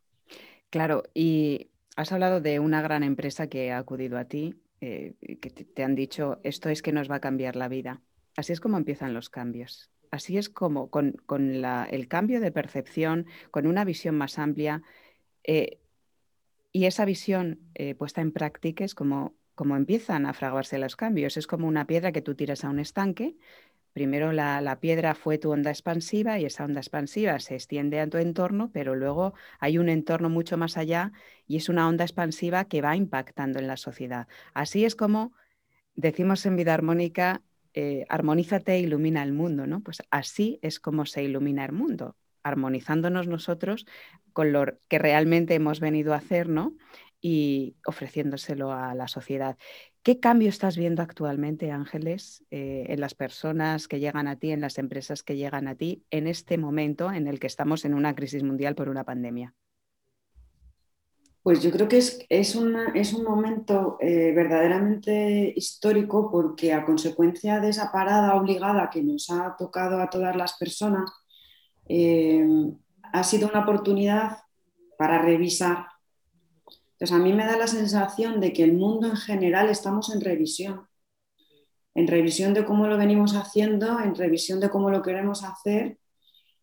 Claro, 0.69 1.03
y 1.13 1.69
has 1.95 2.11
hablado 2.11 2.41
de 2.41 2.59
una 2.59 2.81
gran 2.81 3.03
empresa 3.03 3.47
que 3.47 3.71
ha 3.71 3.77
acudido 3.77 4.17
a 4.17 4.25
ti, 4.25 4.55
eh, 4.81 5.15
que 5.41 5.49
te 5.49 5.83
han 5.83 5.95
dicho, 5.95 6.39
esto 6.43 6.67
es 6.67 6.81
que 6.81 6.91
nos 6.91 7.09
va 7.09 7.15
a 7.15 7.21
cambiar 7.21 7.55
la 7.55 7.69
vida. 7.69 8.01
Así 8.35 8.51
es 8.51 8.59
como 8.59 8.77
empiezan 8.77 9.13
los 9.13 9.29
cambios. 9.29 9.89
Así 10.17 10.37
es 10.37 10.49
como 10.49 10.89
con, 10.89 11.15
el 11.29 12.07
cambio 12.07 12.39
de 12.41 12.51
percepción, 12.51 13.25
con 13.51 13.67
una 13.67 13.85
visión 13.85 14.15
más 14.15 14.37
amplia, 14.39 14.83
eh, 15.43 15.79
y 16.71 16.85
esa 16.85 17.05
visión 17.05 17.59
eh, 17.75 17.95
puesta 17.95 18.21
en 18.21 18.31
práctica 18.31 18.83
es 18.83 18.93
como, 18.93 19.35
como 19.55 19.75
empiezan 19.77 20.25
a 20.25 20.33
fraguarse 20.33 20.77
los 20.77 20.95
cambios. 20.95 21.37
Es 21.37 21.47
como 21.47 21.67
una 21.67 21.87
piedra 21.87 22.11
que 22.11 22.21
tú 22.21 22.35
tiras 22.35 22.63
a 22.63 22.69
un 22.69 22.79
estanque 22.79 23.37
Primero 23.97 24.31
la, 24.31 24.77
piedra 24.79 25.15
fue 25.15 25.39
tu 25.39 25.49
onda 25.51 25.71
expansiva 25.71 26.37
y 26.37 26.45
esa 26.45 26.65
onda 26.65 26.81
expansiva 26.81 27.39
se 27.39 27.55
extiende 27.55 27.99
a 27.99 28.07
tu 28.07 28.19
entorno, 28.19 28.69
pero 28.71 28.93
luego 28.93 29.33
hay 29.59 29.79
un 29.79 29.89
entorno 29.89 30.29
mucho 30.29 30.55
más 30.55 30.77
allá 30.77 31.13
y 31.47 31.57
es 31.57 31.67
una 31.67 31.87
onda 31.87 32.03
expansiva 32.03 32.65
que 32.65 32.83
va 32.83 32.95
impactando 32.95 33.57
en 33.57 33.65
la 33.65 33.75
sociedad. 33.75 34.27
Así 34.53 34.85
es 34.85 34.95
como 34.95 35.33
decimos 35.95 36.45
en 36.45 36.57
vida 36.57 36.75
armónica, 36.75 37.41
eh, 37.79 38.07
armonízate 38.09 38.73
e 38.73 38.79
ilumina 38.79 39.21
el 39.21 39.33
mundo, 39.33 39.67
¿no? 39.67 39.83
Pues 39.83 40.01
así 40.09 40.57
es 40.63 40.79
como 40.79 41.05
se 41.05 41.21
ilumina 41.21 41.63
el 41.63 41.73
mundo, 41.73 42.15
armonizándonos 42.41 43.27
nosotros 43.27 43.85
con 44.33 44.51
lo 44.51 44.65
que 44.87 44.97
realmente 44.97 45.53
hemos 45.53 45.79
venido 45.79 46.13
a 46.13 46.17
hacer, 46.17 46.49
¿no? 46.49 46.75
Y 47.21 47.75
ofreciéndoselo 47.85 48.71
a 48.71 48.95
la 48.95 49.07
sociedad. 49.07 49.57
¿Qué 50.01 50.19
cambio 50.19 50.49
estás 50.49 50.75
viendo 50.75 51.03
actualmente, 51.03 51.69
Ángeles, 51.69 52.43
eh, 52.49 52.85
en 52.89 52.99
las 52.99 53.13
personas 53.13 53.87
que 53.87 53.99
llegan 53.99 54.27
a 54.27 54.37
ti, 54.37 54.49
en 54.49 54.61
las 54.61 54.79
empresas 54.79 55.21
que 55.21 55.37
llegan 55.37 55.67
a 55.67 55.75
ti, 55.75 56.03
en 56.09 56.25
este 56.25 56.57
momento 56.57 57.11
en 57.11 57.27
el 57.27 57.39
que 57.39 57.45
estamos 57.45 57.85
en 57.85 57.93
una 57.93 58.15
crisis 58.15 58.41
mundial 58.41 58.73
por 58.73 58.89
una 58.89 59.03
pandemia? 59.03 59.53
Pues 61.47 61.63
yo 61.63 61.71
creo 61.71 61.87
que 61.87 61.99
es, 61.99 62.19
es, 62.27 62.55
un 62.55 63.23
momento 63.23 63.95
eh, 64.01 64.33
verdaderamente 64.35 65.53
histórico 65.55 66.29
porque 66.29 66.73
a 66.73 66.83
consecuencia 66.83 67.61
de 67.61 67.69
esa 67.69 67.89
parada 67.89 68.35
obligada 68.35 68.89
que 68.89 69.01
nos 69.01 69.29
ha 69.29 69.55
tocado 69.57 70.01
a 70.01 70.09
todas 70.09 70.35
las 70.35 70.57
personas, 70.57 71.09
eh, 71.87 72.45
ha 73.13 73.23
sido 73.23 73.47
una 73.47 73.61
oportunidad 73.61 74.39
para 74.97 75.21
revisar 75.21 75.85
entonces, 76.65 77.15
a 77.15 77.19
mí 77.19 77.31
me 77.31 77.45
da 77.45 77.57
la 77.57 77.67
sensación 77.67 78.41
de 78.41 78.51
que 78.51 78.65
el 78.65 78.73
mundo 78.73 79.07
en 79.07 79.15
general 79.15 79.69
estamos 79.69 80.13
en 80.13 80.19
revisión, 80.19 80.85
en 81.95 82.07
revisión 82.07 82.53
de 82.53 82.65
cómo 82.65 82.87
lo 82.87 82.97
venimos 82.97 83.35
haciendo, 83.37 84.01
en 84.01 84.15
revisión 84.15 84.59
de 84.59 84.69
cómo 84.69 84.89
lo 84.89 85.01
queremos 85.01 85.45
hacer 85.45 85.97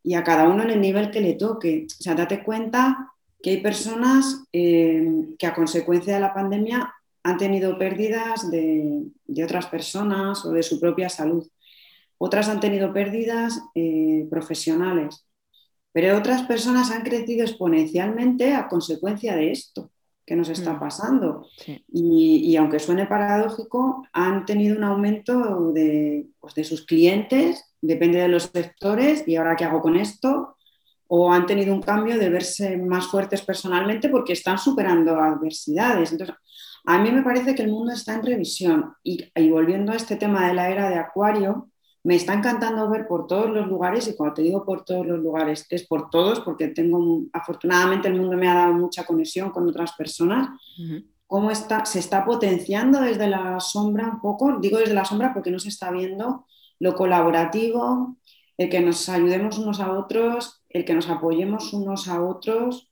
y 0.02 0.12
a 0.12 0.24
cada 0.24 0.46
uno 0.46 0.62
en 0.62 0.70
el 0.72 0.82
nivel 0.82 1.10
que 1.10 1.22
le 1.22 1.36
toque. 1.36 1.86
O 1.86 2.02
sea, 2.02 2.14
date 2.14 2.44
cuenta 2.44 3.13
que 3.44 3.50
hay 3.50 3.56
personas 3.58 4.42
eh, 4.54 5.06
que 5.38 5.46
a 5.46 5.54
consecuencia 5.54 6.14
de 6.14 6.20
la 6.20 6.32
pandemia 6.32 6.94
han 7.22 7.36
tenido 7.36 7.76
pérdidas 7.76 8.50
de, 8.50 9.04
otras 9.44 9.66
personas 9.66 10.46
o 10.46 10.52
de 10.52 10.62
su 10.62 10.80
propia 10.80 11.10
salud. 11.10 11.46
Otras 12.16 12.48
han 12.48 12.60
tenido 12.60 12.94
pérdidas 12.94 13.60
eh, 13.74 14.26
profesionales. 14.30 15.26
pero 15.92 16.16
otras 16.16 16.44
personas 16.44 16.90
han 16.90 17.02
crecido 17.02 17.44
exponencialmente 17.44 18.54
a 18.54 18.66
consecuencia 18.66 19.36
de 19.36 19.52
esto 19.52 19.90
que 20.24 20.36
nos 20.36 20.48
está 20.48 20.72
mm. 20.72 20.80
pasando. 20.80 21.46
Y, 21.92 22.56
aunque 22.56 22.78
suene 22.78 23.06
paradójico, 23.06 24.08
han 24.14 24.46
tenido 24.46 24.74
un 24.74 24.84
aumento 24.84 25.70
de, 25.72 26.28
pues, 26.40 26.54
de, 26.54 26.64
sus 26.64 26.86
clientes, 26.86 27.62
depende 27.82 28.20
de 28.20 28.28
los 28.28 28.44
sectores, 28.44 29.28
y 29.28 29.36
ahora 29.36 29.54
qué 29.54 29.64
hago 29.66 29.82
con 29.82 29.96
esto, 29.96 30.56
o 31.08 31.32
han 31.32 31.46
tenido 31.46 31.74
un 31.74 31.82
cambio 31.82 32.18
de 32.18 32.30
verse 32.30 32.76
más 32.76 33.06
fuertes 33.06 33.42
personalmente 33.42 34.08
porque 34.08 34.32
están 34.32 34.58
superando 34.58 35.20
adversidades. 35.20 36.12
Entonces, 36.12 36.36
a 36.86 36.98
mí 36.98 37.10
me 37.10 37.22
parece 37.22 37.54
que 37.54 37.62
el 37.62 37.70
mundo 37.70 37.92
está 37.92 38.14
en 38.14 38.24
revisión. 38.24 38.94
Y, 39.02 39.24
y 39.34 39.50
volviendo 39.50 39.92
a 39.92 39.96
este 39.96 40.16
tema 40.16 40.48
de 40.48 40.54
la 40.54 40.70
era 40.70 40.88
de 40.88 40.96
Acuario, 40.96 41.68
me 42.04 42.16
está 42.16 42.34
encantando 42.34 42.88
ver 42.90 43.06
por 43.06 43.26
todos 43.26 43.48
los 43.48 43.66
lugares, 43.66 44.06
y 44.06 44.14
cuando 44.14 44.34
te 44.34 44.42
digo 44.42 44.64
por 44.64 44.84
todos 44.84 45.06
los 45.06 45.18
lugares, 45.20 45.66
es 45.70 45.86
por 45.86 46.10
todos, 46.10 46.40
porque 46.40 46.68
tengo, 46.68 47.22
afortunadamente 47.32 48.08
el 48.08 48.20
mundo 48.20 48.36
me 48.36 48.46
ha 48.46 48.54
dado 48.54 48.74
mucha 48.74 49.04
conexión 49.04 49.50
con 49.50 49.66
otras 49.66 49.92
personas, 49.92 50.50
cómo 51.26 51.50
está, 51.50 51.86
se 51.86 52.00
está 52.00 52.26
potenciando 52.26 53.00
desde 53.00 53.26
la 53.26 53.58
sombra 53.58 54.06
un 54.06 54.20
poco, 54.20 54.58
digo 54.60 54.78
desde 54.78 54.92
la 54.92 55.06
sombra 55.06 55.32
porque 55.32 55.50
no 55.50 55.58
se 55.58 55.70
está 55.70 55.90
viendo 55.90 56.46
lo 56.78 56.94
colaborativo, 56.94 58.18
el 58.58 58.68
que 58.68 58.80
nos 58.80 59.08
ayudemos 59.08 59.58
unos 59.58 59.80
a 59.80 59.92
otros, 59.92 60.62
el 60.74 60.84
que 60.84 60.94
nos 60.94 61.08
apoyemos 61.08 61.72
unos 61.72 62.08
a 62.08 62.22
otros, 62.22 62.90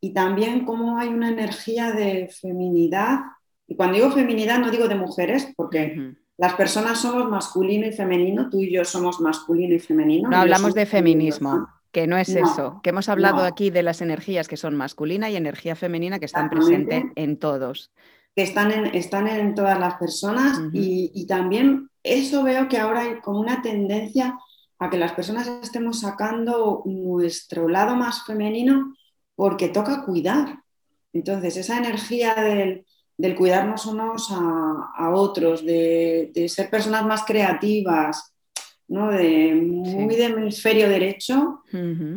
y 0.00 0.14
también 0.14 0.64
cómo 0.64 0.96
hay 0.96 1.08
una 1.08 1.28
energía 1.28 1.92
de 1.92 2.28
feminidad, 2.28 3.18
y 3.66 3.76
cuando 3.76 3.96
digo 3.96 4.10
feminidad 4.10 4.58
no 4.58 4.70
digo 4.70 4.88
de 4.88 4.94
mujeres, 4.94 5.52
porque... 5.54 6.16
Las 6.36 6.54
personas 6.54 7.00
somos 7.00 7.30
masculino 7.30 7.86
y 7.86 7.92
femenino, 7.92 8.50
tú 8.50 8.58
y 8.58 8.72
yo 8.72 8.84
somos 8.84 9.20
masculino 9.20 9.72
y 9.74 9.78
femenino. 9.78 10.28
No 10.28 10.36
hablamos 10.36 10.74
de 10.74 10.84
feminismo, 10.84 11.68
que 11.92 12.08
no 12.08 12.18
es 12.18 12.28
eso, 12.28 12.80
que 12.82 12.90
hemos 12.90 13.08
hablado 13.08 13.44
aquí 13.44 13.70
de 13.70 13.84
las 13.84 14.02
energías 14.02 14.48
que 14.48 14.56
son 14.56 14.74
masculina 14.74 15.30
y 15.30 15.36
energía 15.36 15.76
femenina 15.76 16.18
que 16.18 16.24
están 16.24 16.50
presentes 16.50 17.04
en 17.14 17.38
todos. 17.38 17.92
Que 18.34 18.42
están 18.42 18.72
en, 18.72 18.86
están 18.86 19.28
en 19.28 19.54
todas 19.54 19.78
las 19.78 19.94
personas 19.94 20.60
y, 20.72 21.12
y 21.14 21.28
también 21.28 21.88
eso 22.02 22.42
veo 22.42 22.68
que 22.68 22.78
ahora 22.78 23.02
hay 23.02 23.20
como 23.20 23.38
una 23.38 23.62
tendencia 23.62 24.36
a 24.84 24.90
que 24.90 24.98
las 24.98 25.12
personas 25.12 25.48
estemos 25.62 26.00
sacando 26.00 26.82
nuestro 26.84 27.68
lado 27.68 27.96
más 27.96 28.24
femenino 28.24 28.94
porque 29.34 29.68
toca 29.68 30.04
cuidar. 30.04 30.58
Entonces, 31.12 31.56
esa 31.56 31.78
energía 31.78 32.34
del, 32.34 32.84
del 33.16 33.34
cuidarnos 33.34 33.86
unos 33.86 34.28
a, 34.30 35.10
otros, 35.10 35.64
de, 35.64 36.30
ser 36.48 36.68
personas 36.70 37.04
más 37.06 37.24
creativas, 37.24 38.34
¿no? 38.88 39.10
de, 39.10 39.54
muy 39.54 40.14
de 40.16 40.26
hemisferio 40.26 40.88
derecho, 40.88 41.62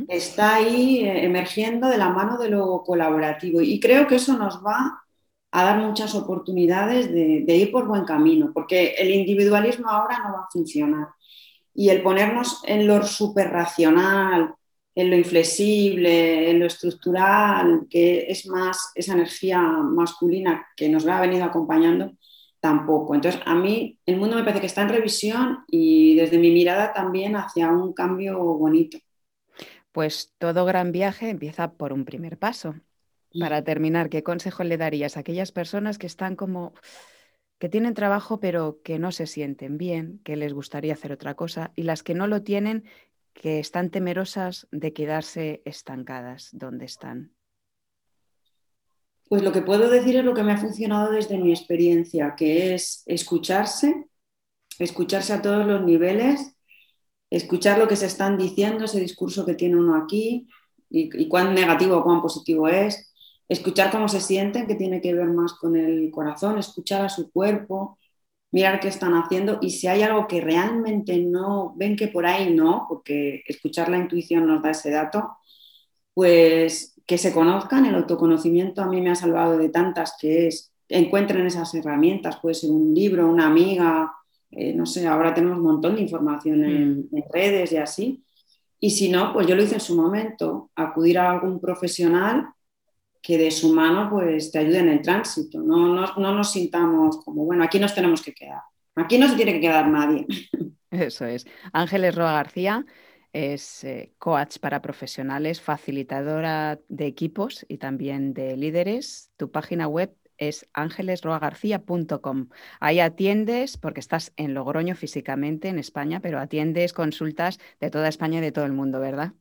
está 0.07 0.55
ahí 0.55 1.05
eh, 1.05 1.25
emergiendo 1.25 1.87
de 1.87 1.97
la 1.97 2.09
mano 2.09 2.37
de 2.37 2.49
lo 2.49 2.83
colaborativo. 2.83 3.61
Y 3.61 3.79
creo 3.79 4.07
que 4.07 4.15
eso 4.15 4.37
nos 4.37 4.63
va 4.65 5.03
a 5.51 5.63
dar 5.63 5.79
muchas 5.79 6.13
oportunidades 6.15 7.11
de, 7.11 7.43
de 7.45 7.55
ir 7.55 7.71
por 7.71 7.87
buen 7.87 8.03
camino, 8.03 8.51
porque 8.53 8.95
el 8.97 9.11
individualismo 9.11 9.89
ahora 9.89 10.19
no 10.19 10.33
va 10.33 10.39
a 10.41 10.49
funcionar. 10.51 11.07
Y 11.77 11.89
el 11.89 12.01
ponernos 12.01 12.63
en 12.65 12.87
lo 12.87 13.03
superracional, 13.03 14.55
en 14.95 15.11
lo 15.11 15.15
inflexible, 15.15 16.49
en 16.49 16.59
lo 16.59 16.65
estructural, 16.65 17.85
que 17.87 18.25
es 18.31 18.47
más 18.47 18.91
esa 18.95 19.13
energía 19.13 19.61
masculina 19.61 20.65
que 20.75 20.89
nos 20.89 21.07
ha 21.07 21.21
venido 21.21 21.43
acompañando, 21.43 22.13
tampoco. 22.59 23.13
Entonces, 23.13 23.39
a 23.45 23.53
mí 23.53 23.99
el 24.07 24.17
mundo 24.17 24.37
me 24.37 24.41
parece 24.41 24.61
que 24.61 24.65
está 24.65 24.81
en 24.81 24.89
revisión 24.89 25.59
y 25.67 26.15
desde 26.15 26.39
mi 26.39 26.49
mirada 26.49 26.93
también 26.93 27.35
hacia 27.35 27.71
un 27.71 27.93
cambio 27.93 28.39
bonito. 28.39 28.97
Pues 29.91 30.33
todo 30.39 30.65
gran 30.65 30.91
viaje 30.91 31.29
empieza 31.29 31.73
por 31.73 31.93
un 31.93 32.03
primer 32.03 32.39
paso. 32.39 32.73
Para 33.39 33.63
terminar, 33.63 34.09
¿qué 34.09 34.23
consejo 34.23 34.63
le 34.63 34.77
darías 34.77 35.15
a 35.15 35.19
aquellas 35.19 35.51
personas 35.51 35.99
que 35.99 36.07
están 36.07 36.35
como 36.35 36.73
que 37.59 37.69
tienen 37.69 37.93
trabajo 37.93 38.39
pero 38.39 38.81
que 38.83 38.99
no 38.99 39.11
se 39.11 39.27
sienten 39.27 39.77
bien, 39.77 40.19
que 40.23 40.35
les 40.35 40.53
gustaría 40.53 40.93
hacer 40.93 41.11
otra 41.11 41.35
cosa 41.35 41.71
y 41.75 41.83
las 41.83 42.03
que 42.03 42.13
no 42.13 42.27
lo 42.27 42.43
tienen 42.43 42.85
que 43.37 43.59
están 43.59 43.89
temerosas 43.89 44.67
de 44.71 44.93
quedarse 44.93 45.61
estancadas 45.65 46.49
donde 46.53 46.85
están? 46.85 47.33
Pues 49.29 49.43
lo 49.43 49.51
que 49.51 49.61
puedo 49.61 49.89
decir 49.89 50.15
es 50.17 50.25
lo 50.25 50.33
que 50.33 50.43
me 50.43 50.53
ha 50.53 50.57
funcionado 50.57 51.11
desde 51.11 51.37
mi 51.37 51.51
experiencia, 51.51 52.35
que 52.35 52.73
es 52.73 53.03
escucharse, 53.05 54.07
escucharse 54.79 55.33
a 55.33 55.41
todos 55.41 55.65
los 55.67 55.83
niveles, 55.83 56.55
escuchar 57.29 57.77
lo 57.77 57.87
que 57.87 57.97
se 57.97 58.05
están 58.05 58.37
diciendo, 58.37 58.85
ese 58.85 58.99
discurso 58.99 59.45
que 59.45 59.55
tiene 59.55 59.75
uno 59.75 59.95
aquí 59.95 60.47
y, 60.89 61.27
cuán 61.27 61.53
negativo 61.53 61.97
o 61.97 62.03
cuán 62.03 62.21
positivo 62.21 62.67
es, 62.69 63.13
escuchar 63.49 63.91
cómo 63.91 64.07
se 64.07 64.21
sienten, 64.21 64.67
que 64.67 64.75
tiene 64.75 65.01
que 65.01 65.13
ver 65.13 65.27
más 65.27 65.53
con 65.53 65.75
el 65.75 66.11
corazón, 66.11 66.57
escuchar 66.57 67.05
a 67.05 67.09
su 67.09 67.31
cuerpo, 67.31 67.97
mirar 68.51 68.79
qué 68.79 68.87
están 68.87 69.13
haciendo 69.13 69.59
y 69.61 69.71
si 69.71 69.87
hay 69.87 70.01
algo 70.01 70.27
que 70.27 70.41
realmente 70.41 71.17
no 71.19 71.73
ven 71.75 71.95
que 71.95 72.07
por 72.07 72.25
ahí 72.25 72.53
no, 72.53 72.85
porque 72.87 73.43
escuchar 73.47 73.89
la 73.89 73.97
intuición 73.97 74.47
nos 74.47 74.61
da 74.61 74.71
ese 74.71 74.91
dato, 74.91 75.37
pues 76.13 76.95
que 77.05 77.17
se 77.17 77.31
conozcan, 77.31 77.85
el 77.85 77.95
autoconocimiento 77.95 78.81
a 78.81 78.87
mí 78.87 79.01
me 79.01 79.11
ha 79.11 79.15
salvado 79.15 79.57
de 79.57 79.69
tantas 79.69 80.17
que 80.19 80.47
es, 80.47 80.73
encuentren 80.89 81.45
esas 81.45 81.73
herramientas, 81.73 82.39
puede 82.41 82.55
ser 82.55 82.71
un 82.71 82.93
libro, 82.93 83.27
una 83.27 83.47
amiga, 83.47 84.13
eh, 84.51 84.73
no 84.73 84.85
sé, 84.85 85.07
ahora 85.07 85.33
tenemos 85.33 85.57
un 85.57 85.63
montón 85.63 85.95
de 85.95 86.01
información 86.01 86.63
en, 86.65 86.99
mm. 86.99 87.09
en 87.13 87.23
redes 87.31 87.71
y 87.71 87.77
así. 87.77 88.23
Y 88.79 88.91
si 88.91 89.09
no, 89.09 89.33
pues 89.33 89.47
yo 89.47 89.55
lo 89.55 89.63
hice 89.63 89.75
en 89.75 89.81
su 89.81 89.95
momento, 89.95 90.69
acudir 90.75 91.17
a 91.19 91.31
algún 91.31 91.59
profesional 91.59 92.47
que 93.21 93.37
de 93.37 93.51
su 93.51 93.73
mano 93.73 94.09
pues 94.09 94.51
te 94.51 94.59
ayude 94.59 94.79
en 94.79 94.89
el 94.89 95.01
tránsito. 95.01 95.59
No, 95.61 95.77
no, 96.17 96.33
nos 96.33 96.51
sintamos 96.51 97.23
como, 97.23 97.45
bueno, 97.45 97.63
aquí 97.63 97.79
nos 97.79 97.93
tenemos 97.93 98.21
que 98.21 98.33
quedar. 98.33 98.61
Aquí 98.95 99.17
no 99.17 99.27
se 99.27 99.35
tiene 99.35 99.53
que 99.53 99.61
quedar 99.61 99.87
nadie. 99.89 100.25
Eso 100.91 101.25
es. 101.25 101.45
Ángeles 101.73 102.15
Roa 102.15 102.31
García 102.31 102.85
es 103.33 103.83
eh, 103.83 104.13
coach 104.17 104.57
para 104.59 104.81
profesionales, 104.81 105.61
facilitadora 105.61 106.79
de 106.87 107.05
equipos 107.05 107.65
y 107.67 107.77
también 107.77 108.33
de 108.33 108.57
líderes. 108.57 109.31
Tu 109.37 109.51
página 109.51 109.87
web 109.87 110.15
es 110.37 110.67
ángelesroagarcía.com. 110.73 112.49
Ahí 112.79 112.99
atiendes, 112.99 113.77
porque 113.77 113.99
estás 113.99 114.33
en 114.37 114.53
Logroño 114.53 114.95
físicamente, 114.95 115.67
en 115.67 115.79
España, 115.79 116.19
pero 116.21 116.39
atiendes 116.39 116.93
consultas 116.93 117.59
de 117.79 117.89
toda 117.89 118.07
España 118.07 118.39
y 118.39 118.41
de 118.41 118.51
todo 118.51 118.65
el 118.65 118.73
mundo, 118.73 118.99
¿verdad? 118.99 119.33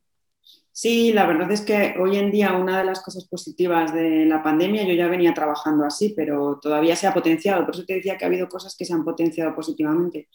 Sí, 0.79 1.11
la 1.11 1.25
verdad 1.25 1.51
es 1.51 1.61
que 1.61 1.95
hoy 1.99 2.17
en 2.17 2.29
día 2.29 2.55
una 2.55 2.77
de 2.77 2.85
las 2.85 3.01
cosas 3.01 3.27
positivas 3.27 3.91
de 3.95 4.27
la 4.27 4.43
pandemia, 4.43 4.83
yo 4.83 4.93
ya 4.93 5.07
venía 5.07 5.33
trabajando 5.33 5.83
así, 5.85 6.13
pero 6.15 6.59
todavía 6.61 6.95
se 6.95 7.07
ha 7.07 7.15
potenciado. 7.15 7.65
Por 7.65 7.73
eso 7.73 7.83
te 7.83 7.95
decía 7.95 8.15
que 8.15 8.25
ha 8.25 8.27
habido 8.27 8.47
cosas 8.47 8.75
que 8.77 8.85
se 8.85 8.93
han 8.93 9.03
potenciado 9.03 9.55
positivamente. 9.55 10.29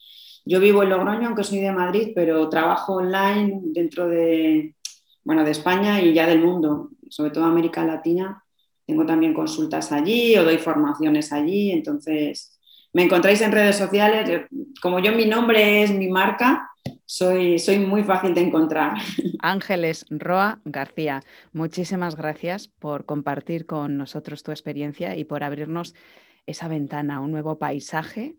Yo 0.45 0.59
vivo 0.59 0.83
en 0.83 0.91
Logroño, 0.91 1.29
aunque 1.29 1.45
soy 1.45 1.61
de 1.61 1.71
Madrid, 1.71 2.09
pero 2.13 2.49
trabajo 2.49 2.95
online 2.95 3.61
dentro 3.67 4.09
de, 4.09 4.75
bueno, 5.23 5.45
de 5.45 5.53
España 5.53 6.03
y 6.03 6.13
ya 6.13 6.27
del 6.27 6.41
mundo, 6.41 6.91
sobre 7.09 7.31
todo 7.31 7.45
América 7.45 7.85
Latina. 7.85 8.43
Tengo 8.85 9.07
también 9.07 9.35
consultas 9.35 9.93
allí 9.93 10.37
o 10.37 10.43
doy 10.43 10.59
formaciones 10.59 11.33
allí. 11.33 11.71
Entonces, 11.71 12.59
me 12.93 13.05
encontráis 13.05 13.41
en 13.43 13.53
redes 13.53 13.77
sociales. 13.77 14.49
Como 14.83 14.99
yo, 14.99 15.13
mi 15.13 15.27
nombre 15.27 15.85
es 15.85 15.93
mi 15.93 16.09
marca, 16.09 16.72
soy, 17.05 17.59
soy 17.59 17.79
muy 17.79 18.05
fácil 18.05 18.35
de 18.35 18.41
encontrar. 18.41 18.95
Ángeles 19.41 20.07
Roa 20.09 20.61
García, 20.65 21.23
muchísimas 21.53 22.17
gracias 22.17 22.69
por 22.69 23.05
compartir 23.05 23.67
con 23.67 23.97
nosotros 23.97 24.43
tu 24.43 24.51
experiencia 24.51 25.17
y 25.17 25.25
por 25.25 25.45
abrirnos 25.45 25.95
esa 26.47 26.69
ventana, 26.69 27.21
un 27.21 27.31
nuevo 27.31 27.59
paisaje 27.59 28.37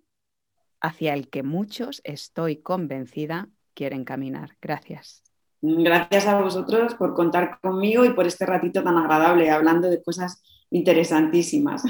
hacia 0.81 1.13
el 1.13 1.29
que 1.29 1.43
muchos, 1.43 2.01
estoy 2.03 2.57
convencida, 2.57 3.47
quieren 3.73 4.03
caminar. 4.03 4.57
Gracias. 4.61 5.23
Gracias 5.61 6.27
a 6.27 6.41
vosotros 6.41 6.95
por 6.95 7.13
contar 7.13 7.59
conmigo 7.61 8.03
y 8.03 8.09
por 8.09 8.27
este 8.27 8.45
ratito 8.45 8.83
tan 8.83 8.97
agradable 8.97 9.49
hablando 9.49 9.89
de 9.89 10.03
cosas 10.03 10.43
interesantísimas. 10.69 11.83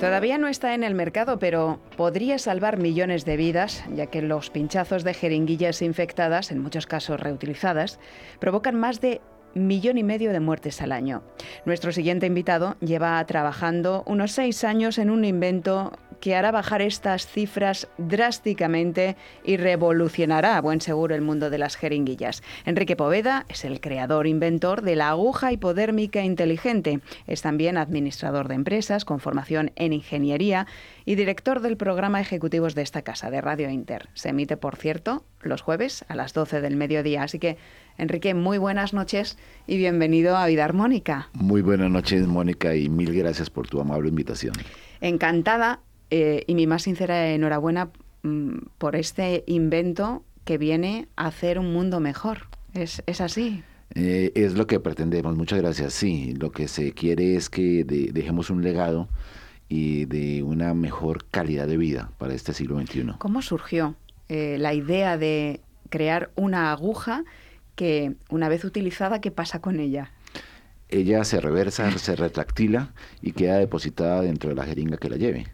Todavía 0.00 0.36
no 0.36 0.46
está 0.46 0.74
en 0.74 0.84
el 0.84 0.94
mercado, 0.94 1.38
pero 1.38 1.80
podría 1.96 2.38
salvar 2.38 2.76
millones 2.76 3.24
de 3.24 3.38
vidas, 3.38 3.82
ya 3.94 4.06
que 4.06 4.20
los 4.20 4.50
pinchazos 4.50 5.04
de 5.04 5.14
jeringuillas 5.14 5.80
infectadas, 5.80 6.52
en 6.52 6.58
muchos 6.58 6.86
casos 6.86 7.18
reutilizadas, 7.18 7.98
provocan 8.38 8.74
más 8.78 9.00
de 9.00 9.22
millón 9.54 9.96
y 9.96 10.02
medio 10.02 10.32
de 10.32 10.40
muertes 10.40 10.82
al 10.82 10.92
año. 10.92 11.22
Nuestro 11.64 11.92
siguiente 11.92 12.26
invitado 12.26 12.76
lleva 12.80 13.24
trabajando 13.24 14.04
unos 14.06 14.32
seis 14.32 14.64
años 14.64 14.98
en 14.98 15.08
un 15.08 15.24
invento 15.24 15.98
que 16.26 16.34
hará 16.34 16.50
bajar 16.50 16.82
estas 16.82 17.28
cifras 17.28 17.86
drásticamente 17.98 19.14
y 19.44 19.58
revolucionará 19.58 20.56
a 20.56 20.60
buen 20.60 20.80
seguro 20.80 21.14
el 21.14 21.20
mundo 21.20 21.50
de 21.50 21.58
las 21.58 21.76
jeringuillas. 21.76 22.42
Enrique 22.64 22.96
Poveda 22.96 23.46
es 23.48 23.64
el 23.64 23.80
creador 23.80 24.26
inventor 24.26 24.82
de 24.82 24.96
la 24.96 25.10
aguja 25.10 25.52
hipodérmica 25.52 26.24
inteligente. 26.24 26.98
Es 27.28 27.42
también 27.42 27.76
administrador 27.76 28.48
de 28.48 28.56
empresas 28.56 29.04
con 29.04 29.20
formación 29.20 29.70
en 29.76 29.92
ingeniería 29.92 30.66
y 31.04 31.14
director 31.14 31.60
del 31.60 31.76
programa 31.76 32.20
ejecutivos 32.20 32.74
de 32.74 32.82
esta 32.82 33.02
casa, 33.02 33.30
de 33.30 33.40
Radio 33.40 33.70
Inter. 33.70 34.08
Se 34.14 34.30
emite, 34.30 34.56
por 34.56 34.74
cierto, 34.74 35.22
los 35.42 35.62
jueves 35.62 36.04
a 36.08 36.16
las 36.16 36.32
12 36.32 36.60
del 36.60 36.74
mediodía. 36.74 37.22
Así 37.22 37.38
que, 37.38 37.56
Enrique, 37.98 38.34
muy 38.34 38.58
buenas 38.58 38.92
noches 38.92 39.38
y 39.68 39.76
bienvenido 39.76 40.36
a 40.36 40.48
Vida 40.48 40.64
Armónica. 40.64 41.28
Muy 41.34 41.62
buenas 41.62 41.88
noches, 41.88 42.26
Mónica, 42.26 42.74
y 42.74 42.88
mil 42.88 43.14
gracias 43.14 43.48
por 43.48 43.68
tu 43.68 43.80
amable 43.80 44.08
invitación. 44.08 44.54
Encantada 45.00 45.82
eh, 46.10 46.44
y 46.46 46.54
mi 46.54 46.66
más 46.66 46.82
sincera 46.82 47.28
enhorabuena 47.28 47.90
mm, 48.22 48.58
por 48.78 48.96
este 48.96 49.44
invento 49.46 50.24
que 50.44 50.58
viene 50.58 51.08
a 51.16 51.26
hacer 51.26 51.58
un 51.58 51.72
mundo 51.72 52.00
mejor. 52.00 52.48
¿Es, 52.74 53.02
es 53.06 53.20
así? 53.20 53.62
Eh, 53.94 54.32
es 54.34 54.54
lo 54.54 54.66
que 54.66 54.80
pretendemos, 54.80 55.36
muchas 55.36 55.60
gracias. 55.60 55.94
Sí, 55.94 56.34
lo 56.34 56.52
que 56.52 56.68
se 56.68 56.92
quiere 56.92 57.36
es 57.36 57.48
que 57.48 57.84
dejemos 57.84 58.50
un 58.50 58.62
legado 58.62 59.08
y 59.68 60.04
de 60.06 60.42
una 60.42 60.74
mejor 60.74 61.24
calidad 61.26 61.66
de 61.66 61.76
vida 61.76 62.10
para 62.18 62.34
este 62.34 62.52
siglo 62.52 62.78
XXI. 62.80 63.14
¿Cómo 63.18 63.42
surgió 63.42 63.96
eh, 64.28 64.56
la 64.58 64.74
idea 64.74 65.18
de 65.18 65.60
crear 65.88 66.30
una 66.36 66.72
aguja 66.72 67.24
que 67.74 68.14
una 68.30 68.48
vez 68.48 68.64
utilizada, 68.64 69.20
¿qué 69.20 69.30
pasa 69.30 69.60
con 69.60 69.80
ella? 69.80 70.12
Ella 70.88 71.24
se 71.24 71.40
reversa, 71.40 71.90
se 71.98 72.14
retractila 72.14 72.92
y 73.20 73.32
queda 73.32 73.58
depositada 73.58 74.22
dentro 74.22 74.50
de 74.50 74.56
la 74.56 74.64
jeringa 74.64 74.96
que 74.98 75.10
la 75.10 75.16
lleve. 75.16 75.46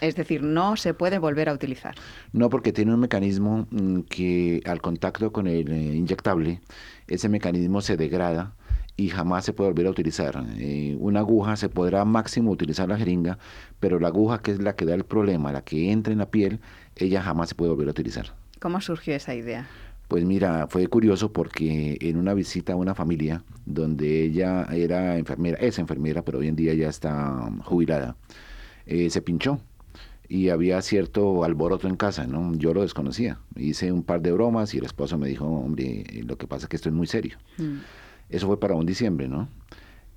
Es 0.00 0.16
decir, 0.16 0.42
no 0.42 0.76
se 0.76 0.94
puede 0.94 1.18
volver 1.18 1.48
a 1.48 1.52
utilizar. 1.52 1.94
No, 2.32 2.50
porque 2.50 2.72
tiene 2.72 2.94
un 2.94 3.00
mecanismo 3.00 3.66
mm, 3.70 4.00
que 4.02 4.62
al 4.66 4.80
contacto 4.80 5.32
con 5.32 5.46
el 5.46 5.70
eh, 5.70 5.94
inyectable, 5.94 6.60
ese 7.06 7.28
mecanismo 7.28 7.80
se 7.80 7.96
degrada 7.96 8.54
y 8.96 9.08
jamás 9.08 9.44
se 9.44 9.52
puede 9.52 9.70
volver 9.70 9.86
a 9.86 9.90
utilizar. 9.90 10.44
Eh, 10.58 10.96
una 10.98 11.20
aguja 11.20 11.56
se 11.56 11.68
podrá 11.68 12.04
máximo 12.04 12.50
utilizar 12.50 12.88
la 12.88 12.98
jeringa, 12.98 13.38
pero 13.78 14.00
la 14.00 14.08
aguja 14.08 14.42
que 14.42 14.50
es 14.50 14.60
la 14.60 14.74
que 14.74 14.84
da 14.84 14.94
el 14.94 15.04
problema, 15.04 15.52
la 15.52 15.62
que 15.62 15.92
entra 15.92 16.12
en 16.12 16.18
la 16.18 16.30
piel, 16.30 16.60
ella 16.96 17.22
jamás 17.22 17.50
se 17.50 17.54
puede 17.54 17.70
volver 17.70 17.88
a 17.88 17.92
utilizar. 17.92 18.34
¿Cómo 18.58 18.80
surgió 18.80 19.14
esa 19.14 19.34
idea? 19.34 19.68
Pues 20.10 20.24
mira, 20.24 20.66
fue 20.68 20.88
curioso 20.88 21.32
porque 21.32 21.96
en 22.00 22.16
una 22.16 22.34
visita 22.34 22.72
a 22.72 22.76
una 22.76 22.96
familia 22.96 23.44
donde 23.64 24.24
ella 24.24 24.66
era 24.72 25.16
enfermera, 25.16 25.56
es 25.60 25.78
enfermera, 25.78 26.24
pero 26.24 26.40
hoy 26.40 26.48
en 26.48 26.56
día 26.56 26.74
ya 26.74 26.88
está 26.88 27.48
jubilada, 27.62 28.16
eh, 28.86 29.08
se 29.08 29.22
pinchó 29.22 29.60
y 30.28 30.48
había 30.48 30.82
cierto 30.82 31.44
alboroto 31.44 31.86
en 31.86 31.94
casa, 31.94 32.26
¿no? 32.26 32.52
Yo 32.56 32.74
lo 32.74 32.82
desconocía. 32.82 33.38
Hice 33.54 33.92
un 33.92 34.02
par 34.02 34.20
de 34.20 34.32
bromas 34.32 34.74
y 34.74 34.78
el 34.78 34.84
esposo 34.84 35.16
me 35.16 35.28
dijo, 35.28 35.46
hombre, 35.46 36.04
lo 36.26 36.36
que 36.36 36.48
pasa 36.48 36.64
es 36.64 36.68
que 36.68 36.74
esto 36.74 36.88
es 36.88 36.94
muy 36.96 37.06
serio. 37.06 37.38
Mm. 37.58 37.76
Eso 38.30 38.48
fue 38.48 38.58
para 38.58 38.74
un 38.74 38.86
diciembre, 38.86 39.28
¿no? 39.28 39.48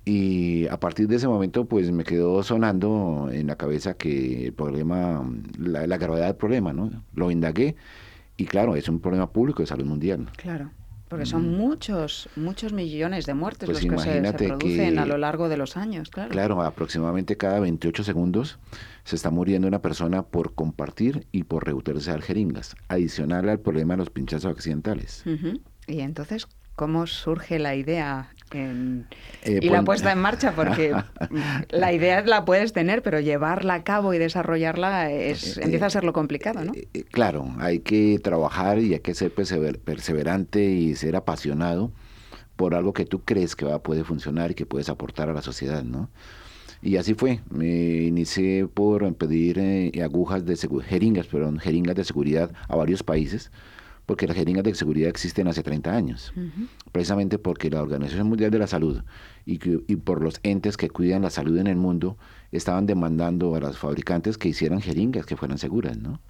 Y 0.04 0.66
a 0.66 0.80
partir 0.80 1.06
de 1.06 1.14
ese 1.14 1.28
momento, 1.28 1.66
pues 1.66 1.92
me 1.92 2.02
quedó 2.02 2.42
sonando 2.42 3.28
en 3.32 3.46
la 3.46 3.54
cabeza 3.54 3.94
que 3.94 4.46
el 4.46 4.54
problema, 4.54 5.24
la, 5.56 5.86
la 5.86 5.98
gravedad 5.98 6.26
del 6.26 6.36
problema, 6.36 6.72
¿no? 6.72 6.90
Lo 7.14 7.30
indagué 7.30 7.76
y 8.36 8.46
claro, 8.46 8.76
es 8.76 8.88
un 8.88 9.00
problema 9.00 9.30
público 9.30 9.62
de 9.62 9.66
salud 9.66 9.84
mundial. 9.84 10.28
Claro. 10.36 10.70
Porque 11.08 11.26
son 11.26 11.52
mm. 11.52 11.56
muchos, 11.56 12.28
muchos 12.34 12.72
millones 12.72 13.26
de 13.26 13.34
muertes 13.34 13.68
pues 13.68 13.84
los 13.84 14.02
que 14.02 14.02
se, 14.02 14.32
producen 14.32 14.98
a 14.98 15.06
lo 15.06 15.18
largo 15.18 15.48
de 15.48 15.56
los 15.56 15.76
años, 15.76 16.08
claro. 16.10 16.30
Claro, 16.30 16.62
aproximadamente 16.62 17.36
cada 17.36 17.60
28 17.60 18.02
segundos 18.02 18.58
se 19.04 19.14
está 19.14 19.30
muriendo 19.30 19.68
una 19.68 19.80
persona 19.80 20.22
por 20.22 20.54
compartir 20.54 21.26
y 21.30 21.44
por 21.44 21.66
reutilizar 21.66 22.22
jeringas, 22.22 22.74
adicional 22.88 23.48
al 23.48 23.60
problema 23.60 23.94
de 23.94 23.98
los 23.98 24.10
pinchazos 24.10 24.50
accidentales. 24.50 25.22
Y 25.86 26.00
entonces, 26.00 26.48
¿cómo 26.76 27.06
surge 27.06 27.58
la 27.58 27.74
idea 27.74 28.30
eh, 28.54 29.60
y 29.60 29.68
la 29.68 29.82
pues, 29.82 29.84
puesta 29.84 30.12
en 30.12 30.18
marcha, 30.18 30.52
porque 30.56 30.94
la 31.70 31.92
idea 31.92 32.22
la 32.22 32.44
puedes 32.44 32.72
tener, 32.72 33.02
pero 33.02 33.20
llevarla 33.20 33.74
a 33.74 33.84
cabo 33.84 34.14
y 34.14 34.18
desarrollarla 34.18 35.10
es, 35.10 35.56
eh, 35.56 35.62
empieza 35.64 35.86
a 35.86 35.90
ser 35.90 36.04
lo 36.04 36.12
complicado, 36.12 36.64
¿no? 36.64 36.72
Eh, 36.74 37.04
claro, 37.10 37.52
hay 37.58 37.80
que 37.80 38.18
trabajar 38.22 38.78
y 38.78 38.94
hay 38.94 39.00
que 39.00 39.14
ser 39.14 39.32
perseverante 39.32 40.64
y 40.64 40.94
ser 40.94 41.16
apasionado 41.16 41.92
por 42.56 42.74
algo 42.74 42.92
que 42.92 43.04
tú 43.04 43.22
crees 43.24 43.56
que 43.56 43.64
va 43.64 43.82
poder 43.82 44.04
funcionar 44.04 44.52
y 44.52 44.54
que 44.54 44.66
puedes 44.66 44.88
aportar 44.88 45.28
a 45.28 45.32
la 45.32 45.42
sociedad, 45.42 45.82
¿no? 45.82 46.08
Y 46.80 46.96
así 46.98 47.14
fue. 47.14 47.40
Me 47.50 47.66
inicié 47.66 48.66
por 48.66 49.12
pedir 49.14 49.60
agujas 50.02 50.44
de 50.44 50.56
jeringas, 50.86 51.26
perdón, 51.26 51.58
jeringas 51.58 51.96
de 51.96 52.04
seguridad 52.04 52.52
a 52.68 52.76
varios 52.76 53.02
países 53.02 53.50
porque 54.06 54.26
las 54.26 54.36
jeringas 54.36 54.64
de 54.64 54.74
seguridad 54.74 55.08
existen 55.08 55.48
hace 55.48 55.62
30 55.62 55.94
años, 55.94 56.32
precisamente 56.92 57.38
porque 57.38 57.70
la 57.70 57.82
Organización 57.82 58.28
Mundial 58.28 58.50
de 58.50 58.58
la 58.58 58.66
Salud 58.66 59.02
y, 59.46 59.58
por 59.96 60.22
los 60.22 60.40
entes 60.42 60.76
que 60.76 60.90
cuidan 60.90 61.22
la 61.22 61.30
salud 61.30 61.58
en 61.58 61.66
el 61.66 61.76
mundo 61.76 62.18
estaban 62.52 62.86
demandando 62.86 63.54
a 63.54 63.60
los 63.60 63.78
fabricantes 63.78 64.36
que 64.38 64.48
hicieran 64.48 64.80
jeringas 64.80 65.26
que 65.26 65.36
fueran 65.36 65.58
seguras, 65.58 65.96
¿no? 65.96 66.20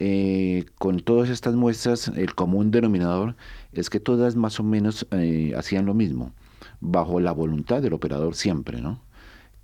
Eh, 0.00 0.66
con 0.78 1.00
todas 1.00 1.28
estas 1.28 1.54
muestras, 1.54 2.08
el 2.08 2.34
común 2.34 2.70
denominador 2.70 3.34
es 3.72 3.90
que 3.90 3.98
todas 3.98 4.36
más 4.36 4.60
o 4.60 4.62
menos 4.62 5.06
eh, 5.10 5.52
hacían 5.56 5.86
lo 5.86 5.94
mismo, 5.94 6.32
bajo 6.80 7.20
la 7.20 7.32
voluntad 7.32 7.82
del 7.82 7.94
operador 7.94 8.36
siempre, 8.36 8.80
¿no? 8.80 9.02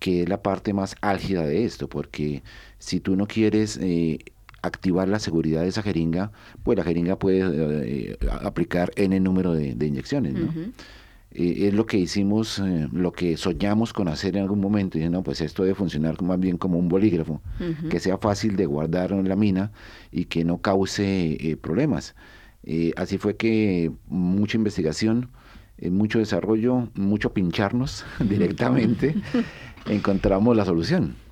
Que 0.01 0.23
es 0.23 0.29
la 0.29 0.42
parte 0.42 0.73
más 0.73 0.97
álgida 1.01 1.47
de 1.47 1.64
esto, 1.64 1.88
porque 1.88 2.42
si 2.79 3.01
tú 3.01 3.16
no 3.16 3.27
quieres 3.27 3.79
eh, 3.81 4.18
activar 4.64 5.09
la 5.09 5.18
seguridad 5.18 5.62
de 5.62 5.68
esa 5.68 5.83
jeringa, 5.83 6.33
pues 6.62 6.79
la 6.79 6.85
jeringa 6.85 7.18
puede 7.18 7.42
eh, 7.42 8.16
aplicar 8.42 8.90
n 8.96 9.18
número 9.20 9.53
de, 9.53 9.87
inyecciones, 9.87 10.35
¿no? 10.35 10.50
Eh, 11.37 11.66
es 11.66 11.74
lo 11.74 11.85
que 11.85 11.98
hicimos, 11.98 12.61
eh, 12.61 12.88
lo 12.92 13.12
que 13.12 13.37
soñamos 13.37 13.92
con 13.92 14.07
hacer 14.09 14.37
en 14.37 14.42
algún 14.42 14.61
momento, 14.61 14.98
y 14.98 15.09
no, 15.09 15.22
pues 15.22 15.40
esto 15.40 15.64
debe 15.64 15.74
funcionar 15.74 16.20
más 16.22 16.38
bien 16.38 16.57
como 16.59 16.79
un 16.79 16.88
bolígrafo, 16.88 17.42
que 17.90 18.00
sea 18.00 18.18
fácil 18.18 18.57
de 18.57 18.66
guardar 18.66 19.12
en 19.12 19.29
la 19.29 19.37
mina 19.37 19.72
y 20.12 20.27
que 20.27 20.44
no 20.44 20.59
cause 20.59 21.59
problemas. 21.61 22.14
así 22.96 23.18
fue 23.18 23.37
que 23.37 23.90
mucha 24.07 24.57
investigación, 24.57 25.31
mucho 25.90 26.20
desarrollo, 26.20 26.88
mucho 26.94 27.33
pincharnos 27.33 28.07
directamente, 28.20 29.14
encontramos 29.87 30.57
la 30.57 30.64
solución. 30.64 31.23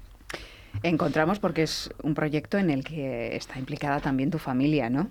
Encontramos 0.82 1.38
porque 1.38 1.62
es 1.62 1.90
un 2.02 2.14
proyecto 2.14 2.58
en 2.58 2.70
el 2.70 2.84
que 2.84 3.36
está 3.36 3.58
implicada 3.58 4.00
también 4.00 4.30
tu 4.30 4.38
familia, 4.38 4.90
¿no? 4.90 5.10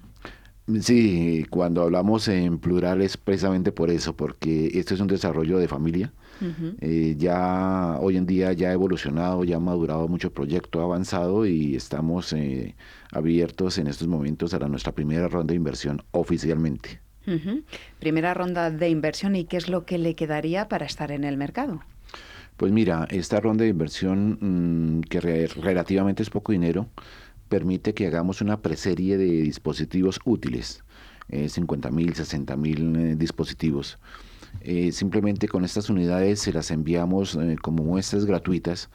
Sí, 0.80 1.46
cuando 1.50 1.82
hablamos 1.82 2.28
en 2.28 2.60
plural 2.60 3.02
es 3.02 3.18
precisamente 3.18 3.72
por 3.72 3.90
eso, 3.90 4.16
porque 4.16 4.72
esto 4.74 4.94
es 4.94 5.00
un 5.00 5.08
desarrollo 5.08 5.58
de 5.58 5.68
familia. 5.68 6.14
Eh, 6.80 7.16
ya 7.20 7.98
hoy 8.00 8.18
en 8.18 8.26
día 8.26 8.52
ya 8.54 8.70
ha 8.70 8.74
evolucionado, 8.74 9.44
ya 9.44 9.58
ha 9.58 9.60
madurado 9.60 10.08
mucho 10.08 10.34
proyecto, 10.34 10.82
ha 10.82 10.86
avanzado 10.86 11.46
y 11.46 11.76
estamos 11.76 12.34
eh, 12.34 12.76
abiertos 13.12 13.78
en 13.78 13.86
estos 13.86 14.08
momentos 14.08 14.54
a 14.56 14.60
la, 14.60 14.68
nuestra 14.68 14.92
primera 14.92 15.28
ronda 15.28 15.52
de 15.52 15.58
inversión 15.58 16.02
oficialmente. 16.12 17.00
Primera 18.00 18.34
ronda 18.34 18.72
de 18.72 18.90
inversión 18.90 19.36
y 19.36 19.46
qué 19.46 19.58
es 19.58 19.70
lo 19.70 19.86
que 19.86 20.00
le 20.00 20.16
quedaría 20.16 20.68
para 20.68 20.86
estar 20.86 21.12
en 21.12 21.24
el 21.24 21.38
mercado. 21.38 21.82
Pues 22.62 22.72
mira, 22.72 23.08
esta 23.10 23.40
ronda 23.40 23.64
de 23.64 23.72
inversión, 23.72 24.38
mm, 24.40 25.02
que 25.10 25.20
relativamente 25.20 26.22
es 26.22 26.30
poco 26.30 26.52
dinero, 26.52 26.88
permite 27.50 27.96
que 27.96 28.06
hagamos 28.06 28.40
una 28.40 28.62
preserie 28.62 29.18
de 29.18 29.26
dispositivos 29.26 30.20
útiles, 30.26 30.84
eh, 31.30 31.50
50 31.50 31.90
mil, 31.90 32.14
60 32.14 32.56
mil 32.58 32.96
eh, 32.96 33.16
dispositivos. 33.16 33.98
Eh, 34.62 34.92
simplemente 34.92 35.48
con 35.48 35.66
estas 35.66 35.90
unidades 35.90 36.42
se 36.42 36.54
las 36.54 36.70
enviamos 36.70 37.36
eh, 37.36 37.56
como 37.60 37.84
muestras 37.84 38.26
gratuitas 38.26 38.92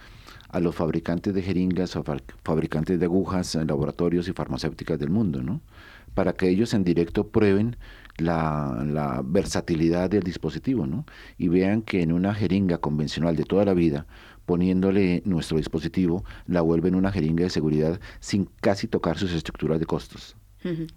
a 0.48 0.60
los 0.60 0.76
fabricantes 0.76 1.34
de 1.34 1.42
jeringas, 1.42 1.96
o 1.96 2.04
fabricantes 2.44 3.00
de 3.00 3.06
agujas, 3.06 3.56
laboratorios 3.56 4.28
y 4.28 4.32
farmacéuticas 4.32 4.96
del 4.96 5.10
mundo, 5.10 5.42
¿no? 5.42 5.60
Para 6.14 6.34
que 6.34 6.48
ellos 6.48 6.72
en 6.72 6.84
directo 6.84 7.26
prueben 7.26 7.76
la, 8.18 9.22
versatilidad 9.24 10.10
del 10.10 10.22
dispositivo, 10.22 10.86
¿no? 10.86 11.04
Y 11.38 11.48
vean 11.48 11.82
que 11.82 12.02
en 12.02 12.12
una 12.12 12.34
jeringa 12.34 12.78
convencional 12.78 13.36
de 13.36 13.44
toda 13.44 13.64
la 13.64 13.74
vida, 13.74 14.06
poniéndole 14.44 15.22
nuestro 15.24 15.58
dispositivo, 15.58 16.24
la 16.46 16.60
vuelven 16.60 16.94
una 16.94 17.12
jeringa 17.12 17.44
de 17.44 17.50
seguridad 17.50 18.00
sin 18.20 18.48
casi 18.60 18.86
tocar 18.86 19.18
sus 19.18 19.32
estructuras 19.32 19.80
de 19.80 19.86
costos. 19.86 20.36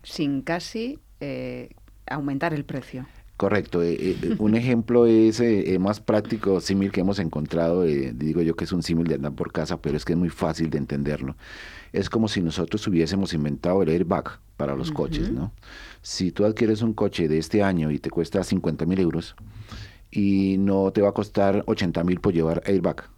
Sin 0.02 0.42
casi 0.42 1.00
eh, 1.20 1.70
aumentar 2.08 2.54
el 2.54 2.66
precio. 2.66 3.06
Correcto. 3.38 3.84
Eh, 3.84 3.98
eh, 4.00 4.36
un 4.40 4.56
ejemplo 4.56 5.06
es 5.06 5.42
más 5.80 6.00
práctico, 6.00 6.60
símil 6.60 6.92
que 6.92 7.02
hemos 7.02 7.20
encontrado, 7.20 7.84
digo 7.84 8.42
yo 8.42 8.56
que 8.56 8.66
es 8.66 8.72
un 8.72 8.84
símil 8.84 9.08
de 9.08 9.16
andar 9.16 9.34
por 9.34 9.52
casa, 9.52 9.82
pero 9.82 9.96
es 9.96 10.06
que 10.06 10.14
es 10.14 10.20
muy 10.20 10.30
fácil 10.30 10.70
de 10.70 10.80
entenderlo. 10.80 11.36
Es 11.94 12.10
como 12.10 12.28
si 12.28 12.42
nosotros 12.42 12.86
hubiésemos 12.88 13.34
inventado 13.34 13.82
el 13.84 13.90
airbag 13.90 14.40
para 14.58 14.76
los 14.76 14.92
coches, 14.92 15.32
¿no? 15.32 15.54
Si 16.02 16.32
tú 16.32 16.46
adquieres 16.46 16.82
un 16.82 16.94
coche 16.94 17.28
de 17.28 17.38
este 17.38 17.64
año 17.64 17.92
y 17.92 18.00
te 18.00 18.10
cuesta 18.10 18.44
50 18.44 18.86
mil 18.86 19.00
euros 19.00 19.36
y 20.12 20.58
no 20.58 20.92
te 20.92 21.02
va 21.02 21.10
a 21.10 21.14
costar 21.14 21.64
80 21.68 22.04
mil 22.04 22.20
por 22.20 22.34
llevar 22.34 22.64
airbag, 22.66 23.10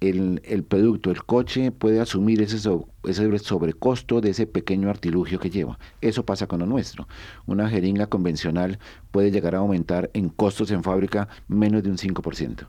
El, 0.00 0.64
producto, 0.68 1.10
el 1.10 1.24
coche 1.24 1.72
puede 1.72 2.00
asumir 2.00 2.40
ese, 2.40 2.56
ese 3.04 3.38
sobrecosto 3.38 4.20
de 4.20 4.30
ese 4.30 4.46
pequeño 4.46 4.90
artilugio 4.90 5.40
que 5.40 5.50
lleva. 5.50 5.78
Eso 6.00 6.24
pasa 6.24 6.46
con 6.46 6.60
lo 6.60 6.66
nuestro. 6.66 7.08
Una 7.46 7.68
jeringa 7.68 8.06
convencional 8.06 8.78
puede 9.10 9.30
llegar 9.30 9.54
a 9.54 9.58
aumentar 9.58 10.10
en 10.14 10.28
costos 10.28 10.70
en 10.70 10.84
fábrica 10.84 11.28
menos 11.48 11.82
de 11.82 11.90
un 11.90 11.96
5%. 11.96 12.68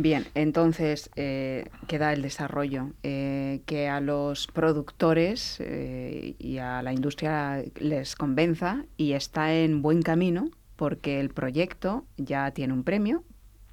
Bien, 0.00 0.26
entonces 0.34 1.10
eh, 1.14 1.68
queda 1.86 2.14
el 2.14 2.22
desarrollo, 2.22 2.92
eh, 3.02 3.60
que 3.66 3.86
a 3.90 4.00
los 4.00 4.46
productores 4.46 5.58
eh, 5.60 6.36
y 6.38 6.56
a 6.56 6.80
la 6.80 6.94
industria 6.94 7.62
les 7.78 8.16
convenza 8.16 8.86
y 8.96 9.12
está 9.12 9.54
en 9.54 9.82
buen 9.82 10.00
camino 10.00 10.48
porque 10.76 11.20
el 11.20 11.28
proyecto 11.28 12.06
ya 12.16 12.50
tiene 12.52 12.72
un 12.72 12.82
premio. 12.82 13.24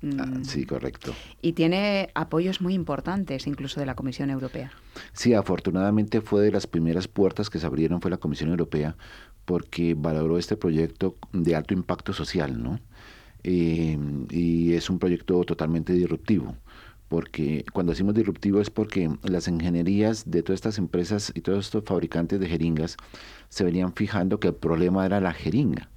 Ah, 0.03 0.25
mm, 0.25 0.43
sí, 0.43 0.65
correcto. 0.65 1.13
Y 1.41 1.53
tiene 1.53 2.09
apoyos 2.13 2.59
muy 2.59 2.73
importantes, 2.73 3.47
incluso 3.47 3.79
de 3.79 3.85
la 3.85 3.95
Comisión 3.95 4.29
Europea. 4.29 4.73
Sí, 5.13 5.33
afortunadamente 5.33 6.19
fue 6.19 6.41
de 6.41 6.51
las 6.51 6.67
primeras 6.67 7.07
puertas 7.07 7.49
que 7.49 7.57
se 7.57 7.65
abrieron 7.65 8.01
fue 8.01 8.11
la 8.11 8.17
Comisión 8.17 8.49
Europea 8.49 8.97
porque 9.45 9.95
valoró 9.97 10.37
este 10.37 10.57
proyecto 10.57 11.15
de 11.31 11.55
alto 11.55 11.73
impacto 11.73 12.11
social, 12.11 12.61
¿no? 12.61 12.81
Eh, 13.49 13.97
y 14.29 14.73
es 14.73 14.89
un 14.89 14.99
proyecto 14.99 15.41
totalmente 15.45 15.93
disruptivo 15.93 16.53
porque 17.07 17.63
cuando 17.71 17.91
decimos 17.91 18.13
disruptivo 18.13 18.59
es 18.59 18.69
porque 18.69 19.09
las 19.23 19.47
ingenierías 19.47 20.29
de 20.29 20.43
todas 20.43 20.57
estas 20.57 20.77
empresas 20.77 21.31
y 21.33 21.39
todos 21.39 21.65
estos 21.65 21.85
fabricantes 21.85 22.39
de 22.39 22.47
jeringas 22.47 22.97
se 23.47 23.63
venían 23.63 23.93
fijando 23.93 24.41
que 24.41 24.49
el 24.49 24.55
problema 24.55 25.05
era 25.05 25.21
la 25.21 25.31
jeringa. 25.31 25.89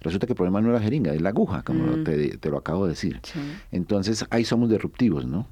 Resulta 0.00 0.26
que 0.26 0.32
el 0.32 0.36
problema 0.36 0.60
no 0.60 0.68
es 0.68 0.74
la 0.74 0.80
jeringa, 0.80 1.14
es 1.14 1.22
la 1.22 1.30
aguja, 1.30 1.62
como 1.62 1.96
mm. 1.96 2.04
te, 2.04 2.50
lo 2.50 2.58
acabo 2.58 2.84
de 2.84 2.90
decir. 2.90 3.20
Entonces 3.70 4.26
ahí 4.30 4.44
somos 4.44 4.68
disruptivos, 4.68 5.26
¿no? 5.26 5.46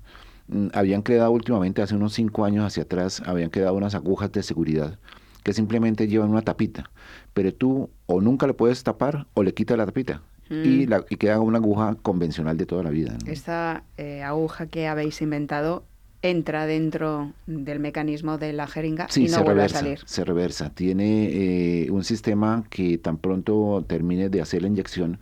Mm, 0.48 0.68
habían 0.74 1.02
creado 1.02 1.30
últimamente, 1.30 1.80
hace 1.80 1.94
unos 1.94 2.12
cinco 2.12 2.44
años 2.44 2.64
hacia 2.64 2.82
atrás, 2.82 3.22
habían 3.24 3.50
quedado 3.50 3.74
unas 3.74 3.94
agujas 3.94 4.32
de 4.32 4.42
seguridad 4.42 4.98
que 5.42 5.54
simplemente 5.54 6.06
llevan 6.06 6.30
una 6.30 6.42
tapita, 6.42 6.90
pero 7.32 7.54
tú 7.54 7.88
o 8.04 8.20
nunca 8.20 8.46
le 8.46 8.52
puedes 8.52 8.82
tapar 8.82 9.26
o 9.32 9.42
le 9.42 9.54
quitas 9.54 9.78
la 9.78 9.86
tapita 9.86 10.22
y, 10.50 10.86
mm. 10.86 10.88
la, 10.88 11.04
y 11.08 11.16
queda 11.16 11.40
una 11.40 11.58
aguja 11.58 11.96
convencional 12.02 12.56
de 12.56 12.66
toda 12.66 12.82
la 12.82 12.90
vida. 12.90 13.16
Esta 13.26 13.84
eh, 13.96 14.22
aguja 14.22 14.66
que 14.66 14.88
habéis 14.88 15.22
inventado 15.22 15.84
entra 16.22 16.66
dentro 16.66 17.32
del 17.46 17.80
mecanismo 17.80 18.36
de 18.36 18.52
la 18.52 18.66
jeringa 18.66 19.08
y 19.16 19.26
no 19.28 19.42
vuelve 19.42 19.64
a 19.64 19.68
salir. 19.68 20.00
Se 20.04 20.24
reversa. 20.24 20.70
Tiene 20.70 21.84
eh, 21.84 21.90
un 21.90 22.04
sistema 22.04 22.64
que 22.68 22.98
tan 22.98 23.16
pronto 23.16 23.84
termine 23.88 24.28
de 24.28 24.42
hacer 24.42 24.62
la 24.62 24.68
inyección, 24.68 25.18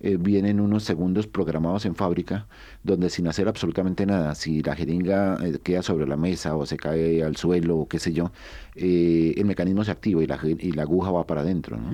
eh, 0.00 0.16
vienen 0.18 0.60
unos 0.60 0.84
segundos 0.84 1.26
programados 1.26 1.84
en 1.84 1.94
fábrica, 1.94 2.46
donde 2.82 3.10
sin 3.10 3.28
hacer 3.28 3.48
absolutamente 3.48 4.06
nada, 4.06 4.34
si 4.34 4.62
la 4.62 4.74
jeringa 4.74 5.38
queda 5.62 5.82
sobre 5.82 6.06
la 6.06 6.16
mesa 6.16 6.56
o 6.56 6.64
se 6.64 6.76
cae 6.76 7.22
al 7.22 7.36
suelo 7.36 7.78
o 7.78 7.88
qué 7.88 7.98
sé 7.98 8.12
yo, 8.12 8.32
el 8.74 9.44
mecanismo 9.44 9.84
se 9.84 9.90
activa 9.90 10.22
y 10.22 10.26
la, 10.26 10.38
y 10.42 10.72
la 10.72 10.82
aguja 10.82 11.10
va 11.10 11.26
para 11.26 11.42
adentro. 11.42 11.76
¿no? 11.76 11.90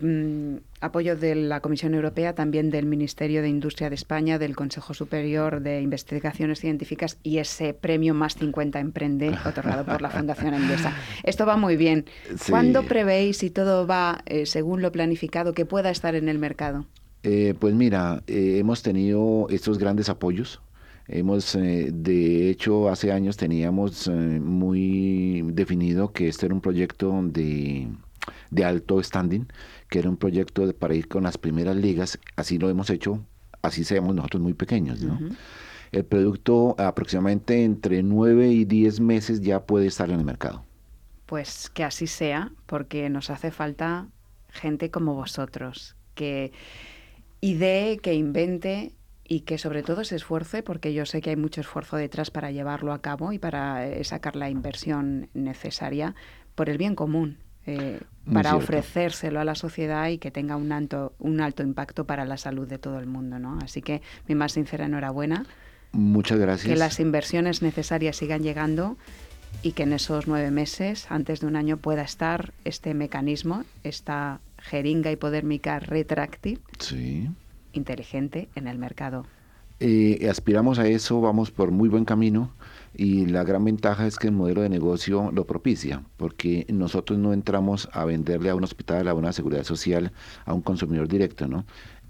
Mm, 0.00 0.58
apoyo 0.80 1.16
de 1.16 1.34
la 1.34 1.60
Comisión 1.60 1.94
Europea, 1.94 2.34
también 2.34 2.70
del 2.70 2.86
Ministerio 2.86 3.42
de 3.42 3.48
Industria 3.48 3.88
de 3.88 3.94
España, 3.94 4.38
del 4.38 4.54
Consejo 4.54 4.94
Superior 4.94 5.60
de 5.60 5.80
Investigaciones 5.80 6.60
Científicas 6.60 7.18
y 7.22 7.38
ese 7.38 7.72
premio 7.74 8.14
más 8.14 8.36
50 8.36 8.78
Emprende 8.78 9.34
otorgado 9.44 9.84
por 9.84 10.02
la 10.02 10.10
Fundación 10.10 10.54
Endesa. 10.54 10.94
Esto 11.22 11.46
va 11.46 11.56
muy 11.56 11.76
bien. 11.76 12.06
¿Cuándo 12.48 12.82
prevéis, 12.82 13.38
si 13.38 13.50
todo 13.50 13.86
va 13.86 14.22
eh, 14.26 14.46
según 14.46 14.82
lo 14.82 14.92
planificado, 14.92 15.54
que 15.54 15.64
pueda 15.64 15.90
estar 15.90 16.14
en 16.14 16.28
el 16.28 16.38
mercado? 16.38 16.86
Eh, 17.28 17.54
pues 17.58 17.74
mira, 17.74 18.22
eh, 18.28 18.58
hemos 18.58 18.82
tenido 18.82 19.48
estos 19.50 19.78
grandes 19.78 20.08
apoyos. 20.08 20.60
Hemos, 21.08 21.52
de 21.54 22.50
hecho, 22.50 22.88
hace 22.88 23.12
años 23.12 23.36
teníamos 23.36 24.08
muy 24.08 25.42
definido 25.52 26.12
que 26.12 26.26
este 26.28 26.46
era 26.46 26.54
un 26.54 26.60
proyecto 26.60 27.20
de, 27.22 27.88
de 28.50 28.64
alto 28.64 29.00
standing 29.00 29.46
que 29.88 29.98
era 29.98 30.08
un 30.08 30.16
proyecto 30.16 30.72
para 30.74 30.94
ir 30.94 31.08
con 31.08 31.24
las 31.24 31.38
primeras 31.38 31.76
ligas, 31.76 32.18
así 32.36 32.58
lo 32.58 32.68
hemos 32.68 32.90
hecho, 32.90 33.24
así 33.62 33.84
seamos 33.84 34.14
nosotros 34.14 34.42
muy 34.42 34.54
pequeños, 34.54 35.00
¿no? 35.02 35.18
El 35.92 36.04
producto 36.04 36.74
aproximadamente 36.78 37.64
entre 37.64 38.02
9 38.02 38.48
y 38.48 38.64
10 38.64 39.00
meses 39.00 39.40
ya 39.40 39.64
puede 39.64 39.86
estar 39.86 40.10
en 40.10 40.18
el 40.18 40.24
mercado. 40.24 40.64
Pues 41.26 41.70
que 41.70 41.84
así 41.84 42.06
sea, 42.06 42.52
porque 42.66 43.08
nos 43.08 43.30
hace 43.30 43.50
falta 43.50 44.08
gente 44.50 44.90
como 44.90 45.14
vosotros, 45.14 45.96
que 46.14 46.52
idee, 47.40 47.98
que 47.98 48.14
invente 48.14 48.92
y 49.28 49.40
que 49.40 49.58
sobre 49.58 49.82
todo 49.82 50.04
se 50.04 50.16
esfuerce, 50.16 50.62
porque 50.62 50.94
yo 50.94 51.04
sé 51.06 51.20
que 51.20 51.30
hay 51.30 51.36
mucho 51.36 51.60
esfuerzo 51.60 51.96
detrás 51.96 52.30
para 52.30 52.50
llevarlo 52.50 52.92
a 52.92 53.00
cabo 53.00 53.32
y 53.32 53.38
para 53.38 53.86
eh, 53.86 54.04
sacar 54.04 54.36
la 54.36 54.50
inversión 54.50 55.28
necesaria 55.34 56.14
por 56.54 56.70
el 56.70 56.78
bien 56.78 56.94
común. 56.94 57.38
Eh, 57.68 58.00
para 58.32 58.54
ofrecérselo 58.54 59.40
a 59.40 59.44
la 59.44 59.56
sociedad 59.56 60.08
y 60.08 60.18
que 60.18 60.30
tenga 60.30 60.56
un 60.56 60.70
alto, 60.70 61.14
un 61.18 61.40
alto 61.40 61.64
impacto 61.64 62.04
para 62.04 62.24
la 62.24 62.36
salud 62.36 62.68
de 62.68 62.78
todo 62.78 63.00
el 63.00 63.06
mundo. 63.06 63.40
¿no? 63.40 63.58
Así 63.60 63.82
que 63.82 64.02
mi 64.28 64.36
más 64.36 64.52
sincera 64.52 64.86
enhorabuena. 64.86 65.44
Muchas 65.90 66.38
gracias. 66.38 66.72
Que 66.72 66.78
las 66.78 67.00
inversiones 67.00 67.62
necesarias 67.62 68.16
sigan 68.16 68.42
llegando 68.42 68.96
y 69.62 69.72
que 69.72 69.84
en 69.84 69.92
esos 69.92 70.28
nueve 70.28 70.50
meses, 70.50 71.06
antes 71.10 71.40
de 71.40 71.46
un 71.46 71.56
año, 71.56 71.76
pueda 71.76 72.02
estar 72.02 72.52
este 72.64 72.94
mecanismo, 72.94 73.64
esta 73.82 74.40
jeringa 74.68 75.10
hipodérmica 75.10 75.78
retráctil 75.78 76.60
inteligente 77.72 78.48
en 78.54 78.66
el 78.68 78.78
mercado. 78.78 79.26
Eh, 79.78 80.26
aspiramos 80.30 80.78
a 80.78 80.86
eso, 80.88 81.20
vamos 81.20 81.50
por 81.50 81.70
muy 81.70 81.90
buen 81.90 82.06
camino 82.06 82.50
y 82.94 83.26
la 83.26 83.44
gran 83.44 83.62
ventaja 83.62 84.06
es 84.06 84.16
que 84.16 84.28
el 84.28 84.32
modelo 84.32 84.62
de 84.62 84.70
negocio 84.70 85.30
lo 85.32 85.44
propicia, 85.44 86.02
porque 86.16 86.64
nosotros 86.70 87.18
no 87.18 87.34
entramos 87.34 87.90
a 87.92 88.06
venderle 88.06 88.48
a 88.48 88.54
un 88.54 88.64
hospital, 88.64 89.06
a 89.06 89.12
una 89.12 89.34
seguridad 89.34 89.64
social, 89.64 90.12
a 90.46 90.54
un 90.54 90.62
consumidor 90.62 91.08
directo, 91.08 91.46
¿no? 91.46 91.66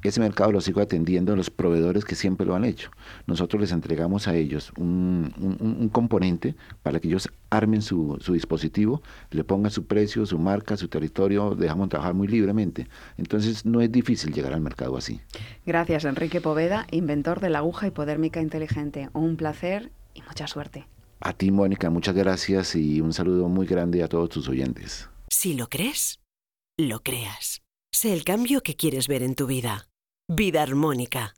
Ese 0.07 0.21
mercado 0.21 0.53
lo 0.53 0.61
sigo 0.61 0.81
atendiendo 0.81 1.35
los 1.35 1.51
proveedores 1.51 2.05
que 2.05 2.15
siempre 2.15 2.47
lo 2.47 2.55
han 2.55 2.65
hecho. 2.65 2.91
Nosotros 3.27 3.61
les 3.61 3.73
entregamos 3.73 4.29
a 4.29 4.37
ellos 4.37 4.73
un, 4.79 5.91
componente 5.93 6.55
para 6.83 7.01
que 7.01 7.09
ellos 7.09 7.29
armen 7.51 7.83
su, 7.83 8.17
su, 8.21 8.33
dispositivo, 8.33 9.03
le 9.31 9.43
pongan 9.45 9.71
su 9.71 9.87
precio, 9.87 10.25
su 10.27 10.39
marca, 10.39 10.77
su 10.77 10.89
territorio, 10.89 11.55
dejamos 11.55 11.89
trabajar 11.89 12.15
muy 12.15 12.29
libremente. 12.29 12.87
Entonces 13.17 13.65
no 13.65 13.81
es 13.81 13.91
difícil 13.91 14.33
llegar 14.33 14.53
al 14.53 14.61
mercado 14.61 14.97
así. 14.97 15.21
Gracias, 15.65 16.05
Enrique 16.05 16.41
Poveda, 16.41 16.87
inventor 16.91 17.41
de 17.41 17.51
la 17.51 17.59
aguja 17.59 17.87
hipodérmica 17.87 18.41
inteligente. 18.41 19.11
Un 19.13 19.37
placer 19.37 19.91
y 20.15 20.23
mucha 20.23 20.47
suerte. 20.47 20.87
A 21.21 21.33
ti, 21.33 21.51
Mónica, 21.51 21.91
muchas 21.91 22.15
gracias 22.15 22.77
y 22.77 23.01
un 23.01 23.13
saludo 23.13 23.49
muy 23.49 23.67
grande 23.67 24.03
a 24.03 24.09
todos 24.09 24.29
tus 24.29 24.49
oyentes. 24.49 25.09
Si 25.29 25.55
lo 25.55 25.69
crees, 25.69 26.21
lo 26.79 27.01
creas. 27.01 27.63
Sé 27.93 28.13
el 28.13 28.25
cambio 28.25 28.61
que 28.63 28.77
quieres 28.77 29.09
ver 29.09 29.23
en 29.23 29.35
tu 29.35 29.47
vida. 29.47 29.89
Vida 30.29 30.63
armónica. 30.63 31.37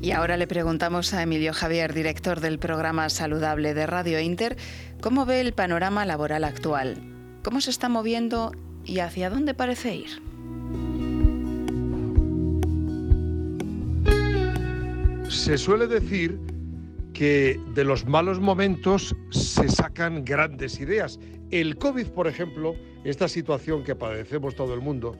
Y 0.00 0.12
ahora 0.12 0.38
le 0.38 0.46
preguntamos 0.46 1.12
a 1.12 1.22
Emilio 1.22 1.52
Javier, 1.52 1.92
director 1.92 2.40
del 2.40 2.58
programa 2.58 3.10
Saludable 3.10 3.74
de 3.74 3.86
Radio 3.86 4.18
Inter, 4.18 4.56
cómo 5.02 5.26
ve 5.26 5.42
el 5.42 5.52
panorama 5.52 6.06
laboral 6.06 6.44
actual, 6.44 6.96
cómo 7.44 7.60
se 7.60 7.68
está 7.68 7.90
moviendo 7.90 8.52
y 8.82 9.00
hacia 9.00 9.28
dónde 9.28 9.52
parece 9.52 9.94
ir. 9.94 10.08
Se 15.28 15.58
suele 15.58 15.86
decir 15.86 16.55
que 17.16 17.58
de 17.74 17.82
los 17.82 18.04
malos 18.04 18.40
momentos 18.40 19.16
se 19.30 19.68
sacan 19.70 20.22
grandes 20.22 20.80
ideas. 20.80 21.18
El 21.50 21.78
COVID, 21.78 22.08
por 22.08 22.26
ejemplo, 22.26 22.76
esta 23.04 23.26
situación 23.26 23.84
que 23.84 23.94
padecemos 23.94 24.54
todo 24.54 24.74
el 24.74 24.80
mundo, 24.80 25.16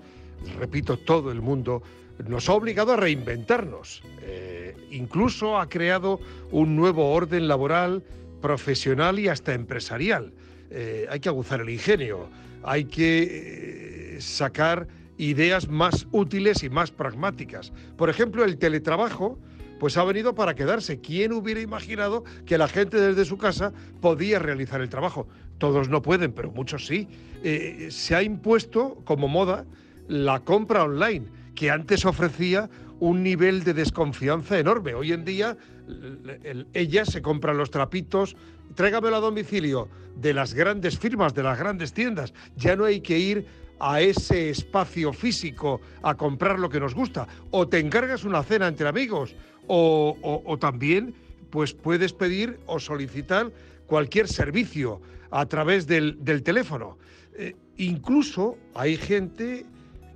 repito, 0.59 0.99
todo 0.99 1.33
el 1.33 1.41
mundo, 1.41 1.83
nos 2.29 2.51
ha 2.51 2.53
obligado 2.53 2.93
a 2.93 2.97
reinventarnos. 2.97 4.03
Eh, 4.23 4.77
incluso 4.91 5.59
ha 5.59 5.71
creado 5.71 6.21
un 6.51 6.77
nuevo 6.77 7.13
orden 7.13 7.49
laboral, 7.49 8.03
profesional 8.43 9.19
y 9.19 9.29
hasta 9.29 9.55
empresarial. 9.55 10.35
Eh, 10.71 11.07
hay 11.09 11.21
que 11.21 11.31
aguzar 11.31 11.61
el 11.61 11.71
ingenio 11.71 12.29
hay 12.67 12.85
que 12.85 14.17
eh, 14.17 14.21
sacar 14.21 14.89
ideas 15.19 15.69
más 15.69 16.07
útiles 16.11 16.63
y 16.65 16.69
más 16.69 16.91
pragmáticas. 16.91 17.73
Por 17.97 18.11
ejemplo, 18.11 18.45
el 18.45 18.59
teletrabajo 18.59 19.39
pues 19.79 19.97
ha 19.97 20.05
venido 20.05 20.35
para 20.35 20.55
quedarse. 20.55 21.01
¿Quién 21.01 21.33
hubiera 21.33 21.61
imaginado 21.61 22.25
que 22.45 22.59
la 22.59 22.69
gente 22.69 23.01
desde 23.01 23.25
su 23.25 23.39
casa 23.39 23.73
podía 24.01 24.39
realizar 24.39 24.81
el 24.81 24.89
trabajo? 24.89 25.29
Todos 25.59 25.89
no 25.89 26.03
pueden, 26.03 26.33
pero 26.33 26.51
muchos 26.51 26.87
sí. 26.87 27.09
Eh, 27.43 27.89
se 27.91 28.15
ha 28.15 28.23
impuesto 28.23 29.03
como 29.05 29.29
moda 29.29 29.65
la 30.09 30.41
compra 30.41 30.85
online, 30.85 31.27
que 31.55 31.71
antes 31.71 32.05
ofrecía 32.05 32.69
un 33.01 33.23
nivel 33.23 33.65
de 33.65 33.75
desconfianza 33.75 34.59
enorme. 34.59 34.95
Hoy 34.95 35.13
en 35.13 35.25
día 35.25 35.57
ella 36.73 37.05
se 37.05 37.23
compra 37.23 37.55
los 37.55 37.71
trapitos, 37.71 38.37
tráigamelo 38.75 39.17
a 39.17 39.21
domicilio 39.21 39.89
de 40.17 40.35
las 40.35 40.55
grandes 40.55 40.99
firmas, 40.99 41.35
de 41.35 41.43
las 41.43 41.59
grandes 41.59 41.93
tiendas. 41.93 42.33
Ya 42.57 42.77
no 42.77 42.85
hay 42.85 43.01
que 43.01 43.19
ir 43.19 43.47
a 43.79 44.01
ese 44.01 44.51
espacio 44.51 45.13
físico 45.13 45.81
a 46.03 46.15
comprar 46.15 46.59
lo 46.59 46.69
que 46.69 46.81
nos 46.81 46.95
gusta. 46.95 47.27
O 47.51 47.69
te 47.69 47.79
encargas 47.79 48.25
una 48.25 48.43
cena 48.43 48.69
entre 48.69 48.89
amigos, 48.89 49.35
o, 49.69 50.57
también 50.61 51.15
pues 51.51 51.73
puedes 51.75 52.13
pedir 52.13 52.59
o 52.67 52.79
solicitar 52.81 53.53
cualquier 53.87 54.29
servicio 54.29 55.01
a 55.31 55.47
través 55.47 55.87
del, 55.87 56.43
teléfono. 56.43 56.99
Eh, 57.35 57.55
incluso 57.77 58.57
hay 58.75 58.97
gente, 58.97 59.65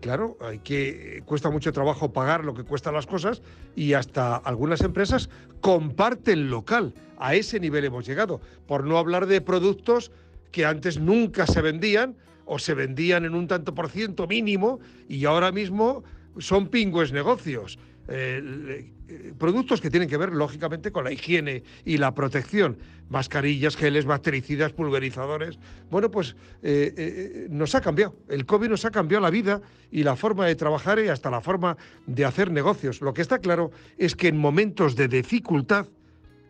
claro, 0.01 0.37
hay 0.41 0.59
que 0.59 1.23
cuesta 1.27 1.51
mucho 1.51 1.73
trabajo 1.73 2.13
pagar 2.13 2.45
lo 2.45 2.55
que 2.55 2.65
cuestan 2.65 2.95
las 2.95 3.07
cosas 3.07 3.43
y 3.77 3.93
hasta 3.93 4.37
algunas 4.37 4.81
empresas 4.83 5.31
comparten 5.61 6.51
local. 6.51 6.95
A 7.19 7.35
ese 7.35 7.61
nivel 7.61 7.85
hemos 7.85 8.07
llegado, 8.07 8.41
por 8.67 8.85
no 8.85 8.99
hablar 8.99 9.27
de 9.27 9.41
productos 9.41 10.11
que 10.53 10.65
antes 10.65 10.99
nunca 10.99 11.47
se 11.47 11.61
vendían 11.61 12.17
o 12.45 12.59
se 12.59 12.75
vendían 12.75 13.25
en 13.25 13.35
un 13.35 13.47
tanto 13.47 13.75
por 13.75 13.89
ciento 13.89 14.27
mínimo 14.27 14.81
y 15.09 15.25
ahora 15.25 15.53
mismo 15.53 16.03
son 16.39 16.69
pingües 16.69 17.13
negocios. 17.13 17.79
Eh, 18.13 18.91
eh, 19.09 19.33
productos 19.39 19.81
que 19.81 19.89
tienen 19.89 20.09
que 20.09 20.17
ver, 20.17 20.33
lógicamente, 20.33 20.91
con 20.91 21.05
la 21.05 21.13
higiene 21.13 21.63
y 21.85 21.97
la 21.97 22.13
protección. 22.13 22.77
Mascarillas, 23.09 23.77
geles, 23.77 24.05
bactericidas, 24.05 24.73
pulverizadores. 24.73 25.59
Bueno, 25.91 26.11
pues 26.11 26.37
eh, 26.63 27.47
nos 27.51 27.75
ha 27.75 27.81
cambiado. 27.81 28.17
El 28.29 28.47
COVID 28.47 28.69
nos 28.69 28.85
ha 28.85 28.91
cambiado 28.91 29.23
la 29.23 29.31
vida 29.31 29.61
y 29.91 30.03
la 30.03 30.17
forma 30.17 30.47
de 30.47 30.57
trabajar 30.57 30.99
y 30.99 31.09
hasta 31.09 31.31
la 31.31 31.41
forma 31.41 31.77
de 32.07 32.25
hacer 32.25 32.51
negocios. 32.51 33.01
Lo 33.01 33.15
que 33.15 33.23
está 33.23 33.39
claro 33.39 33.71
es 33.97 34.17
que 34.17 34.29
en 34.29 34.39
momentos 34.39 34.97
de 34.97 35.09
dificultad 35.09 35.87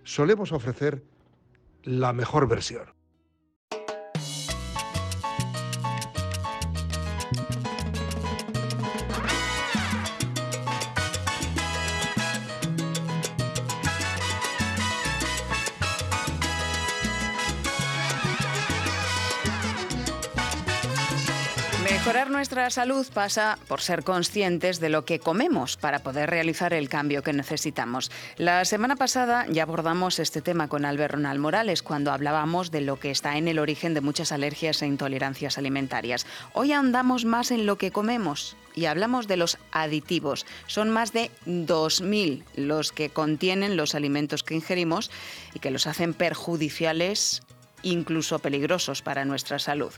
solemos 0.02 0.52
ofrecer 0.52 1.02
la 1.82 2.12
mejor 2.12 2.48
versión. 2.48 2.99
Nuestra 22.40 22.70
salud 22.70 23.06
pasa 23.12 23.58
por 23.68 23.82
ser 23.82 24.02
conscientes 24.02 24.80
de 24.80 24.88
lo 24.88 25.04
que 25.04 25.18
comemos 25.18 25.76
para 25.76 25.98
poder 25.98 26.30
realizar 26.30 26.72
el 26.72 26.88
cambio 26.88 27.22
que 27.22 27.34
necesitamos. 27.34 28.10
La 28.38 28.64
semana 28.64 28.96
pasada 28.96 29.44
ya 29.50 29.64
abordamos 29.64 30.18
este 30.18 30.40
tema 30.40 30.66
con 30.66 30.86
Albert 30.86 31.16
Ronald 31.16 31.38
Morales 31.38 31.82
cuando 31.82 32.12
hablábamos 32.12 32.70
de 32.70 32.80
lo 32.80 32.98
que 32.98 33.10
está 33.10 33.36
en 33.36 33.46
el 33.46 33.58
origen 33.58 33.92
de 33.92 34.00
muchas 34.00 34.32
alergias 34.32 34.80
e 34.80 34.86
intolerancias 34.86 35.58
alimentarias. 35.58 36.24
Hoy 36.54 36.72
andamos 36.72 37.26
más 37.26 37.50
en 37.50 37.66
lo 37.66 37.76
que 37.76 37.90
comemos 37.90 38.56
y 38.74 38.86
hablamos 38.86 39.28
de 39.28 39.36
los 39.36 39.58
aditivos. 39.70 40.46
Son 40.66 40.88
más 40.88 41.12
de 41.12 41.30
2.000 41.46 42.44
los 42.54 42.90
que 42.90 43.10
contienen 43.10 43.76
los 43.76 43.94
alimentos 43.94 44.44
que 44.44 44.54
ingerimos 44.54 45.10
y 45.52 45.58
que 45.58 45.70
los 45.70 45.86
hacen 45.86 46.14
perjudiciales 46.14 47.42
incluso 47.82 48.38
peligrosos 48.38 49.02
para 49.02 49.24
nuestra 49.24 49.58
salud. 49.58 49.92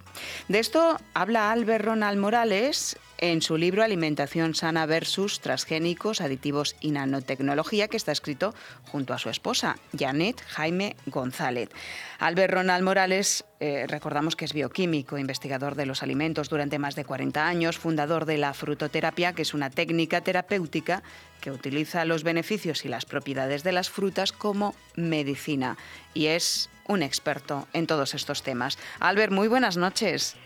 De 0.49 0.59
esto 0.59 0.99
habla 1.14 1.51
Albert 1.51 1.85
Ronald 1.85 2.18
Morales 2.18 2.99
en 3.22 3.41
su 3.41 3.57
libro 3.57 3.85
Alimentación 3.85 4.57
sana 4.57 4.85
versus 4.85 5.39
transgénicos, 5.39 6.20
aditivos 6.20 6.74
y 6.80 6.91
nanotecnología, 6.91 7.87
que 7.87 7.97
está 7.97 8.11
escrito 8.11 8.53
junto 8.91 9.14
a 9.14 9.18
su 9.18 9.30
esposa, 9.30 9.76
Janet 9.97 10.43
Jaime 10.49 10.97
González. 11.07 11.70
Albert 12.18 12.53
Ronald 12.53 12.83
Morales, 12.83 13.45
eh, 13.61 13.87
recordamos 13.87 14.35
que 14.35 14.45
es 14.45 14.53
bioquímico, 14.53 15.18
investigador 15.18 15.76
de 15.76 15.87
los 15.87 16.03
alimentos 16.03 16.49
durante 16.49 16.80
más 16.80 16.97
de 16.97 17.05
40 17.05 17.47
años, 17.47 17.78
fundador 17.78 18.26
de 18.26 18.39
la 18.39 18.55
frutoterapia, 18.55 19.35
que 19.35 19.43
es 19.43 19.55
una 19.55 19.70
técnica 19.70 20.20
terapéutica 20.22 21.05
que 21.41 21.53
utiliza 21.53 22.05
los 22.05 22.24
beneficios 22.24 22.85
y 22.85 22.89
las 22.89 23.05
propiedades 23.05 23.62
de 23.62 23.70
las 23.70 23.89
frutas 23.89 24.33
como 24.33 24.74
medicina. 24.97 25.76
Y 26.12 26.26
es 26.26 26.70
un 26.89 27.03
experto 27.03 27.66
en 27.72 27.87
todos 27.87 28.14
estos 28.14 28.43
temas. 28.43 28.78
Albert, 29.01 29.33
muy 29.33 29.49
buenas 29.49 29.76
noches. 29.76 30.37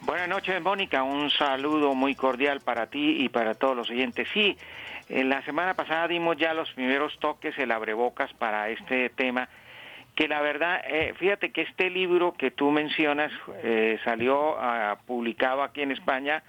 Buenas 0.00 0.28
noches, 0.28 0.60
Mónica. 0.62 1.02
Un 1.02 1.30
saludo 1.30 1.94
muy 1.94 2.14
cordial 2.14 2.60
para 2.60 2.86
ti 2.86 3.24
y 3.24 3.28
para 3.28 3.54
todos 3.54 3.76
los 3.76 3.90
oyentes. 3.90 4.28
Sí, 4.32 4.56
en 5.08 5.28
la 5.28 5.42
semana 5.44 5.74
pasada 5.74 6.06
dimos 6.08 6.36
ya 6.36 6.54
los 6.54 6.70
primeros 6.72 7.18
toques, 7.18 7.58
el 7.58 7.72
abrebocas 7.72 8.32
para 8.34 8.68
este 8.70 9.08
tema, 9.10 9.48
que 10.14 10.28
la 10.28 10.40
verdad, 10.40 10.80
eh, 10.86 11.14
fíjate 11.18 11.50
que 11.50 11.62
este 11.62 11.90
libro 11.90 12.32
que 12.32 12.50
tú 12.50 12.70
mencionas 12.70 13.32
eh, 13.62 13.98
salió 14.04 14.56
ah, 14.58 14.98
publicado 15.06 15.62
aquí 15.62 15.82
en 15.82 15.92
España 15.92 16.42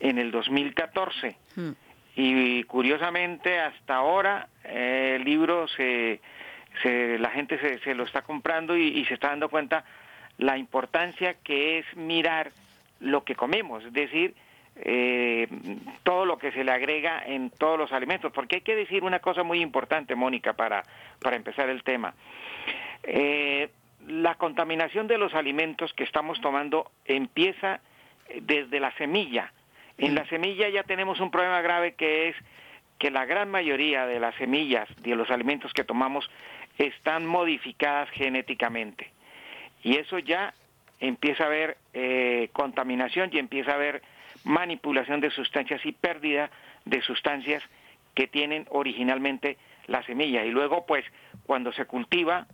en 0.00 0.18
el 0.18 0.30
2014. 0.30 1.36
Hmm. 1.54 1.72
Y 2.16 2.64
curiosamente, 2.64 3.60
hasta 3.60 3.96
ahora, 3.96 4.48
eh, 4.64 5.16
el 5.16 5.24
libro 5.24 5.68
se, 5.68 6.20
la 6.84 7.30
gente 7.30 7.58
se, 7.80 7.94
lo 7.94 8.04
está 8.04 8.22
comprando 8.22 8.76
y 8.76 9.04
se 9.06 9.14
está 9.14 9.28
dando 9.28 9.48
cuenta 9.48 9.84
la 10.38 10.58
importancia 10.58 11.34
que 11.42 11.78
es 11.78 11.96
mirar 11.96 12.50
lo 13.00 13.24
que 13.24 13.34
comemos, 13.34 13.84
es 13.84 13.92
decir, 13.92 14.34
eh, 14.78 15.48
todo 16.02 16.26
lo 16.26 16.36
que 16.36 16.52
se 16.52 16.62
le 16.62 16.72
agrega 16.72 17.22
en 17.24 17.50
todos 17.50 17.78
los 17.78 17.92
alimentos, 17.92 18.32
porque 18.32 18.56
hay 18.56 18.62
que 18.62 18.76
decir 18.76 19.04
una 19.04 19.20
cosa 19.20 19.42
muy 19.42 19.60
importante, 19.60 20.14
Mónica, 20.14 20.52
para, 20.52 20.82
para 21.20 21.36
empezar 21.36 21.70
el 21.70 21.82
tema. 21.82 22.14
Eh, 23.02 23.70
la 24.06 24.34
contaminación 24.34 25.06
de 25.06 25.18
los 25.18 25.34
alimentos 25.34 25.92
que 25.94 26.04
estamos 26.04 26.40
tomando 26.40 26.90
empieza 27.06 27.80
desde 28.42 28.80
la 28.80 28.92
semilla. 28.92 29.52
En 29.98 30.14
la 30.14 30.26
semilla 30.26 30.68
ya 30.68 30.82
tenemos 30.82 31.20
un 31.20 31.30
problema 31.30 31.62
grave 31.62 31.94
que 31.94 32.28
es 32.28 32.36
que 32.98 33.10
la 33.10 33.24
gran 33.24 33.50
mayoría 33.50 34.06
de 34.06 34.20
las 34.20 34.34
semillas 34.36 34.88
de 35.02 35.16
los 35.16 35.30
alimentos 35.30 35.72
que 35.72 35.84
tomamos 35.84 36.30
están 36.78 37.26
modificadas 37.26 38.10
genéticamente. 38.10 39.10
Y 39.82 39.96
eso 39.96 40.18
ya 40.18 40.54
empieza 41.00 41.44
a 41.44 41.46
haber 41.46 41.76
eh, 41.92 42.48
contaminación 42.52 43.30
y 43.32 43.38
empieza 43.38 43.72
a 43.72 43.74
haber 43.74 44.02
manipulación 44.44 45.20
de 45.20 45.30
sustancias 45.30 45.84
y 45.84 45.92
pérdida 45.92 46.50
de 46.84 47.02
sustancias 47.02 47.62
que 48.14 48.26
tienen 48.26 48.66
originalmente 48.70 49.58
la 49.86 50.02
semilla. 50.04 50.44
Y 50.44 50.50
luego, 50.50 50.86
pues, 50.86 51.04
cuando 51.44 51.72
se 51.72 51.84
cultiva, 51.84 52.46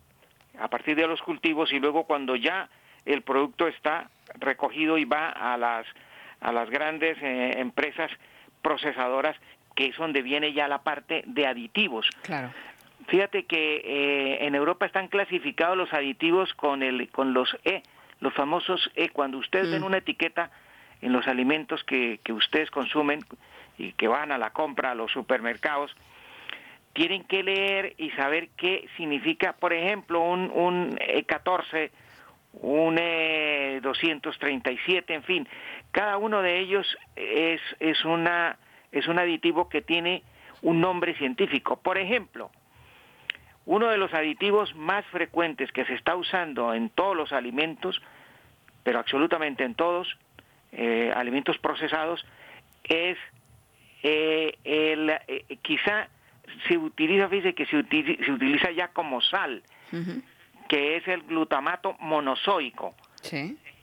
a 0.59 0.69
partir 0.69 0.97
de 0.97 1.07
los 1.07 1.23
cultivos 1.23 1.73
y 1.73 1.79
luego 1.79 2.05
cuando 2.05 2.37
ya 2.37 2.69
el 3.05 3.23
producto 3.23 3.67
está 3.67 4.11
recogido 4.39 4.99
y 4.99 5.05
va 5.05 5.31
a 5.31 5.57
las, 5.57 5.87
a 6.41 6.53
las 6.53 6.69
grandes 6.71 7.17
eh, 7.23 7.55
empresas 7.59 8.11
procesadoras, 8.61 9.37
que 9.75 9.87
es 9.87 9.97
donde 9.97 10.23
viene 10.23 10.53
ya 10.53 10.69
la 10.69 10.83
parte 10.83 11.25
de 11.27 11.47
aditivos. 11.47 12.09
Claro. 12.23 12.51
Fíjate 13.09 13.45
que 13.45 13.77
eh, 13.77 14.47
en 14.47 14.55
Europa 14.55 14.87
están 14.87 15.09
clasificados 15.09 15.77
los 15.77 15.93
aditivos 15.93 16.53
con, 16.55 16.83
el, 16.83 17.09
con 17.11 17.35
los 17.35 17.57
E, 17.65 17.83
los 18.21 18.33
famosos 18.35 18.91
E. 18.95 19.09
Cuando 19.09 19.39
ustedes 19.39 19.71
ven 19.71 19.83
mm. 19.83 19.87
una 19.87 19.99
etiqueta 19.99 20.51
en 21.01 21.13
los 21.13 21.27
alimentos 21.27 21.83
que, 21.85 22.21
que 22.23 22.33
ustedes 22.33 22.71
consumen 22.71 23.21
y 23.79 23.93
que 23.93 24.09
van 24.09 24.33
a 24.33 24.39
la 24.39 24.51
compra 24.51 24.93
a 24.93 24.95
los 24.95 25.11
supermercados, 25.11 25.95
tienen 26.93 27.25
que 27.25 27.43
leer 27.43 27.95
y 27.97 28.11
saber 28.11 28.51
qué 28.57 28.87
significa, 28.97 29.55
por 29.55 29.73
ejemplo, 29.73 30.21
un, 30.21 30.51
un 30.51 30.97
E14, 30.99 31.91
un 32.53 32.97
E237, 32.97 35.05
en 35.09 35.23
fin, 35.23 35.49
cada 35.91 36.19
uno 36.19 36.43
de 36.43 36.61
ellos 36.61 36.87
es, 37.17 37.61
es, 37.81 38.05
una, 38.05 38.59
es 38.93 39.09
un 39.09 39.19
aditivo 39.19 39.69
que 39.69 39.81
tiene 39.81 40.23
un 40.61 40.81
nombre 40.81 41.17
científico. 41.17 41.77
Por 41.77 41.99
ejemplo, 41.99 42.51
uno 43.65 43.89
de 43.89 43.99
los 43.99 44.13
aditivos 44.13 44.75
más 44.75 45.05
frecuentes 45.07 45.71
que 45.73 45.85
se 45.85 45.95
está 45.95 46.17
usando 46.17 46.75
en 46.75 46.91
todos 46.91 47.17
los 47.17 47.33
alimentos, 47.33 48.01
pero 48.83 48.99
absolutamente 48.99 49.65
en 49.65 49.75
todos, 49.75 50.17
eh, 50.73 51.13
alimentos 51.15 51.59
procesados, 51.59 52.25
es 52.85 53.17
eh, 54.03 54.59
el, 54.65 55.11
eh, 55.11 55.59
quizá 55.63 56.09
se 56.67 56.77
utiliza, 56.77 57.29
fíjese 57.29 57.55
que 57.55 57.67
se 57.67 57.77
utiliza, 57.77 58.71
ya 58.73 58.89
como 58.89 59.21
sal, 59.21 59.63
que 60.69 60.97
es 60.97 61.07
el 61.07 61.23
glutamato 61.23 61.97
monozoico. 62.01 62.95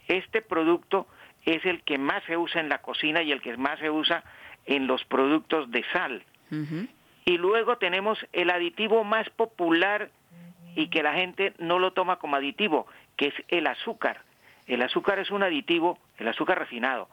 Este 0.08 0.42
producto 0.42 1.08
es 1.46 1.66
el 1.66 1.84
que 1.84 1.98
más 1.98 2.24
se 2.26 2.36
usa 2.36 2.60
en 2.60 2.70
la 2.70 2.80
cocina 2.80 3.24
y 3.24 3.32
el 3.32 3.42
que 3.42 3.56
más 3.56 3.80
se 3.80 3.90
usa 3.90 4.24
en 4.66 4.88
los 4.88 5.04
productos 5.06 5.72
de 5.72 5.86
sal. 5.94 6.24
Y 7.30 7.38
luego 7.38 7.78
tenemos 7.78 8.18
el 8.34 8.50
aditivo 8.50 9.04
más 9.04 9.30
popular 9.30 10.10
y 10.76 10.88
que 10.88 11.04
la 11.04 11.14
gente 11.14 11.54
no 11.60 11.78
lo 11.78 11.94
toma 11.94 12.16
como 12.16 12.38
aditivo, 12.38 12.88
que 13.18 13.28
es 13.28 13.36
el 13.50 13.68
azúcar. 13.68 14.24
El 14.66 14.82
azúcar 14.82 15.20
es 15.20 15.30
un 15.30 15.44
aditivo, 15.44 16.00
el 16.18 16.28
azúcar 16.28 16.58
refinado, 16.58 17.08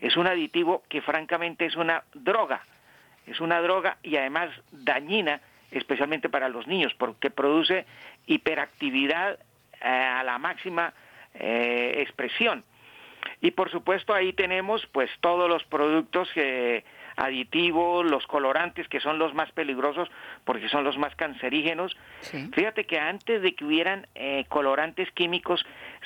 es 0.00 0.16
un 0.16 0.28
aditivo 0.28 0.84
que 0.88 1.02
francamente 1.02 1.66
es 1.66 1.74
una 1.74 2.04
droga, 2.14 2.64
es 3.26 3.40
una 3.40 3.60
droga 3.60 3.96
y 4.04 4.16
además 4.16 4.50
dañina, 4.70 5.40
especialmente 5.72 6.28
para 6.28 6.48
los 6.48 6.68
niños, 6.68 6.94
porque 6.94 7.30
produce 7.30 7.86
hiperactividad 8.26 9.36
a 9.80 10.22
la 10.22 10.38
máxima 10.38 10.94
expresión. 11.34 12.62
Y 13.40 13.50
por 13.50 13.68
supuesto 13.72 14.14
ahí 14.14 14.32
tenemos 14.32 14.86
pues 14.92 15.10
todos 15.20 15.48
los 15.48 15.64
productos 15.64 16.30
que 16.32 16.84
aditivos, 17.16 18.04
los 18.04 18.26
colorantes 18.26 18.88
que 18.88 19.00
son 19.00 19.18
los 19.18 19.34
más 19.34 19.50
peligrosos 19.52 20.08
porque 20.44 20.68
son 20.68 20.84
los 20.84 20.98
más 20.98 21.14
cancerígenos. 21.16 21.96
Fíjate 22.52 22.84
que 22.84 22.98
antes 22.98 23.42
de 23.42 23.54
que 23.54 23.64
hubieran 23.64 24.06
eh, 24.14 24.44
colorantes 24.48 25.10
químicos 25.12 25.64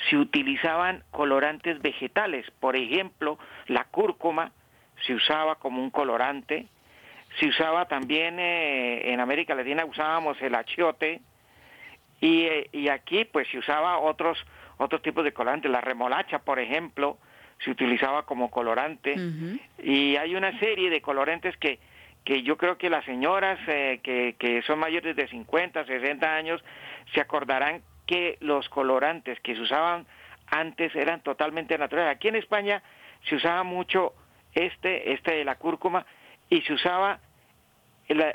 se 0.09 0.17
utilizaban 0.17 1.03
colorantes 1.11 1.81
vegetales. 1.81 2.49
Por 2.59 2.75
ejemplo, 2.75 3.37
la 3.67 3.83
cúrcuma 3.85 4.51
se 5.05 5.13
usaba 5.13 5.55
como 5.55 5.83
un 5.83 5.91
colorante. 5.91 6.67
Se 7.39 7.47
usaba 7.47 7.85
también 7.85 8.39
eh, 8.39 9.11
en 9.11 9.19
América 9.19 9.55
Latina 9.55 9.85
usábamos 9.85 10.41
el 10.41 10.55
achiote 10.55 11.21
y, 12.19 12.43
eh, 12.43 12.69
y 12.71 12.89
aquí 12.89 13.25
pues 13.25 13.47
se 13.49 13.57
usaba 13.57 13.97
otros 13.99 14.37
otros 14.77 15.01
tipos 15.01 15.23
de 15.23 15.31
colorantes. 15.33 15.69
La 15.69 15.81
remolacha, 15.81 16.39
por 16.39 16.59
ejemplo, 16.59 17.17
se 17.63 17.71
utilizaba 17.71 18.23
como 18.23 18.49
colorante. 18.49 19.15
Y 19.83 20.15
hay 20.15 20.35
una 20.35 20.57
serie 20.59 20.89
de 20.89 21.01
colorantes 21.01 21.55
que 21.57 21.79
que 22.23 22.43
yo 22.43 22.55
creo 22.55 22.77
que 22.77 22.91
las 22.91 23.03
señoras 23.05 23.57
eh, 23.67 23.99
que, 24.03 24.35
que 24.37 24.61
son 24.61 24.77
mayores 24.77 25.15
de 25.15 25.27
50, 25.27 25.85
60 25.85 26.35
años 26.35 26.63
se 27.15 27.19
acordarán 27.19 27.81
que 28.05 28.37
los 28.41 28.69
colorantes 28.69 29.39
que 29.39 29.55
se 29.55 29.61
usaban 29.61 30.05
antes 30.45 30.95
eran 30.95 31.21
totalmente 31.21 31.77
naturales. 31.77 32.15
Aquí 32.15 32.27
en 32.27 32.35
España 32.35 32.83
se 33.27 33.35
usaba 33.35 33.63
mucho 33.63 34.13
este, 34.53 35.13
este 35.13 35.35
de 35.35 35.45
la 35.45 35.55
cúrcuma, 35.55 36.05
y 36.49 36.61
se 36.61 36.73
usaba 36.73 37.19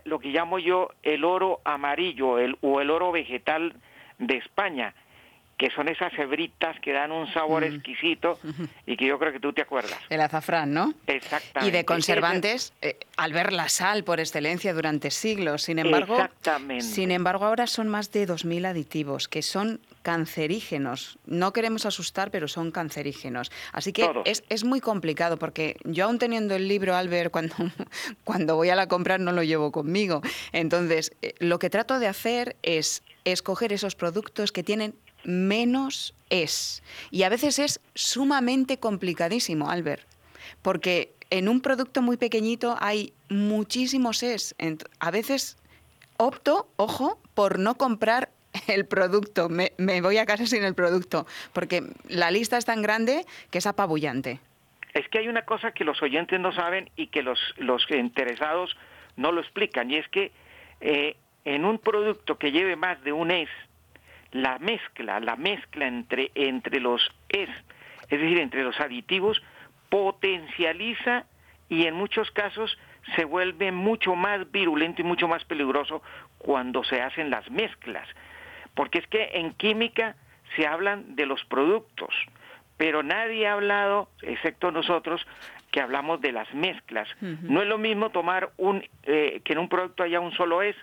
lo 0.05 0.19
que 0.19 0.31
llamo 0.31 0.59
yo 0.59 0.89
el 1.03 1.23
oro 1.23 1.61
amarillo 1.65 2.39
el, 2.39 2.57
o 2.63 2.81
el 2.81 2.91
oro 2.91 3.13
vegetal 3.13 3.75
de 4.19 4.39
España, 4.39 4.95
que 5.57 5.71
son 5.71 5.89
esas 5.89 6.13
hebritas 6.19 6.79
que 6.81 6.93
dan 6.93 7.11
un 7.13 7.33
sabor 7.33 7.65
exquisito 7.65 8.39
y 8.85 8.97
que 8.97 9.07
yo 9.07 9.19
creo 9.19 9.33
que 9.33 9.41
tú 9.41 9.53
te 9.53 9.63
acuerdas. 9.63 9.99
El 10.11 10.21
azafrán, 10.21 10.73
¿no? 10.73 10.93
Exactamente. 11.07 11.69
Y 11.69 11.71
de 11.73 11.85
conservantes, 11.87 12.75
eh, 12.83 12.99
al 13.17 13.33
ver 13.33 13.53
la 13.53 13.69
sal 13.71 14.05
por 14.05 14.21
excelencia 14.21 14.75
durante 14.75 15.11
siglos, 15.11 15.63
sin 15.63 15.79
embargo, 15.79 16.15
Exactamente. 16.15 16.85
sin 16.85 17.11
embargo 17.11 17.47
ahora 17.47 17.67
son 17.67 17.89
más 17.89 18.13
de 18.13 18.29
2.000 18.29 18.67
aditivos 18.67 19.29
que 19.29 19.41
son 19.41 19.81
cancerígenos. 20.03 21.19
No 21.25 21.53
queremos 21.53 21.87
asustar, 21.87 22.31
pero 22.31 22.49
son 22.49 22.71
cancerígenos. 22.71 23.51
Así 23.73 23.93
que 23.93 24.09
es, 24.25 24.45
es, 24.51 24.63
muy 24.63 24.81
complicado 24.81 25.37
porque 25.39 25.77
yo 25.85 26.05
aún 26.05 26.19
teniendo 26.19 26.55
el 26.55 26.69
libro, 26.69 26.95
Albert, 26.95 27.33
cuando, 27.33 27.55
cuando 28.25 28.57
voy 28.57 28.69
a 28.69 28.77
la 28.77 28.89
compra 28.89 29.19
no 29.19 29.33
lo 29.33 29.43
llevo 29.43 29.73
conmigo. 29.73 30.21
Entonces, 30.53 31.17
eh, 31.23 31.35
lo 31.39 31.59
que 31.59 31.71
trato 31.71 31.99
de 31.99 32.07
hacer 32.07 32.57
es 32.63 33.03
escoger 33.25 33.73
esos 33.73 33.97
productos 33.97 34.53
que 34.53 34.63
tienen 34.63 34.95
menos 35.25 36.15
es. 36.31 36.83
Y 37.11 37.23
a 37.23 37.29
veces 37.29 37.59
es 37.59 37.81
sumamente 37.95 38.79
complicadísimo, 38.79 39.71
Albert, 39.71 40.03
porque 40.63 41.13
en 41.31 41.49
un 41.49 41.61
producto 41.61 42.03
muy 42.03 42.17
pequeñito 42.17 42.77
hay 42.81 43.13
muchísimos 43.29 44.23
es. 44.23 44.55
A 45.01 45.11
veces 45.11 45.57
opto, 46.17 46.69
ojo, 46.77 47.19
por 47.35 47.59
no 47.59 47.77
comprar 47.77 48.31
el 48.69 48.87
producto, 48.87 49.49
me, 49.49 49.71
voy 50.01 50.19
a 50.19 50.27
casa 50.27 50.47
sin 50.47 50.65
el 50.65 50.75
producto, 50.75 51.27
porque 51.53 51.83
la 52.09 52.31
lista 52.31 52.57
es 52.59 52.65
tan 52.65 52.83
grande 52.83 53.25
que 53.51 53.59
es 53.59 53.67
apabullante. 53.67 54.41
Es 54.95 55.09
que 55.09 55.19
hay 55.19 55.29
una 55.29 55.43
cosa 55.43 55.73
que 55.73 55.85
los 55.85 56.03
oyentes 56.03 56.41
no 56.41 56.53
saben 56.53 56.91
y 56.97 57.09
que 57.09 57.23
los, 57.23 57.39
los 57.59 57.85
interesados 57.91 58.77
no 59.17 59.33
lo 59.33 59.41
explican, 59.41 59.91
y 59.91 59.97
es 59.97 60.09
que 60.09 60.33
eh, 60.81 61.17
en 61.45 61.65
un 61.65 61.79
producto 61.79 62.39
que 62.39 62.51
lleve 62.51 62.77
más 62.77 63.03
de 63.05 63.13
un 63.13 63.31
es, 63.31 63.49
la 64.33 64.59
mezcla, 64.59 65.21
la 65.21 65.37
mezcla 65.37 65.87
entre, 65.87 66.31
entre 66.35 66.81
los 66.81 67.03
es, 67.29 67.49
es 68.09 68.21
decir, 68.21 68.39
entre 68.39 68.63
los 68.63 68.79
aditivos, 68.81 69.43
potencializa 69.89 71.25
y 71.69 71.87
en 71.87 71.95
muchos 71.95 72.31
casos 72.31 72.79
se 73.15 73.25
vuelve 73.25 73.71
mucho 73.73 74.15
más 74.15 74.51
virulento 74.51 75.03
y 75.03 75.05
mucho 75.05 75.29
más 75.29 75.45
peligroso 75.45 76.03
cuando 76.39 76.83
se 76.85 77.01
hacen 77.01 77.31
las 77.31 77.49
mezclas. 77.51 78.09
Porque 78.75 78.99
es 78.99 79.07
que 79.07 79.31
en 79.35 79.53
química 79.55 80.17
se 80.55 80.67
hablan 80.67 81.17
de 81.17 81.27
los 81.27 81.45
productos, 81.45 82.15
pero 82.77 83.03
nadie 83.03 83.47
ha 83.47 83.55
hablado, 83.55 84.09
excepto 84.23 84.71
nosotros, 84.71 85.27
que 85.71 85.81
hablamos 85.81 86.21
de 86.21 86.33
las 86.33 86.53
mezclas. 86.55 87.09
No 87.21 87.63
es 87.63 87.69
lo 87.69 87.79
mismo 87.79 88.11
tomar 88.11 88.51
un, 88.57 88.85
eh, 89.05 89.41
que 89.45 89.53
en 89.53 89.59
un 89.59 89.69
producto 89.69 90.03
haya 90.03 90.21
un 90.21 90.33
solo 90.33 90.63
es, 90.63 90.77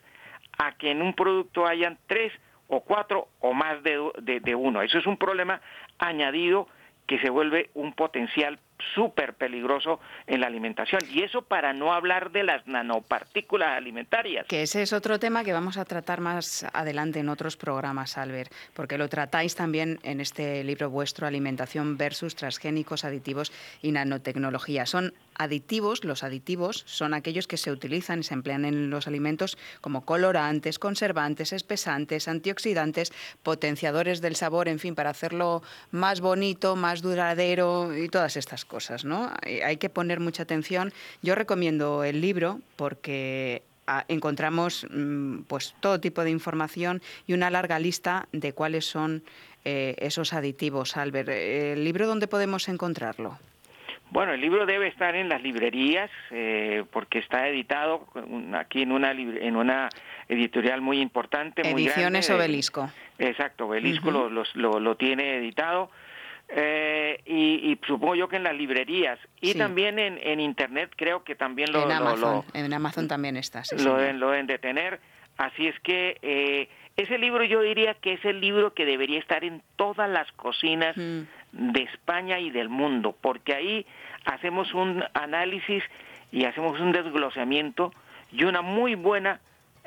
a 0.58 0.74
que 0.74 0.92
en 0.92 1.02
un 1.02 1.14
producto 1.14 1.66
hayan 1.66 1.98
tres 2.08 2.32
o 2.74 2.82
cuatro 2.82 3.28
o 3.40 3.54
más 3.54 3.84
de, 3.84 4.00
de, 4.22 4.56
uno. 4.56 4.82
Eso 4.82 4.98
es 4.98 5.06
un 5.06 5.18
problema 5.18 5.62
añadido 6.00 6.68
que 7.08 7.20
se 7.20 7.30
vuelve 7.30 7.70
un 7.74 7.94
potencial 7.94 8.60
súper 8.96 9.34
peligroso 9.34 10.00
en 10.26 10.42
la 10.42 10.48
alimentación. 10.48 11.02
Y 11.10 11.24
eso 11.24 11.42
para 11.44 11.74
no 11.74 11.94
hablar 11.94 12.32
de 12.32 12.44
las 12.44 12.66
nanopartículas 12.68 13.78
alimentarias. 13.78 14.48
Que 14.48 14.64
ese 14.64 14.82
es 14.82 14.94
otro 14.94 15.20
tema 15.20 15.44
que 15.44 15.54
vamos 15.54 15.78
a 15.78 15.86
tratar 15.86 16.22
más 16.22 16.66
adelante 16.74 17.20
en 17.20 17.30
otros 17.30 17.58
programas, 17.58 18.18
Albert, 18.18 18.52
porque 18.74 18.98
lo 18.98 19.08
tratáis 19.10 19.56
también 19.56 20.00
en 20.04 20.22
este 20.22 20.64
libro 20.64 20.90
vuestro, 20.90 21.28
Alimentación 21.28 21.98
versus 21.98 22.36
transgénicos, 22.36 23.06
aditivos 23.06 23.52
y 23.82 23.92
nanotecnología. 23.92 24.86
Son 24.86 25.14
aditivos, 25.36 26.04
los 26.04 26.24
aditivos 26.24 26.84
son 26.86 27.14
aquellos 27.14 27.48
que 27.48 27.58
se 27.58 27.72
utilizan 27.72 28.20
y 28.20 28.24
se 28.24 28.34
emplean 28.34 28.66
en 28.66 28.90
los 28.90 29.08
alimentos 29.08 29.58
como 29.82 30.06
colorantes, 30.06 30.80
conservantes, 30.80 31.54
espesantes, 31.54 32.28
antioxidantes, 32.28 33.12
potenciadores 33.44 34.22
del 34.22 34.36
sabor, 34.36 34.68
en 34.68 34.80
fin, 34.80 34.96
para 34.96 35.10
hacerlo 35.10 35.64
más 35.92 36.22
bonito, 36.22 36.76
más 36.76 37.02
duradero 37.02 37.96
y 37.98 38.10
todas 38.10 38.38
estas 38.38 38.66
cosas, 38.66 39.06
¿no? 39.06 39.32
Hay 39.64 39.78
que 39.78 39.90
poner 39.90 40.20
mucha 40.20 40.44
atención. 40.44 40.94
Yo 41.22 41.36
recomiendo 41.36 42.04
el 42.04 42.22
libro 42.22 42.62
porque 42.76 43.64
ah, 43.88 44.06
encontramos 44.08 44.86
mm, 44.90 45.44
pues 45.48 45.76
todo 45.80 46.00
tipo 46.00 46.24
de 46.24 46.32
información 46.32 47.02
y 47.28 47.34
una 47.34 47.50
larga 47.50 47.80
lista 47.80 48.28
de 48.32 48.54
cuáles 48.54 48.86
son 48.86 49.24
eh, 49.66 49.96
esos 50.00 50.34
aditivos. 50.34 50.98
Albert, 50.98 51.30
¿el 51.30 51.84
libro 51.84 52.08
dónde 52.08 52.28
podemos 52.28 52.68
encontrarlo? 52.68 53.40
Bueno, 54.14 54.34
el 54.34 54.42
libro 54.42 54.68
debe 54.68 54.88
estar 54.90 55.16
en 55.16 55.28
las 55.28 55.42
librerías 55.42 56.08
eh, 56.30 56.86
porque 56.92 57.18
está 57.18 57.48
editado 57.48 58.06
aquí 58.54 58.84
en 58.84 58.92
una 58.92 59.10
en 59.10 59.56
una 59.56 59.90
editorial 60.30 60.82
muy 60.82 61.02
importante, 61.02 61.64
muy 61.64 61.88
Ediciones 61.88 62.30
Obelisco. 62.30 62.92
Exacto, 63.18 63.66
Obelisco 63.66 64.12
lo, 64.12 64.30
lo, 64.30 64.96
tiene 64.98 65.38
editado. 65.38 65.90
Eh, 66.48 67.22
y, 67.26 67.80
supongo 67.88 68.14
yo 68.14 68.28
que 68.28 68.36
en 68.36 68.44
las 68.44 68.56
librerías 68.56 69.18
y 69.42 69.56
también 69.56 69.98
en, 69.98 70.20
en, 70.22 70.40
internet 70.40 70.92
creo 70.96 71.24
que 71.24 71.34
también 71.34 71.72
lo 71.72 71.84
en 71.84 71.92
Amazon, 71.92 72.44
en 72.54 72.72
Amazon 72.72 73.08
también 73.08 73.36
está 73.38 73.64
sí, 73.64 73.78
lo, 73.84 73.98
deben, 73.98 74.20
lo 74.20 74.30
deben 74.30 74.46
de 74.46 74.60
tener 74.60 75.00
así 75.38 75.68
es 75.68 75.80
que 75.80 76.18
eh, 76.22 76.70
ese 76.96 77.18
libro 77.18 77.44
yo 77.44 77.62
diría 77.62 77.96
que 77.96 78.14
es 78.14 78.26
el 78.26 78.40
libro 78.40 78.74
que 78.74 78.86
debería 78.86 79.20
estar 79.20 79.44
en 79.44 79.62
todas 79.76 80.10
las 80.10 80.32
cocinas 80.34 80.96
de 80.96 81.82
España 81.82 82.40
y 82.40 82.52
del 82.52 82.70
mundo, 82.70 83.16
porque 83.20 83.54
ahí 83.54 83.86
hacemos 84.26 84.74
un 84.74 85.04
análisis 85.14 85.84
y 86.32 86.46
hacemos 86.46 86.80
un 86.80 86.92
desglosamiento 86.92 87.92
y 88.32 88.44
una 88.44 88.62
muy 88.62 88.96
buena 88.96 89.40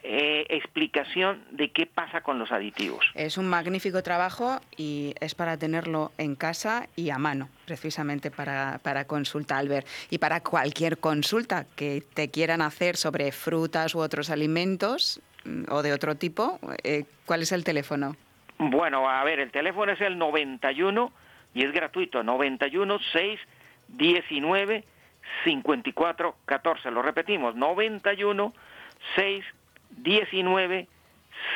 eh, 0.02 0.46
explicación 0.50 1.42
de 1.50 1.72
qué 1.72 1.86
pasa 1.86 2.20
con 2.20 2.38
los 2.38 2.52
aditivos. 2.52 3.04
Es 3.14 3.38
un 3.38 3.48
magnífico 3.48 4.02
trabajo 4.02 4.60
y 4.76 5.14
es 5.20 5.34
para 5.34 5.56
tenerlo 5.56 6.12
en 6.18 6.36
casa 6.36 6.88
y 6.94 7.10
a 7.10 7.18
mano, 7.18 7.48
precisamente 7.64 8.30
para, 8.30 8.78
para 8.84 9.06
consulta, 9.06 9.58
Albert. 9.58 9.86
Y 10.10 10.18
para 10.18 10.42
cualquier 10.42 10.98
consulta 10.98 11.66
que 11.74 12.04
te 12.14 12.30
quieran 12.30 12.62
hacer 12.62 12.96
sobre 12.96 13.32
frutas 13.32 13.94
u 13.94 13.98
otros 13.98 14.30
alimentos 14.30 15.20
mm, 15.20 15.25
o 15.68 15.82
de 15.82 15.92
otro 15.92 16.14
tipo, 16.14 16.58
eh, 16.82 17.04
¿cuál 17.24 17.42
es 17.42 17.52
el 17.52 17.64
teléfono? 17.64 18.16
Bueno, 18.58 19.08
a 19.08 19.22
ver, 19.24 19.40
el 19.40 19.50
teléfono 19.50 19.92
es 19.92 20.00
el 20.00 20.18
91 20.18 21.12
y 21.54 21.64
es 21.64 21.72
gratuito, 21.72 22.22
91 22.22 22.98
6 23.12 23.40
19 23.88 24.84
54 25.44 26.36
14. 26.44 26.90
Lo 26.90 27.02
repetimos, 27.02 27.54
91 27.54 28.52
6 29.14 29.44
19 29.90 30.88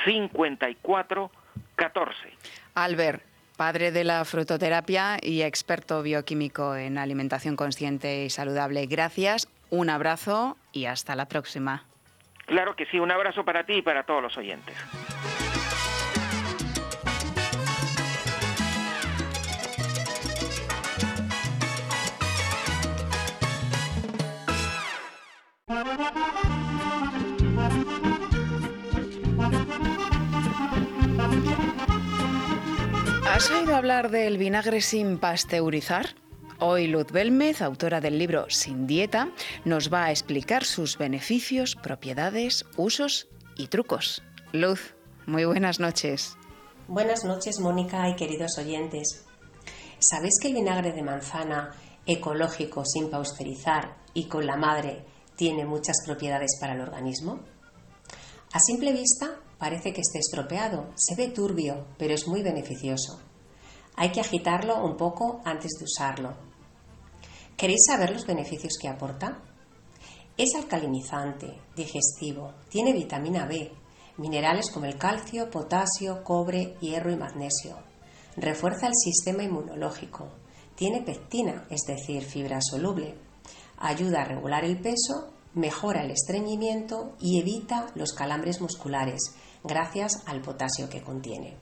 54 0.04 1.30
14. 1.76 2.16
Albert, 2.74 3.22
padre 3.56 3.90
de 3.92 4.04
la 4.04 4.24
frutoterapia 4.24 5.18
y 5.22 5.42
experto 5.42 6.02
bioquímico 6.02 6.76
en 6.76 6.98
alimentación 6.98 7.56
consciente 7.56 8.24
y 8.24 8.30
saludable. 8.30 8.86
Gracias, 8.86 9.48
un 9.70 9.90
abrazo 9.90 10.56
y 10.72 10.86
hasta 10.86 11.16
la 11.16 11.26
próxima. 11.26 11.84
Claro 12.50 12.74
que 12.74 12.84
sí, 12.86 12.98
un 12.98 13.12
abrazo 13.12 13.44
para 13.44 13.62
ti 13.62 13.74
y 13.74 13.82
para 13.82 14.02
todos 14.02 14.20
los 14.20 14.36
oyentes. 14.36 14.76
¿Has 33.28 33.48
oído 33.52 33.76
hablar 33.76 34.10
del 34.10 34.38
vinagre 34.38 34.80
sin 34.80 35.18
pasteurizar? 35.18 36.16
Hoy 36.62 36.88
Luz 36.88 37.06
Belmez, 37.10 37.62
autora 37.62 38.02
del 38.02 38.18
libro 38.18 38.44
Sin 38.50 38.86
Dieta, 38.86 39.30
nos 39.64 39.90
va 39.90 40.04
a 40.04 40.10
explicar 40.10 40.62
sus 40.62 40.98
beneficios, 40.98 41.74
propiedades, 41.74 42.66
usos 42.76 43.28
y 43.56 43.68
trucos. 43.68 44.22
Luz, 44.52 44.94
muy 45.24 45.46
buenas 45.46 45.80
noches. 45.80 46.36
Buenas 46.86 47.24
noches, 47.24 47.60
Mónica 47.60 48.06
y 48.10 48.14
queridos 48.14 48.58
oyentes. 48.58 49.24
¿Sabéis 50.00 50.34
que 50.38 50.48
el 50.48 50.54
vinagre 50.54 50.92
de 50.92 51.02
manzana 51.02 51.70
ecológico 52.04 52.84
sin 52.84 53.08
pasteurizar 53.08 53.96
y 54.12 54.26
con 54.26 54.46
la 54.46 54.58
madre 54.58 55.06
tiene 55.36 55.64
muchas 55.64 55.96
propiedades 56.04 56.58
para 56.60 56.74
el 56.74 56.82
organismo? 56.82 57.40
A 58.52 58.58
simple 58.60 58.92
vista 58.92 59.30
parece 59.56 59.94
que 59.94 60.02
esté 60.02 60.18
estropeado, 60.18 60.90
se 60.94 61.14
ve 61.14 61.28
turbio, 61.28 61.86
pero 61.96 62.12
es 62.12 62.28
muy 62.28 62.42
beneficioso. 62.42 63.18
Hay 63.96 64.12
que 64.12 64.20
agitarlo 64.20 64.84
un 64.84 64.98
poco 64.98 65.40
antes 65.46 65.72
de 65.78 65.84
usarlo. 65.84 66.49
¿Queréis 67.60 67.84
saber 67.86 68.10
los 68.10 68.26
beneficios 68.26 68.78
que 68.80 68.88
aporta? 68.88 69.42
Es 70.38 70.54
alcalinizante, 70.54 71.60
digestivo, 71.76 72.54
tiene 72.70 72.94
vitamina 72.94 73.44
B, 73.44 73.70
minerales 74.16 74.70
como 74.70 74.86
el 74.86 74.96
calcio, 74.96 75.50
potasio, 75.50 76.24
cobre, 76.24 76.78
hierro 76.80 77.12
y 77.12 77.16
magnesio. 77.16 77.76
Refuerza 78.38 78.86
el 78.86 78.94
sistema 78.94 79.42
inmunológico. 79.42 80.28
Tiene 80.74 81.02
pectina, 81.02 81.66
es 81.68 81.82
decir, 81.86 82.22
fibra 82.22 82.62
soluble. 82.62 83.18
Ayuda 83.76 84.22
a 84.22 84.24
regular 84.24 84.64
el 84.64 84.80
peso, 84.80 85.34
mejora 85.52 86.02
el 86.02 86.12
estreñimiento 86.12 87.14
y 87.20 87.40
evita 87.40 87.88
los 87.94 88.14
calambres 88.14 88.62
musculares 88.62 89.34
gracias 89.62 90.22
al 90.24 90.40
potasio 90.40 90.88
que 90.88 91.02
contiene. 91.02 91.58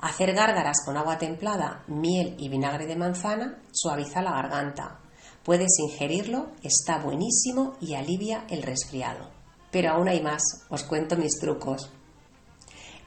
Hacer 0.00 0.32
gárgaras 0.32 0.76
con 0.84 0.96
agua 0.96 1.18
templada, 1.18 1.82
miel 1.88 2.36
y 2.38 2.48
vinagre 2.48 2.86
de 2.86 2.94
manzana 2.94 3.60
suaviza 3.72 4.22
la 4.22 4.30
garganta. 4.30 5.00
Puedes 5.42 5.76
ingerirlo, 5.80 6.52
está 6.62 6.98
buenísimo 6.98 7.74
y 7.80 7.94
alivia 7.94 8.44
el 8.48 8.62
resfriado. 8.62 9.28
Pero 9.72 9.90
aún 9.90 10.08
hay 10.08 10.22
más, 10.22 10.42
os 10.70 10.84
cuento 10.84 11.16
mis 11.16 11.40
trucos. 11.40 11.90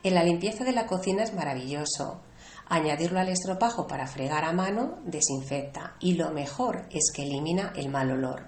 En 0.03 0.15
la 0.15 0.23
limpieza 0.23 0.65
de 0.65 0.73
la 0.73 0.85
cocina 0.85 1.23
es 1.23 1.33
maravilloso. 1.33 2.23
Añadirlo 2.67 3.21
al 3.21 3.29
estropajo 3.29 3.87
para 3.87 4.07
fregar 4.07 4.43
a 4.43 4.51
mano 4.51 4.97
desinfecta 5.05 5.95
y 6.01 6.15
lo 6.15 6.31
mejor 6.31 6.87
es 6.91 7.11
que 7.15 7.23
elimina 7.23 7.71
el 7.75 7.89
mal 7.89 8.11
olor. 8.11 8.47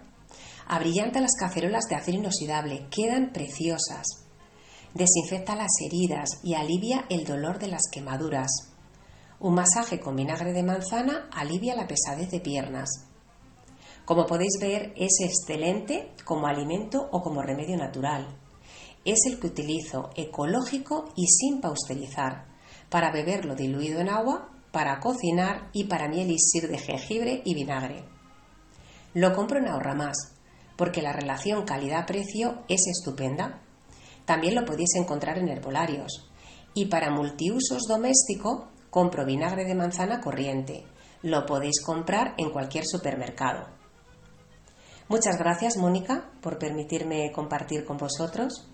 Abrillanta 0.67 1.21
las 1.21 1.35
cacerolas 1.39 1.85
de 1.87 1.95
acero 1.95 2.17
inoxidable, 2.17 2.87
quedan 2.89 3.31
preciosas 3.31 4.22
desinfecta 4.93 5.55
las 5.55 5.71
heridas 5.81 6.39
y 6.43 6.53
alivia 6.53 7.05
el 7.09 7.25
dolor 7.25 7.59
de 7.59 7.67
las 7.67 7.83
quemaduras. 7.91 8.49
Un 9.39 9.55
masaje 9.55 9.99
con 9.99 10.15
vinagre 10.15 10.53
de 10.53 10.63
manzana 10.63 11.27
alivia 11.31 11.75
la 11.75 11.87
pesadez 11.87 12.29
de 12.29 12.39
piernas. 12.39 12.89
Como 14.05 14.25
podéis 14.25 14.59
ver, 14.59 14.93
es 14.95 15.19
excelente 15.21 16.11
como 16.23 16.47
alimento 16.47 17.09
o 17.11 17.21
como 17.21 17.41
remedio 17.41 17.77
natural. 17.77 18.27
Es 19.05 19.25
el 19.25 19.39
que 19.39 19.47
utilizo 19.47 20.11
ecológico 20.15 21.09
y 21.15 21.27
sin 21.27 21.59
pasteurizar, 21.59 22.45
para 22.89 23.11
beberlo 23.11 23.55
diluido 23.55 23.99
en 23.99 24.09
agua, 24.09 24.49
para 24.71 24.99
cocinar 24.99 25.69
y 25.73 25.85
para 25.85 26.07
mi 26.07 26.21
elixir 26.21 26.67
de 26.69 26.77
jengibre 26.77 27.41
y 27.43 27.53
vinagre. 27.53 28.03
Lo 29.13 29.33
compro 29.33 29.59
en 29.59 29.67
Ahorra 29.67 29.93
Más, 29.93 30.15
porque 30.77 31.01
la 31.01 31.13
relación 31.13 31.65
calidad-precio 31.65 32.63
es 32.67 32.87
estupenda 32.87 33.62
también 34.25 34.55
lo 34.55 34.65
podéis 34.65 34.95
encontrar 34.95 35.37
en 35.37 35.49
herbolarios. 35.49 36.29
Y 36.73 36.85
para 36.85 37.11
multiusos 37.11 37.83
doméstico, 37.87 38.69
compro 38.89 39.25
vinagre 39.25 39.65
de 39.65 39.75
manzana 39.75 40.21
corriente. 40.21 40.85
Lo 41.21 41.45
podéis 41.45 41.81
comprar 41.81 42.33
en 42.37 42.51
cualquier 42.51 42.85
supermercado. 42.85 43.67
Muchas 45.07 45.37
gracias, 45.37 45.77
Mónica, 45.77 46.31
por 46.41 46.57
permitirme 46.57 47.31
compartir 47.31 47.85
con 47.85 47.97
vosotros. 47.97 48.67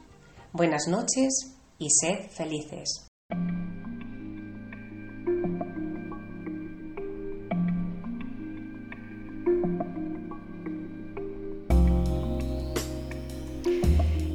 Buenas 0.54 0.88
noches 0.88 1.56
y 1.78 1.90
sed 1.90 2.30
felices. 2.32 3.08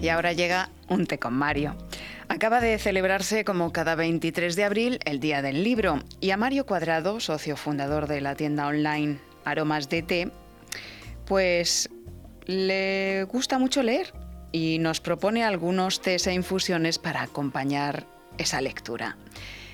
Y 0.05 0.09
ahora 0.11 0.35
llega 0.35 0.69
un 0.89 1.07
té 1.07 1.18
con 1.18 1.35
Mario. 1.35 1.76
Acaba 2.28 2.61
de 2.61 2.78
celebrarse 2.78 3.45
como 3.45 3.72
cada 3.72 3.95
23 3.95 4.57
de 4.57 4.64
abril 4.64 4.99
el 5.05 5.20
Día 5.20 5.43
del 5.43 5.64
Libro 5.64 5.99
y 6.20 6.30
a 6.30 6.37
Mario 6.37 6.66
Cuadrado, 6.66 7.20
socio 7.20 7.57
fundador 7.57 8.07
de 8.07 8.20
la 8.20 8.35
tienda 8.35 8.66
online 8.66 9.18
Aromas 9.45 9.89
de 9.89 10.03
Té, 10.03 10.30
pues 11.26 11.91
le 12.47 13.24
gusta 13.24 13.59
mucho 13.59 13.82
leer 13.82 14.12
y 14.53 14.78
nos 14.78 15.01
propone 15.01 15.45
algunos 15.45 16.01
tés 16.01 16.26
e 16.26 16.32
infusiones 16.32 16.99
para 16.99 17.22
acompañar 17.22 18.07
esa 18.39 18.61
lectura. 18.61 19.16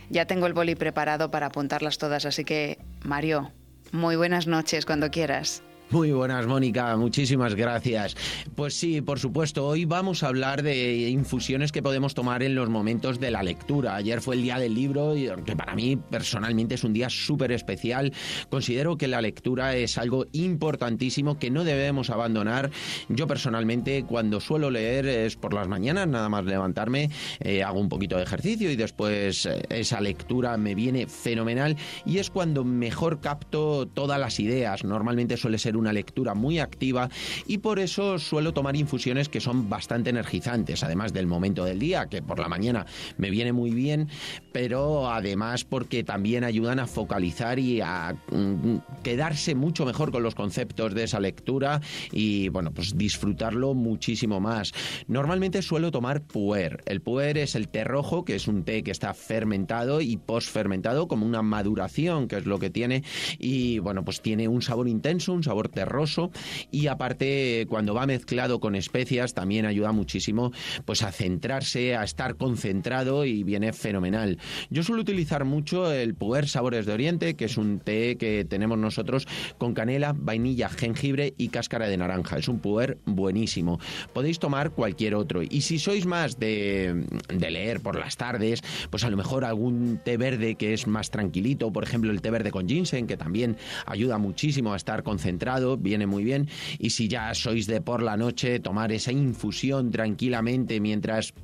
Ya 0.08 0.26
tengo 0.26 0.46
el 0.46 0.54
boli 0.54 0.74
preparado 0.74 1.30
para 1.30 1.46
apuntarlas 1.46 1.98
todas, 1.98 2.24
así 2.26 2.44
que 2.44 2.78
Mario, 3.04 3.52
muy 3.92 4.16
buenas 4.16 4.46
noches 4.46 4.86
cuando 4.86 5.10
quieras. 5.10 5.62
Muy 5.90 6.12
buenas, 6.12 6.46
Mónica, 6.46 6.96
muchísimas 6.96 7.56
gracias. 7.56 8.16
Pues 8.54 8.74
sí, 8.74 9.00
por 9.00 9.18
supuesto, 9.18 9.66
hoy 9.66 9.86
vamos 9.86 10.22
a 10.22 10.28
hablar 10.28 10.62
de 10.62 11.08
infusiones 11.08 11.72
que 11.72 11.82
podemos 11.82 12.14
tomar 12.14 12.44
en 12.44 12.54
los 12.54 12.68
momentos 12.68 13.18
de 13.18 13.32
la 13.32 13.42
lectura. 13.42 13.96
Ayer 13.96 14.20
fue 14.20 14.36
el 14.36 14.42
día 14.42 14.60
del 14.60 14.72
libro, 14.72 15.14
que 15.44 15.56
para 15.56 15.74
mí 15.74 15.96
personalmente 15.96 16.76
es 16.76 16.84
un 16.84 16.92
día 16.92 17.10
súper 17.10 17.50
especial. 17.50 18.12
Considero 18.50 18.96
que 18.96 19.08
la 19.08 19.20
lectura 19.20 19.74
es 19.74 19.98
algo 19.98 20.26
importantísimo 20.30 21.40
que 21.40 21.50
no 21.50 21.64
debemos 21.64 22.10
abandonar. 22.10 22.70
Yo 23.08 23.26
personalmente, 23.26 24.04
cuando 24.04 24.38
suelo 24.38 24.70
leer 24.70 25.06
es 25.06 25.34
por 25.34 25.52
las 25.52 25.66
mañanas, 25.66 26.06
nada 26.06 26.28
más 26.28 26.44
levantarme, 26.44 27.10
eh, 27.40 27.64
hago 27.64 27.80
un 27.80 27.88
poquito 27.88 28.16
de 28.16 28.22
ejercicio 28.22 28.70
y 28.70 28.76
después 28.76 29.44
eh, 29.44 29.62
esa 29.70 30.00
lectura 30.00 30.56
me 30.56 30.76
viene 30.76 31.08
fenomenal 31.08 31.76
y 32.06 32.18
es 32.18 32.30
cuando 32.30 32.62
mejor 32.62 33.18
capto 33.18 33.88
todas 33.88 34.20
las 34.20 34.38
ideas. 34.38 34.84
Normalmente 34.84 35.36
suele 35.36 35.58
ser 35.58 35.79
una 35.80 35.92
lectura 35.92 36.34
muy 36.34 36.58
activa 36.58 37.08
y 37.46 37.58
por 37.58 37.78
eso 37.78 38.18
suelo 38.18 38.52
tomar 38.52 38.76
infusiones 38.76 39.28
que 39.28 39.40
son 39.40 39.68
bastante 39.68 40.10
energizantes, 40.10 40.84
además 40.84 41.12
del 41.12 41.26
momento 41.26 41.64
del 41.64 41.78
día, 41.78 42.06
que 42.06 42.22
por 42.22 42.38
la 42.38 42.48
mañana 42.48 42.86
me 43.16 43.30
viene 43.30 43.52
muy 43.52 43.70
bien, 43.70 44.08
pero 44.52 45.10
además 45.10 45.64
porque 45.64 46.04
también 46.04 46.44
ayudan 46.44 46.78
a 46.78 46.86
focalizar 46.86 47.58
y 47.58 47.80
a 47.80 48.16
mm, 48.30 48.76
quedarse 49.02 49.54
mucho 49.54 49.84
mejor 49.84 50.10
con 50.12 50.22
los 50.22 50.34
conceptos 50.34 50.94
de 50.94 51.04
esa 51.04 51.20
lectura 51.20 51.80
y 52.12 52.48
bueno, 52.48 52.72
pues 52.72 52.96
disfrutarlo 52.96 53.74
muchísimo 53.74 54.40
más. 54.40 54.72
Normalmente 55.06 55.62
suelo 55.62 55.90
tomar 55.90 56.22
puer. 56.22 56.82
El 56.86 57.00
puer 57.00 57.38
es 57.38 57.54
el 57.54 57.68
té 57.68 57.84
rojo, 57.84 58.24
que 58.24 58.34
es 58.34 58.48
un 58.48 58.64
té 58.64 58.82
que 58.82 58.90
está 58.90 59.14
fermentado 59.14 60.00
y 60.00 60.16
posfermentado 60.16 61.08
como 61.08 61.26
una 61.26 61.42
maduración, 61.42 62.28
que 62.28 62.36
es 62.36 62.46
lo 62.46 62.58
que 62.58 62.70
tiene 62.70 63.02
y 63.38 63.78
bueno, 63.78 64.04
pues 64.04 64.20
tiene 64.20 64.48
un 64.48 64.62
sabor 64.62 64.88
intenso, 64.88 65.32
un 65.32 65.42
sabor 65.42 65.68
terroso 65.68 66.30
y 66.70 66.86
aparte 66.86 67.66
cuando 67.68 67.94
va 67.94 68.06
mezclado 68.06 68.60
con 68.60 68.74
especias 68.74 69.34
también 69.34 69.66
ayuda 69.66 69.92
muchísimo 69.92 70.52
pues 70.84 71.02
a 71.02 71.12
centrarse, 71.12 71.96
a 71.96 72.04
estar 72.04 72.36
concentrado 72.36 73.24
y 73.24 73.42
viene 73.42 73.72
fenomenal. 73.72 74.38
Yo 74.70 74.82
suelo 74.82 75.02
utilizar 75.02 75.44
mucho 75.44 75.92
el 75.92 76.14
Puer 76.14 76.48
Sabores 76.48 76.86
de 76.86 76.92
Oriente, 76.92 77.34
que 77.34 77.46
es 77.46 77.56
un 77.56 77.80
té 77.80 78.16
que 78.16 78.44
tenemos 78.44 78.78
nosotros 78.78 79.26
con 79.58 79.74
canela, 79.74 80.14
vainilla, 80.16 80.68
jengibre 80.68 81.34
y 81.36 81.48
cáscara 81.48 81.88
de 81.88 81.96
naranja. 81.96 82.38
Es 82.38 82.48
un 82.48 82.60
Puer 82.60 82.98
buenísimo. 83.04 83.78
Podéis 84.12 84.38
tomar 84.38 84.70
cualquier 84.70 85.14
otro. 85.14 85.42
Y 85.42 85.62
si 85.62 85.78
sois 85.78 86.06
más 86.06 86.38
de, 86.38 87.06
de 87.28 87.50
leer 87.50 87.80
por 87.80 87.98
las 87.98 88.16
tardes, 88.16 88.62
pues 88.90 89.04
a 89.04 89.10
lo 89.10 89.16
mejor 89.16 89.44
algún 89.44 90.00
té 90.04 90.16
verde 90.16 90.54
que 90.54 90.72
es 90.72 90.86
más 90.86 91.10
tranquilito, 91.10 91.72
por 91.72 91.84
ejemplo 91.84 92.10
el 92.10 92.20
té 92.20 92.30
verde 92.30 92.50
con 92.50 92.68
ginseng, 92.68 93.06
que 93.06 93.16
también 93.16 93.56
ayuda 93.86 94.18
muchísimo 94.18 94.72
a 94.72 94.76
estar 94.76 95.02
concentrado 95.02 95.76
viene 95.76 96.06
muy 96.06 96.24
bien. 96.24 96.48
Y 96.78 96.90
si 96.90 97.08
ya 97.08 97.34
sois 97.34 97.66
de 97.66 97.80
por 97.80 98.02
la 98.02 98.16
noche, 98.16 98.60
tomar 98.60 98.92
esa 98.92 99.12
infusión 99.12 99.90
tranquilamente 99.90 100.80
mientras 100.80 101.34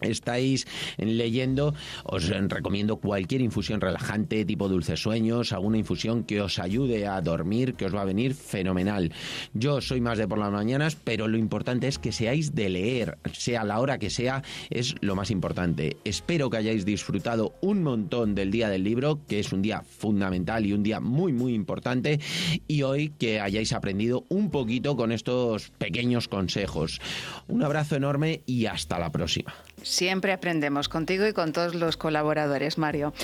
estáis 0.00 0.66
leyendo, 0.96 1.74
os 2.04 2.28
recomiendo 2.28 2.96
cualquier 2.96 3.40
infusión 3.40 3.80
relajante, 3.80 4.44
tipo 4.44 4.68
dulces 4.68 5.00
sueños, 5.00 5.52
alguna 5.52 5.78
infusión 5.78 6.24
que 6.24 6.40
os 6.40 6.58
ayude 6.58 7.06
a 7.06 7.20
dormir, 7.20 7.74
que 7.74 7.86
os 7.86 7.94
va 7.94 8.02
a 8.02 8.06
venir 8.06 8.34
fenomenal. 8.34 9.12
Yo 9.54 9.80
soy 9.80 10.00
más 10.00 10.18
de 10.18 10.28
por 10.28 10.38
las 10.38 10.52
mañanas, 10.52 10.96
pero 10.96 11.28
lo 11.28 11.38
importante 11.38 11.88
es 11.88 11.98
que 11.98 12.12
seáis 12.12 12.54
de 12.54 12.68
leer, 12.68 13.18
sea 13.32 13.64
la 13.64 13.80
hora 13.80 13.98
que 13.98 14.10
sea, 14.10 14.42
es 14.70 14.94
lo 15.00 15.14
más 15.14 15.30
importante. 15.30 15.96
Espero 16.04 16.50
que 16.50 16.58
hayáis 16.58 16.84
disfrutado 16.84 17.54
un 17.60 17.82
montón 17.82 18.34
del 18.34 18.50
día 18.50 18.68
del 18.68 18.84
libro, 18.84 19.20
que 19.26 19.40
es 19.40 19.52
un 19.52 19.62
día 19.62 19.82
fundamental 19.82 20.66
y 20.66 20.72
un 20.72 20.82
día 20.82 21.00
muy, 21.00 21.32
muy 21.32 21.54
importante, 21.54 22.20
y 22.66 22.82
hoy 22.82 23.10
que 23.18 23.40
hayáis 23.40 23.72
aprendido 23.72 24.24
un 24.28 24.50
poquito 24.50 24.96
con 24.96 25.12
estos 25.12 25.70
pequeños 25.78 26.28
consejos. 26.28 27.00
Un 27.46 27.62
abrazo 27.62 27.96
enorme 27.96 28.42
y 28.46 28.66
hasta 28.66 28.98
la 28.98 29.10
próxima. 29.10 29.54
Siempre 29.88 30.32
aprendemos 30.32 30.90
contigo 30.90 31.26
y 31.26 31.32
con 31.32 31.54
todos 31.54 31.74
los 31.74 31.96
colaboradores, 31.96 32.76
Mario. 32.76 33.14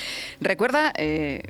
Recuerda... 0.41 0.93
Eh, 0.97 1.43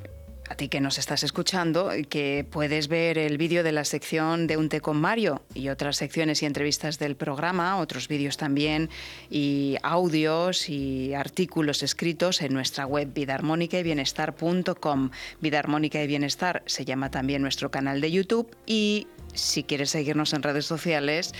a 0.50 0.56
ti 0.56 0.68
que 0.68 0.80
nos 0.80 0.98
estás 0.98 1.22
escuchando, 1.22 1.90
que 2.10 2.46
puedes 2.48 2.88
ver 2.88 3.16
el 3.16 3.38
vídeo 3.38 3.62
de 3.62 3.72
la 3.72 3.84
sección 3.84 4.46
de 4.46 4.58
Un 4.58 4.68
té 4.68 4.82
con 4.82 5.00
Mario 5.00 5.40
y 5.54 5.70
otras 5.70 5.96
secciones 5.96 6.42
y 6.42 6.46
entrevistas 6.46 6.98
del 6.98 7.16
programa, 7.16 7.78
otros 7.78 8.08
vídeos 8.08 8.36
también 8.36 8.90
y 9.30 9.76
audios 9.82 10.68
y 10.68 11.14
artículos 11.14 11.82
escritos 11.82 12.42
en 12.42 12.52
nuestra 12.52 12.84
web 12.84 13.10
vidaarmónica 13.14 13.78
y 13.78 13.84
bienestar.com. 13.84 15.10
Vida 15.40 15.58
Armónica 15.60 16.02
y 16.02 16.06
Bienestar 16.06 16.62
se 16.66 16.84
llama 16.84 17.10
también 17.10 17.40
nuestro 17.40 17.70
canal 17.70 18.02
de 18.02 18.10
YouTube 18.10 18.54
y 18.66 19.06
si 19.32 19.64
quieres 19.64 19.90
seguirnos 19.90 20.32
en 20.34 20.42
redes 20.42 20.66
sociales, 20.66 21.32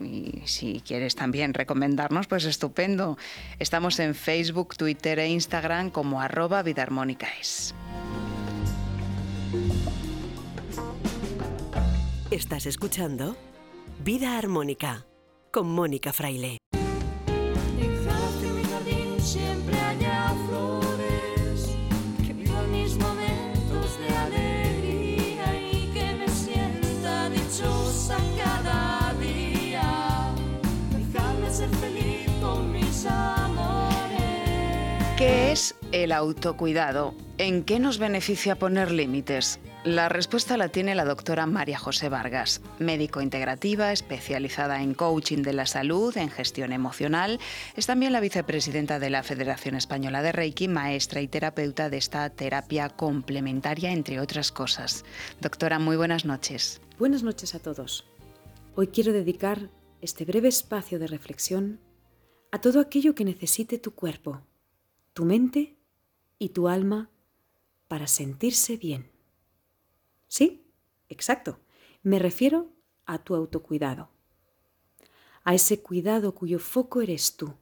y 0.00 0.42
si 0.44 0.82
quieres 0.84 1.14
también 1.14 1.54
recomendarnos, 1.54 2.26
pues 2.26 2.44
estupendo. 2.44 3.16
Estamos 3.58 3.98
en 4.00 4.14
Facebook, 4.14 4.76
Twitter 4.76 5.18
e 5.18 5.28
Instagram 5.28 5.90
como 5.90 6.20
arroba 6.20 6.62
Vida 6.62 6.82
es. 6.82 7.74
Estás 12.30 12.66
escuchando 12.66 13.36
Vida 14.04 14.36
Armónica 14.36 15.06
con 15.52 15.68
Mónica 15.68 16.12
Fraile. 16.12 16.58
El 36.02 36.12
autocuidado? 36.12 37.14
¿En 37.38 37.64
qué 37.64 37.78
nos 37.78 37.98
beneficia 37.98 38.58
poner 38.58 38.90
límites? 38.90 39.60
La 39.82 40.10
respuesta 40.10 40.58
la 40.58 40.68
tiene 40.68 40.94
la 40.94 41.06
doctora 41.06 41.46
María 41.46 41.78
José 41.78 42.10
Vargas, 42.10 42.60
médico 42.78 43.22
integrativa 43.22 43.92
especializada 43.92 44.82
en 44.82 44.92
coaching 44.92 45.42
de 45.42 45.54
la 45.54 45.64
salud, 45.64 46.14
en 46.18 46.28
gestión 46.28 46.72
emocional. 46.72 47.40
Es 47.76 47.86
también 47.86 48.12
la 48.12 48.20
vicepresidenta 48.20 48.98
de 48.98 49.08
la 49.08 49.22
Federación 49.22 49.74
Española 49.74 50.20
de 50.20 50.32
Reiki, 50.32 50.68
maestra 50.68 51.22
y 51.22 51.28
terapeuta 51.28 51.88
de 51.88 51.96
esta 51.96 52.28
terapia 52.28 52.90
complementaria, 52.90 53.90
entre 53.92 54.20
otras 54.20 54.52
cosas. 54.52 55.02
Doctora, 55.40 55.78
muy 55.78 55.96
buenas 55.96 56.26
noches. 56.26 56.82
Buenas 56.98 57.22
noches 57.22 57.54
a 57.54 57.58
todos. 57.58 58.04
Hoy 58.74 58.88
quiero 58.88 59.14
dedicar 59.14 59.70
este 60.02 60.26
breve 60.26 60.48
espacio 60.48 60.98
de 60.98 61.06
reflexión 61.06 61.80
a 62.52 62.60
todo 62.60 62.80
aquello 62.80 63.14
que 63.14 63.24
necesite 63.24 63.78
tu 63.78 63.94
cuerpo, 63.94 64.42
tu 65.14 65.24
mente 65.24 65.75
y 66.38 66.50
tu 66.50 66.68
alma 66.68 67.10
para 67.88 68.06
sentirse 68.06 68.76
bien. 68.76 69.10
Sí, 70.28 70.66
exacto. 71.08 71.60
Me 72.02 72.18
refiero 72.18 72.72
a 73.06 73.18
tu 73.18 73.34
autocuidado. 73.34 74.10
A 75.44 75.54
ese 75.54 75.80
cuidado 75.80 76.34
cuyo 76.34 76.58
foco 76.58 77.02
eres 77.02 77.36
tú. 77.36 77.54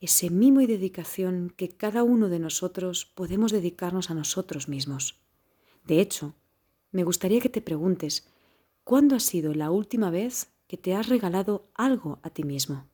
Ese 0.00 0.30
mimo 0.30 0.60
y 0.60 0.66
dedicación 0.66 1.52
que 1.56 1.68
cada 1.68 2.02
uno 2.02 2.28
de 2.28 2.38
nosotros 2.38 3.06
podemos 3.06 3.52
dedicarnos 3.52 4.10
a 4.10 4.14
nosotros 4.14 4.68
mismos. 4.68 5.20
De 5.84 6.00
hecho, 6.00 6.34
me 6.92 7.04
gustaría 7.04 7.40
que 7.40 7.48
te 7.48 7.60
preguntes, 7.60 8.28
¿cuándo 8.84 9.16
ha 9.16 9.20
sido 9.20 9.54
la 9.54 9.70
última 9.70 10.10
vez 10.10 10.52
que 10.66 10.76
te 10.76 10.94
has 10.94 11.08
regalado 11.08 11.70
algo 11.74 12.18
a 12.22 12.30
ti 12.30 12.44
mismo? 12.44 12.88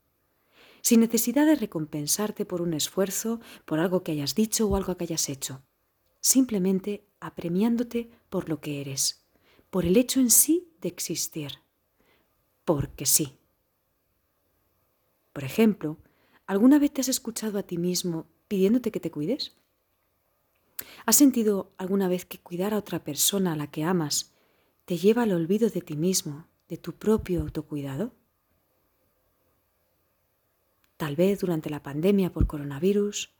Sin 0.85 1.01
necesidad 1.01 1.47
de 1.47 1.57
recompensarte 1.57 2.45
por 2.45 2.62
un 2.62 2.74
esfuerzo, 2.74 3.41
por 3.64 3.80
algo 3.80 4.05
que 4.05 4.12
hayas 4.12 4.37
dicho 4.37 4.68
o 4.68 4.76
algo 4.76 4.97
que 4.97 5.05
hayas 5.05 5.28
hecho 5.28 5.64
simplemente 6.24 7.07
apremiándote 7.20 8.11
por 8.30 8.49
lo 8.49 8.59
que 8.62 8.80
eres, 8.80 9.26
por 9.68 9.85
el 9.85 9.99
hecho 9.99 10.20
en 10.20 10.30
sí 10.30 10.72
de 10.80 10.89
existir, 10.89 11.59
porque 12.64 13.05
sí. 13.05 13.37
Por 15.35 15.45
ejemplo, 15.45 15.99
¿alguna 16.47 16.78
vez 16.78 16.95
te 16.95 17.03
has 17.03 17.09
escuchado 17.09 17.59
a 17.59 17.62
ti 17.62 17.76
mismo 17.76 18.26
pidiéndote 18.49 18.91
que 18.91 19.01
te 19.01 19.11
cuides? 19.11 19.55
¿Has 21.05 21.16
sentido 21.16 21.74
alguna 21.76 22.09
vez 22.09 22.24
que 22.24 22.39
cuidar 22.41 22.72
a 22.72 22.78
otra 22.78 23.05
persona 23.05 23.53
a 23.53 23.57
la 23.57 23.70
que 23.70 23.85
amas 23.85 24.32
te 24.87 24.97
lleva 24.97 25.24
al 25.24 25.32
olvido 25.32 25.68
de 25.68 25.82
ti 25.82 25.95
mismo, 25.95 26.49
de 26.68 26.78
tu 26.78 26.95
propio 26.95 27.43
autocuidado? 27.43 28.14
Tal 30.97 31.16
vez 31.16 31.40
durante 31.40 31.70
la 31.70 31.82
pandemia 31.82 32.32
por 32.32 32.47
coronavirus, 32.47 33.30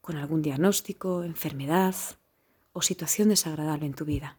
con 0.00 0.16
algún 0.16 0.42
diagnóstico, 0.42 1.24
enfermedad, 1.24 1.94
o 2.72 2.82
situación 2.82 3.28
desagradable 3.28 3.86
en 3.86 3.94
tu 3.94 4.04
vida. 4.04 4.38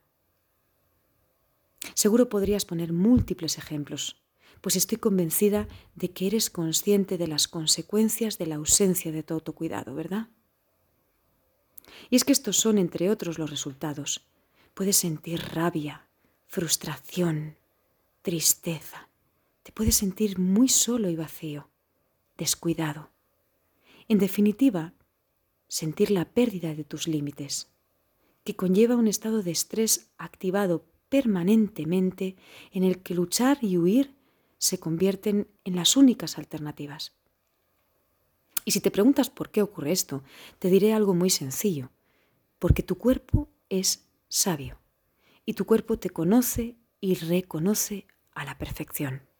Seguro 1.93 2.29
podrías 2.29 2.65
poner 2.65 2.93
múltiples 2.93 3.57
ejemplos, 3.57 4.21
pues 4.61 4.75
estoy 4.75 4.97
convencida 4.99 5.67
de 5.95 6.11
que 6.11 6.27
eres 6.27 6.49
consciente 6.49 7.17
de 7.17 7.27
las 7.27 7.47
consecuencias 7.47 8.37
de 8.37 8.45
la 8.45 8.55
ausencia 8.55 9.11
de 9.11 9.23
tu 9.23 9.33
autocuidado, 9.33 9.95
¿verdad? 9.95 10.29
Y 12.09 12.15
es 12.15 12.23
que 12.23 12.31
estos 12.31 12.57
son, 12.57 12.77
entre 12.77 13.09
otros, 13.09 13.39
los 13.39 13.49
resultados. 13.49 14.27
Puedes 14.73 14.97
sentir 14.97 15.41
rabia, 15.53 16.07
frustración, 16.47 17.57
tristeza. 18.21 19.09
Te 19.63 19.71
puedes 19.71 19.95
sentir 19.95 20.37
muy 20.37 20.69
solo 20.69 21.09
y 21.09 21.15
vacío, 21.15 21.69
descuidado. 22.41 23.11
En 24.07 24.17
definitiva, 24.17 24.95
sentir 25.67 26.09
la 26.09 26.25
pérdida 26.25 26.73
de 26.73 26.83
tus 26.83 27.07
límites 27.07 27.69
que 28.43 28.55
conlleva 28.55 28.95
un 28.95 29.07
estado 29.07 29.43
de 29.43 29.51
estrés 29.51 30.09
activado 30.17 30.87
permanentemente 31.07 32.35
en 32.71 32.83
el 32.83 33.03
que 33.03 33.13
luchar 33.13 33.59
y 33.61 33.77
huir 33.77 34.15
se 34.57 34.79
convierten 34.79 35.49
en 35.65 35.75
las 35.75 35.95
únicas 35.95 36.39
alternativas. 36.39 37.13
Y 38.65 38.71
si 38.71 38.79
te 38.79 38.89
preguntas 38.89 39.29
por 39.29 39.51
qué 39.51 39.61
ocurre 39.61 39.91
esto, 39.91 40.23
te 40.57 40.69
diré 40.69 40.93
algo 40.93 41.13
muy 41.13 41.29
sencillo. 41.29 41.91
Porque 42.57 42.81
tu 42.81 42.97
cuerpo 42.97 43.49
es 43.69 44.07
sabio 44.29 44.79
y 45.45 45.53
tu 45.53 45.65
cuerpo 45.65 45.99
te 45.99 46.09
conoce 46.09 46.75
y 46.99 47.13
reconoce 47.13 48.07
a 48.33 48.45
la 48.45 48.57
perfección. 48.57 49.30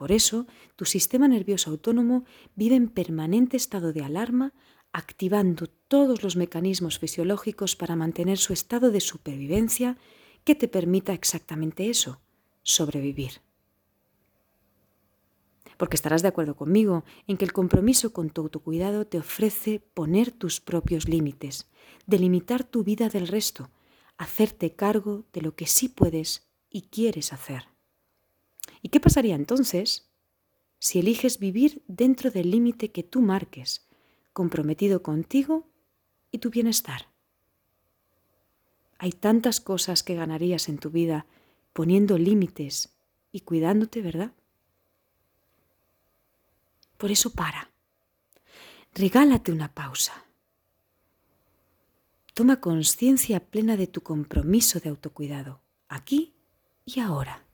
Por 0.00 0.12
eso, 0.12 0.46
tu 0.76 0.86
sistema 0.86 1.28
nervioso 1.28 1.68
autónomo 1.68 2.24
vive 2.56 2.74
en 2.74 2.88
permanente 2.88 3.58
estado 3.58 3.92
de 3.92 4.02
alarma 4.02 4.54
activando 4.92 5.66
todos 5.66 6.22
los 6.22 6.36
mecanismos 6.36 6.98
fisiológicos 6.98 7.76
para 7.76 7.96
mantener 7.96 8.38
su 8.38 8.54
estado 8.54 8.92
de 8.92 9.02
supervivencia 9.02 9.98
que 10.42 10.54
te 10.54 10.68
permita 10.68 11.12
exactamente 11.12 11.90
eso, 11.90 12.22
sobrevivir. 12.62 13.42
Porque 15.76 15.96
estarás 15.96 16.22
de 16.22 16.28
acuerdo 16.28 16.56
conmigo 16.56 17.04
en 17.26 17.36
que 17.36 17.44
el 17.44 17.52
compromiso 17.52 18.14
con 18.14 18.30
tu 18.30 18.40
autocuidado 18.40 19.06
te 19.06 19.18
ofrece 19.18 19.80
poner 19.92 20.30
tus 20.30 20.62
propios 20.62 21.10
límites, 21.10 21.68
delimitar 22.06 22.64
tu 22.64 22.84
vida 22.84 23.10
del 23.10 23.28
resto, 23.28 23.68
hacerte 24.16 24.74
cargo 24.74 25.26
de 25.34 25.42
lo 25.42 25.54
que 25.54 25.66
sí 25.66 25.90
puedes 25.90 26.48
y 26.70 26.88
quieres 26.88 27.34
hacer. 27.34 27.69
¿Y 28.82 28.88
qué 28.88 29.00
pasaría 29.00 29.34
entonces 29.34 30.10
si 30.80 30.98
eliges 30.98 31.38
vivir 31.38 31.82
dentro 31.86 32.30
del 32.30 32.50
límite 32.50 32.90
que 32.90 33.02
tú 33.02 33.20
marques, 33.20 33.86
comprometido 34.32 35.02
contigo 35.02 35.68
y 36.32 36.38
tu 36.38 36.50
bienestar. 36.50 37.08
Hay 38.98 39.12
tantas 39.12 39.60
cosas 39.60 40.02
que 40.02 40.14
ganarías 40.14 40.68
en 40.68 40.78
tu 40.78 40.90
vida 40.90 41.26
poniendo 41.72 42.18
límites 42.18 42.94
y 43.30 43.40
cuidándote, 43.40 44.00
¿verdad? 44.00 44.32
Por 46.96 47.10
eso 47.10 47.30
para. 47.30 47.70
Regálate 48.94 49.52
una 49.52 49.72
pausa. 49.74 50.24
Toma 52.34 52.60
conciencia 52.60 53.40
plena 53.40 53.76
de 53.76 53.86
tu 53.86 54.02
compromiso 54.02 54.80
de 54.80 54.88
autocuidado, 54.88 55.60
aquí 55.88 56.34
y 56.84 57.00
ahora. 57.00 57.44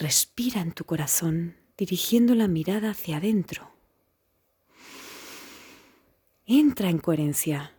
Respira 0.00 0.62
en 0.62 0.72
tu 0.72 0.86
corazón 0.86 1.56
dirigiendo 1.76 2.34
la 2.34 2.48
mirada 2.48 2.92
hacia 2.92 3.18
adentro 3.18 3.70
Entra 6.46 6.88
en 6.88 6.96
coherencia. 6.98 7.74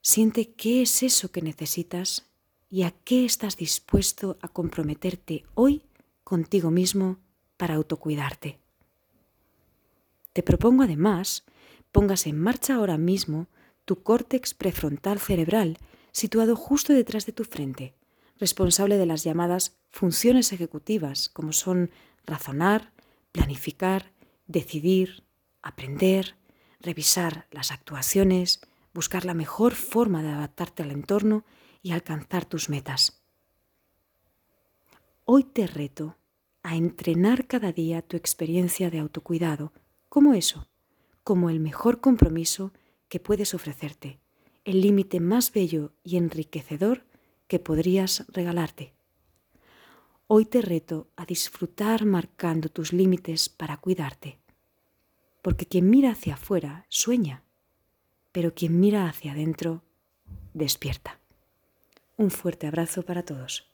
Siente 0.00 0.52
qué 0.52 0.82
es 0.82 1.02
eso 1.02 1.32
que 1.32 1.42
necesitas 1.42 2.30
y 2.70 2.84
a 2.84 2.92
qué 2.92 3.24
estás 3.24 3.56
dispuesto 3.56 4.38
a 4.40 4.46
comprometerte 4.46 5.44
hoy 5.54 5.82
contigo 6.22 6.70
mismo 6.70 7.18
para 7.56 7.74
autocuidarte. 7.74 8.60
Te 10.32 10.44
propongo 10.44 10.84
además 10.84 11.44
pongas 11.90 12.28
en 12.28 12.38
marcha 12.38 12.76
ahora 12.76 12.98
mismo 12.98 13.48
tu 13.84 14.00
córtex 14.04 14.54
prefrontal 14.54 15.18
cerebral 15.18 15.76
situado 16.12 16.54
justo 16.54 16.92
detrás 16.92 17.26
de 17.26 17.32
tu 17.32 17.42
frente, 17.42 17.94
responsable 18.38 18.96
de 18.96 19.06
las 19.06 19.24
llamadas 19.24 19.76
funciones 19.90 20.52
ejecutivas 20.52 21.28
como 21.28 21.52
son 21.52 21.90
razonar, 22.24 22.92
planificar, 23.32 24.12
decidir, 24.46 25.24
aprender, 25.62 26.36
revisar 26.80 27.46
las 27.50 27.72
actuaciones, 27.72 28.60
buscar 28.94 29.24
la 29.24 29.34
mejor 29.34 29.74
forma 29.74 30.22
de 30.22 30.30
adaptarte 30.30 30.82
al 30.82 30.90
entorno 30.90 31.44
y 31.82 31.92
alcanzar 31.92 32.44
tus 32.44 32.68
metas. 32.68 33.22
Hoy 35.24 35.44
te 35.44 35.66
reto 35.66 36.16
a 36.62 36.76
entrenar 36.76 37.46
cada 37.46 37.72
día 37.72 38.02
tu 38.02 38.16
experiencia 38.16 38.90
de 38.90 38.98
autocuidado 38.98 39.72
como 40.08 40.34
eso, 40.34 40.68
como 41.22 41.50
el 41.50 41.60
mejor 41.60 42.00
compromiso 42.00 42.72
que 43.08 43.20
puedes 43.20 43.54
ofrecerte, 43.54 44.20
el 44.64 44.80
límite 44.80 45.20
más 45.20 45.52
bello 45.52 45.92
y 46.02 46.16
enriquecedor 46.16 47.04
que 47.48 47.58
podrías 47.58 48.24
regalarte. 48.28 48.94
Hoy 50.28 50.44
te 50.44 50.60
reto 50.60 51.08
a 51.16 51.24
disfrutar 51.24 52.04
marcando 52.04 52.68
tus 52.68 52.92
límites 52.92 53.48
para 53.48 53.78
cuidarte, 53.78 54.38
porque 55.42 55.66
quien 55.66 55.88
mira 55.88 56.10
hacia 56.10 56.34
afuera 56.34 56.84
sueña, 56.88 57.42
pero 58.30 58.54
quien 58.54 58.78
mira 58.78 59.08
hacia 59.08 59.32
adentro 59.32 59.82
despierta. 60.52 61.18
Un 62.18 62.30
fuerte 62.30 62.66
abrazo 62.66 63.02
para 63.02 63.24
todos. 63.24 63.66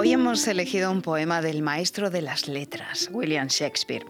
Hoy 0.00 0.14
hemos 0.14 0.48
elegido 0.48 0.90
un 0.90 1.02
poema 1.02 1.42
del 1.42 1.60
maestro 1.60 2.08
de 2.08 2.22
las 2.22 2.48
letras, 2.48 3.10
William 3.12 3.48
Shakespeare. 3.48 4.06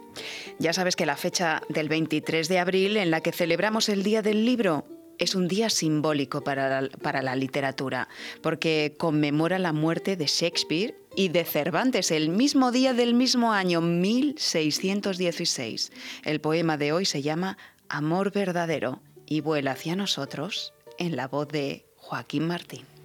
Ya 0.61 0.73
sabes 0.73 0.95
que 0.95 1.05
la 1.05 1.17
fecha 1.17 1.63
del 1.69 1.89
23 1.89 2.49
de 2.49 2.61
abril, 2.61 2.97
en 2.97 3.11
la 3.11 3.23
que 3.23 3.33
celebramos 3.33 3.89
el 3.89 4.05
Día 4.05 4.23
del 4.23 4.47
Libro, 4.47 4.87
es 5.19 5.35
un 5.35 5.49
día 5.49 5.69
simbólico 5.69 6.45
para 6.45 6.81
la, 6.81 6.89
para 6.91 7.23
la, 7.23 7.35
literatura, 7.35 8.07
porque 8.41 8.95
conmemora 8.99 9.59
la 9.59 9.73
muerte 9.73 10.15
de 10.15 10.29
Shakespeare 10.29 10.95
y 11.17 11.27
de 11.27 11.45
Cervantes 11.45 12.13
el 12.13 12.29
mismo 12.29 12.71
día 12.71 12.95
del 12.95 13.13
mismo 13.13 13.53
año 13.53 13.81
1616. 13.81 15.91
El 16.23 16.41
poema 16.41 16.77
de 16.77 16.93
hoy 16.93 17.05
se 17.05 17.21
llama 17.21 17.59
Amor 17.89 18.31
verdadero 18.31 19.03
y 19.27 19.41
vuela 19.41 19.73
hacia 19.73 19.97
nosotros 19.97 20.73
en 20.99 21.17
la 21.17 21.27
voz 21.27 21.49
de 21.49 21.85
Joaquín 21.97 22.47
Martín. 22.47 23.00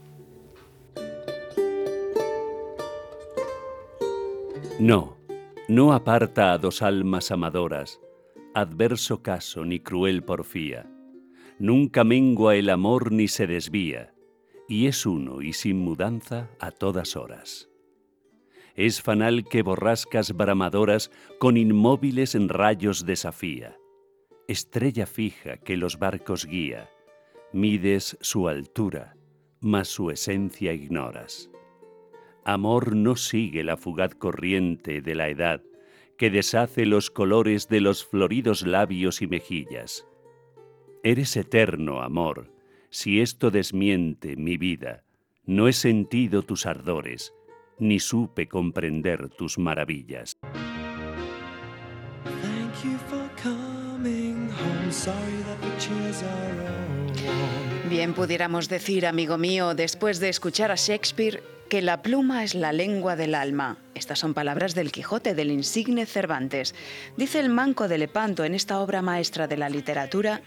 No, 4.80 5.18
no 5.70 5.94
aparta 5.94 6.52
a 6.52 6.58
dos 6.58 6.82
almas 6.82 7.32
amadoras, 7.32 8.02
adverso 8.54 9.24
caso 9.24 9.64
ni 9.64 9.80
cruel 9.80 10.22
porfía. 10.22 10.86
Nunca 11.60 12.04
mengua 12.04 12.58
el 12.58 12.70
amor 12.70 13.14
ni 13.14 13.30
se 13.30 13.48
desvía, 13.48 14.14
y 14.68 14.88
es 14.88 15.06
uno 15.06 15.42
y 15.42 15.54
sin 15.54 15.80
mudanza 15.80 16.50
a 16.60 16.72
todas 16.72 17.16
horas. 17.16 17.70
Es 18.76 19.02
fanal 19.02 19.46
que 19.48 19.62
borrascas 19.62 20.36
bramadoras 20.36 21.10
con 21.40 21.56
inmóviles 21.56 22.36
rayos 22.50 23.06
desafía. 23.06 23.78
Estrella 24.50 25.06
fija 25.06 25.56
que 25.56 25.78
los 25.78 25.98
barcos 26.00 26.46
guía, 26.46 26.90
mides 27.54 28.18
su 28.20 28.50
altura, 28.50 29.16
mas 29.62 29.88
su 29.88 30.12
esencia 30.12 30.74
ignoras. 30.74 31.50
Amor 32.48 32.96
no 32.96 33.16
sigue 33.16 33.64
la 33.64 33.76
fugaz 33.76 34.14
corriente 34.14 35.02
de 35.02 35.16
la 35.16 35.30
edad 35.30 35.64
que 36.16 36.30
deshace 36.30 36.86
los 36.86 37.10
colores 37.10 37.70
de 37.70 37.82
los 37.82 38.06
floridos 38.06 38.62
labios 38.62 39.24
y 39.24 39.28
mejillas. 39.28 40.06
Eres 41.04 41.36
eterno, 41.38 42.04
amor, 42.04 42.54
si 42.92 43.20
esto 43.20 43.50
desmiente 43.50 44.36
mi 44.36 44.58
vida, 44.58 45.04
no 45.44 45.68
he 45.68 45.74
sentido 45.74 46.44
tus 46.44 46.68
ardores, 46.68 47.34
ni 47.80 48.00
supe 48.00 48.48
comprender 48.48 49.28
tus 49.30 49.58
maravillas. 49.58 50.38
Bien 57.90 58.14
pudiéramos 58.14 58.70
decir, 58.70 59.08
amigo 59.08 59.40
mío, 59.40 59.74
después 59.74 60.20
de 60.20 60.30
escuchar 60.30 60.72
a 60.72 60.76
Shakespeare, 60.76 61.55
que 61.70 61.82
la 61.82 62.02
pluma 62.02 62.44
es 62.44 62.56
la 62.56 62.72
lengua 62.72 63.16
del 63.16 63.36
alma. 63.36 63.78
Estas 63.96 64.20
son 64.20 64.34
palabras 64.34 64.76
del 64.76 64.92
Quijote, 64.92 65.34
del 65.34 65.52
insigne 65.52 66.06
Cervantes. 66.06 66.76
Dice 67.18 67.40
el 67.40 67.50
manco 67.50 67.88
de 67.88 67.98
Lepanto 67.98 68.44
en 68.44 68.54
esta 68.54 68.80
obra 68.80 69.02
maestra 69.02 69.48
de 69.48 69.58
la 69.58 69.70
literatura, 69.70 70.42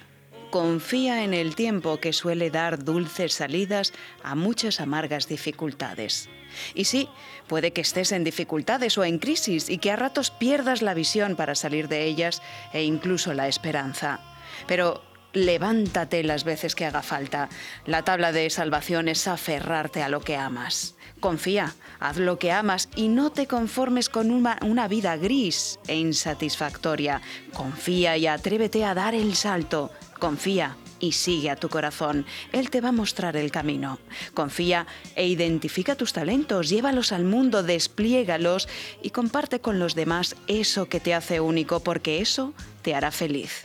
confía 0.50 1.24
en 1.24 1.34
el 1.34 1.54
tiempo 1.54 1.98
que 1.98 2.12
suele 2.12 2.50
dar 2.50 2.84
dulces 2.84 3.34
salidas 3.34 3.92
a 4.22 4.34
muchas 4.34 4.80
amargas 4.80 5.28
dificultades. 5.28 6.28
Y 6.74 6.84
sí, 6.84 7.08
puede 7.46 7.72
que 7.72 7.82
estés 7.82 8.12
en 8.12 8.24
dificultades 8.24 8.96
o 8.96 9.04
en 9.04 9.18
crisis 9.18 9.68
y 9.68 9.78
que 9.78 9.90
a 9.90 9.96
ratos 9.96 10.30
pierdas 10.30 10.82
la 10.82 10.94
visión 10.94 11.36
para 11.36 11.54
salir 11.54 11.88
de 11.88 12.04
ellas 12.04 12.42
e 12.72 12.82
incluso 12.84 13.34
la 13.34 13.48
esperanza. 13.48 14.20
Pero 14.66 15.02
levántate 15.32 16.22
las 16.24 16.44
veces 16.44 16.74
que 16.74 16.86
haga 16.86 17.02
falta. 17.02 17.48
La 17.84 18.02
tabla 18.02 18.32
de 18.32 18.48
salvación 18.50 19.08
es 19.08 19.28
aferrarte 19.28 20.02
a 20.02 20.08
lo 20.08 20.20
que 20.20 20.36
amas. 20.36 20.96
Confía, 21.20 21.74
haz 21.98 22.16
lo 22.18 22.38
que 22.38 22.52
amas 22.52 22.88
y 22.94 23.08
no 23.08 23.30
te 23.30 23.46
conformes 23.46 24.08
con 24.08 24.30
una, 24.30 24.58
una, 24.62 24.86
vida 24.86 25.16
gris 25.16 25.80
e 25.88 25.96
insatisfactoria. 25.96 27.20
Confía 27.52 28.16
y 28.16 28.26
atrévete 28.26 28.84
a 28.84 28.94
dar 28.94 29.14
el 29.14 29.34
salto. 29.34 29.90
Confía 30.20 30.76
y 31.00 31.12
sigue 31.12 31.50
a 31.50 31.56
tu 31.56 31.68
corazón. 31.68 32.24
Él 32.52 32.70
te 32.70 32.80
va 32.80 32.90
a 32.90 32.92
mostrar 32.92 33.36
el 33.36 33.50
camino. 33.50 33.98
Confía 34.34 34.86
e 35.16 35.26
identifica 35.26 35.96
tus 35.96 36.12
talentos, 36.12 36.68
llévalos 36.68 37.12
al 37.12 37.24
mundo, 37.24 37.62
despliégalos 37.62 38.68
y 39.02 39.10
comparte 39.10 39.60
con 39.60 39.78
los 39.78 39.94
demás 39.94 40.36
eso 40.46 40.88
que 40.88 41.00
te 41.00 41.14
hace 41.14 41.40
único, 41.40 41.80
porque 41.80 42.20
eso 42.20 42.52
te 42.82 42.94
hará 42.94 43.10
feliz. 43.10 43.64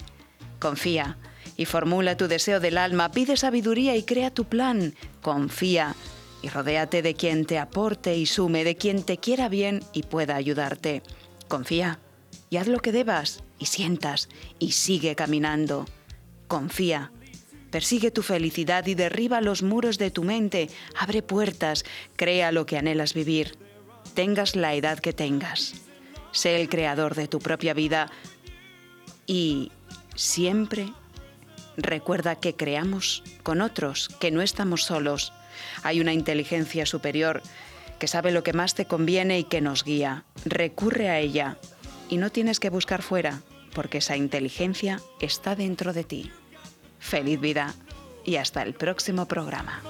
Confía 0.60 1.18
y 1.56 1.66
formula 1.66 2.18
tu 2.18 2.28
deseo 2.28 2.60
del 2.60 2.80
alma, 2.80 3.12
pide 3.12 3.38
sabiduría 3.38 3.96
y 3.96 4.04
crea 4.04 4.32
tu 4.32 4.46
plan. 4.46 4.96
Confía 5.22 5.96
y 6.44 6.50
rodéate 6.50 7.02
de 7.02 7.16
quien 7.16 7.46
te 7.46 7.58
aporte 7.58 8.16
y 8.16 8.28
sume, 8.28 8.64
de 8.64 8.76
quien 8.76 9.04
te 9.04 9.18
quiera 9.18 9.50
bien 9.50 9.82
y 9.94 10.04
pueda 10.04 10.36
ayudarte. 10.36 11.02
Confía 11.48 12.00
y 12.50 12.58
haz 12.58 12.68
lo 12.68 12.80
que 12.80 12.92
debas 12.92 13.44
y 13.58 13.66
sientas 13.66 14.30
y 14.60 14.74
sigue 14.74 15.16
caminando. 15.16 15.86
Confía. 16.48 17.12
Persigue 17.72 18.12
tu 18.12 18.22
felicidad 18.22 18.86
y 18.86 18.94
derriba 18.94 19.42
los 19.42 19.64
muros 19.64 19.98
de 19.98 20.12
tu 20.12 20.24
mente, 20.24 20.70
abre 20.96 21.24
puertas, 21.24 21.86
crea 22.16 22.52
lo 22.52 22.68
que 22.68 22.78
anhelas 22.78 23.16
vivir, 23.16 23.58
tengas 24.14 24.56
la 24.56 24.76
edad 24.76 25.00
que 25.00 25.14
tengas. 25.14 25.74
Sé 26.32 26.62
el 26.62 26.70
creador 26.70 27.16
de 27.16 27.28
tu 27.28 27.40
propia 27.40 27.74
vida 27.74 28.12
y 29.26 29.72
siempre 30.14 30.94
recuerda 31.78 32.36
que 32.36 32.56
creamos 32.56 33.24
con 33.42 33.62
otros, 33.62 34.10
que 34.20 34.30
no 34.30 34.42
estamos 34.44 34.84
solos. 34.84 35.34
Hay 35.84 36.02
una 36.02 36.14
inteligencia 36.14 36.86
superior 36.86 37.42
que 38.00 38.08
sabe 38.08 38.32
lo 38.32 38.44
que 38.44 38.54
más 38.54 38.76
te 38.76 38.86
conviene 38.86 39.40
y 39.40 39.44
que 39.44 39.62
nos 39.62 39.84
guía. 39.84 40.26
Recurre 40.46 41.10
a 41.10 41.20
ella 41.20 41.58
y 42.10 42.18
no 42.18 42.32
tienes 42.32 42.60
que 42.60 42.70
buscar 42.70 43.02
fuera, 43.02 43.42
porque 43.74 44.00
esa 44.00 44.18
inteligencia 44.18 45.00
está 45.20 45.56
dentro 45.56 45.94
de 45.94 46.04
ti. 46.04 46.32
Feliz 47.00 47.40
vida 47.40 47.74
y 48.26 48.36
hasta 48.36 48.62
el 48.62 48.74
próximo 48.74 49.28
programa. 49.28 49.82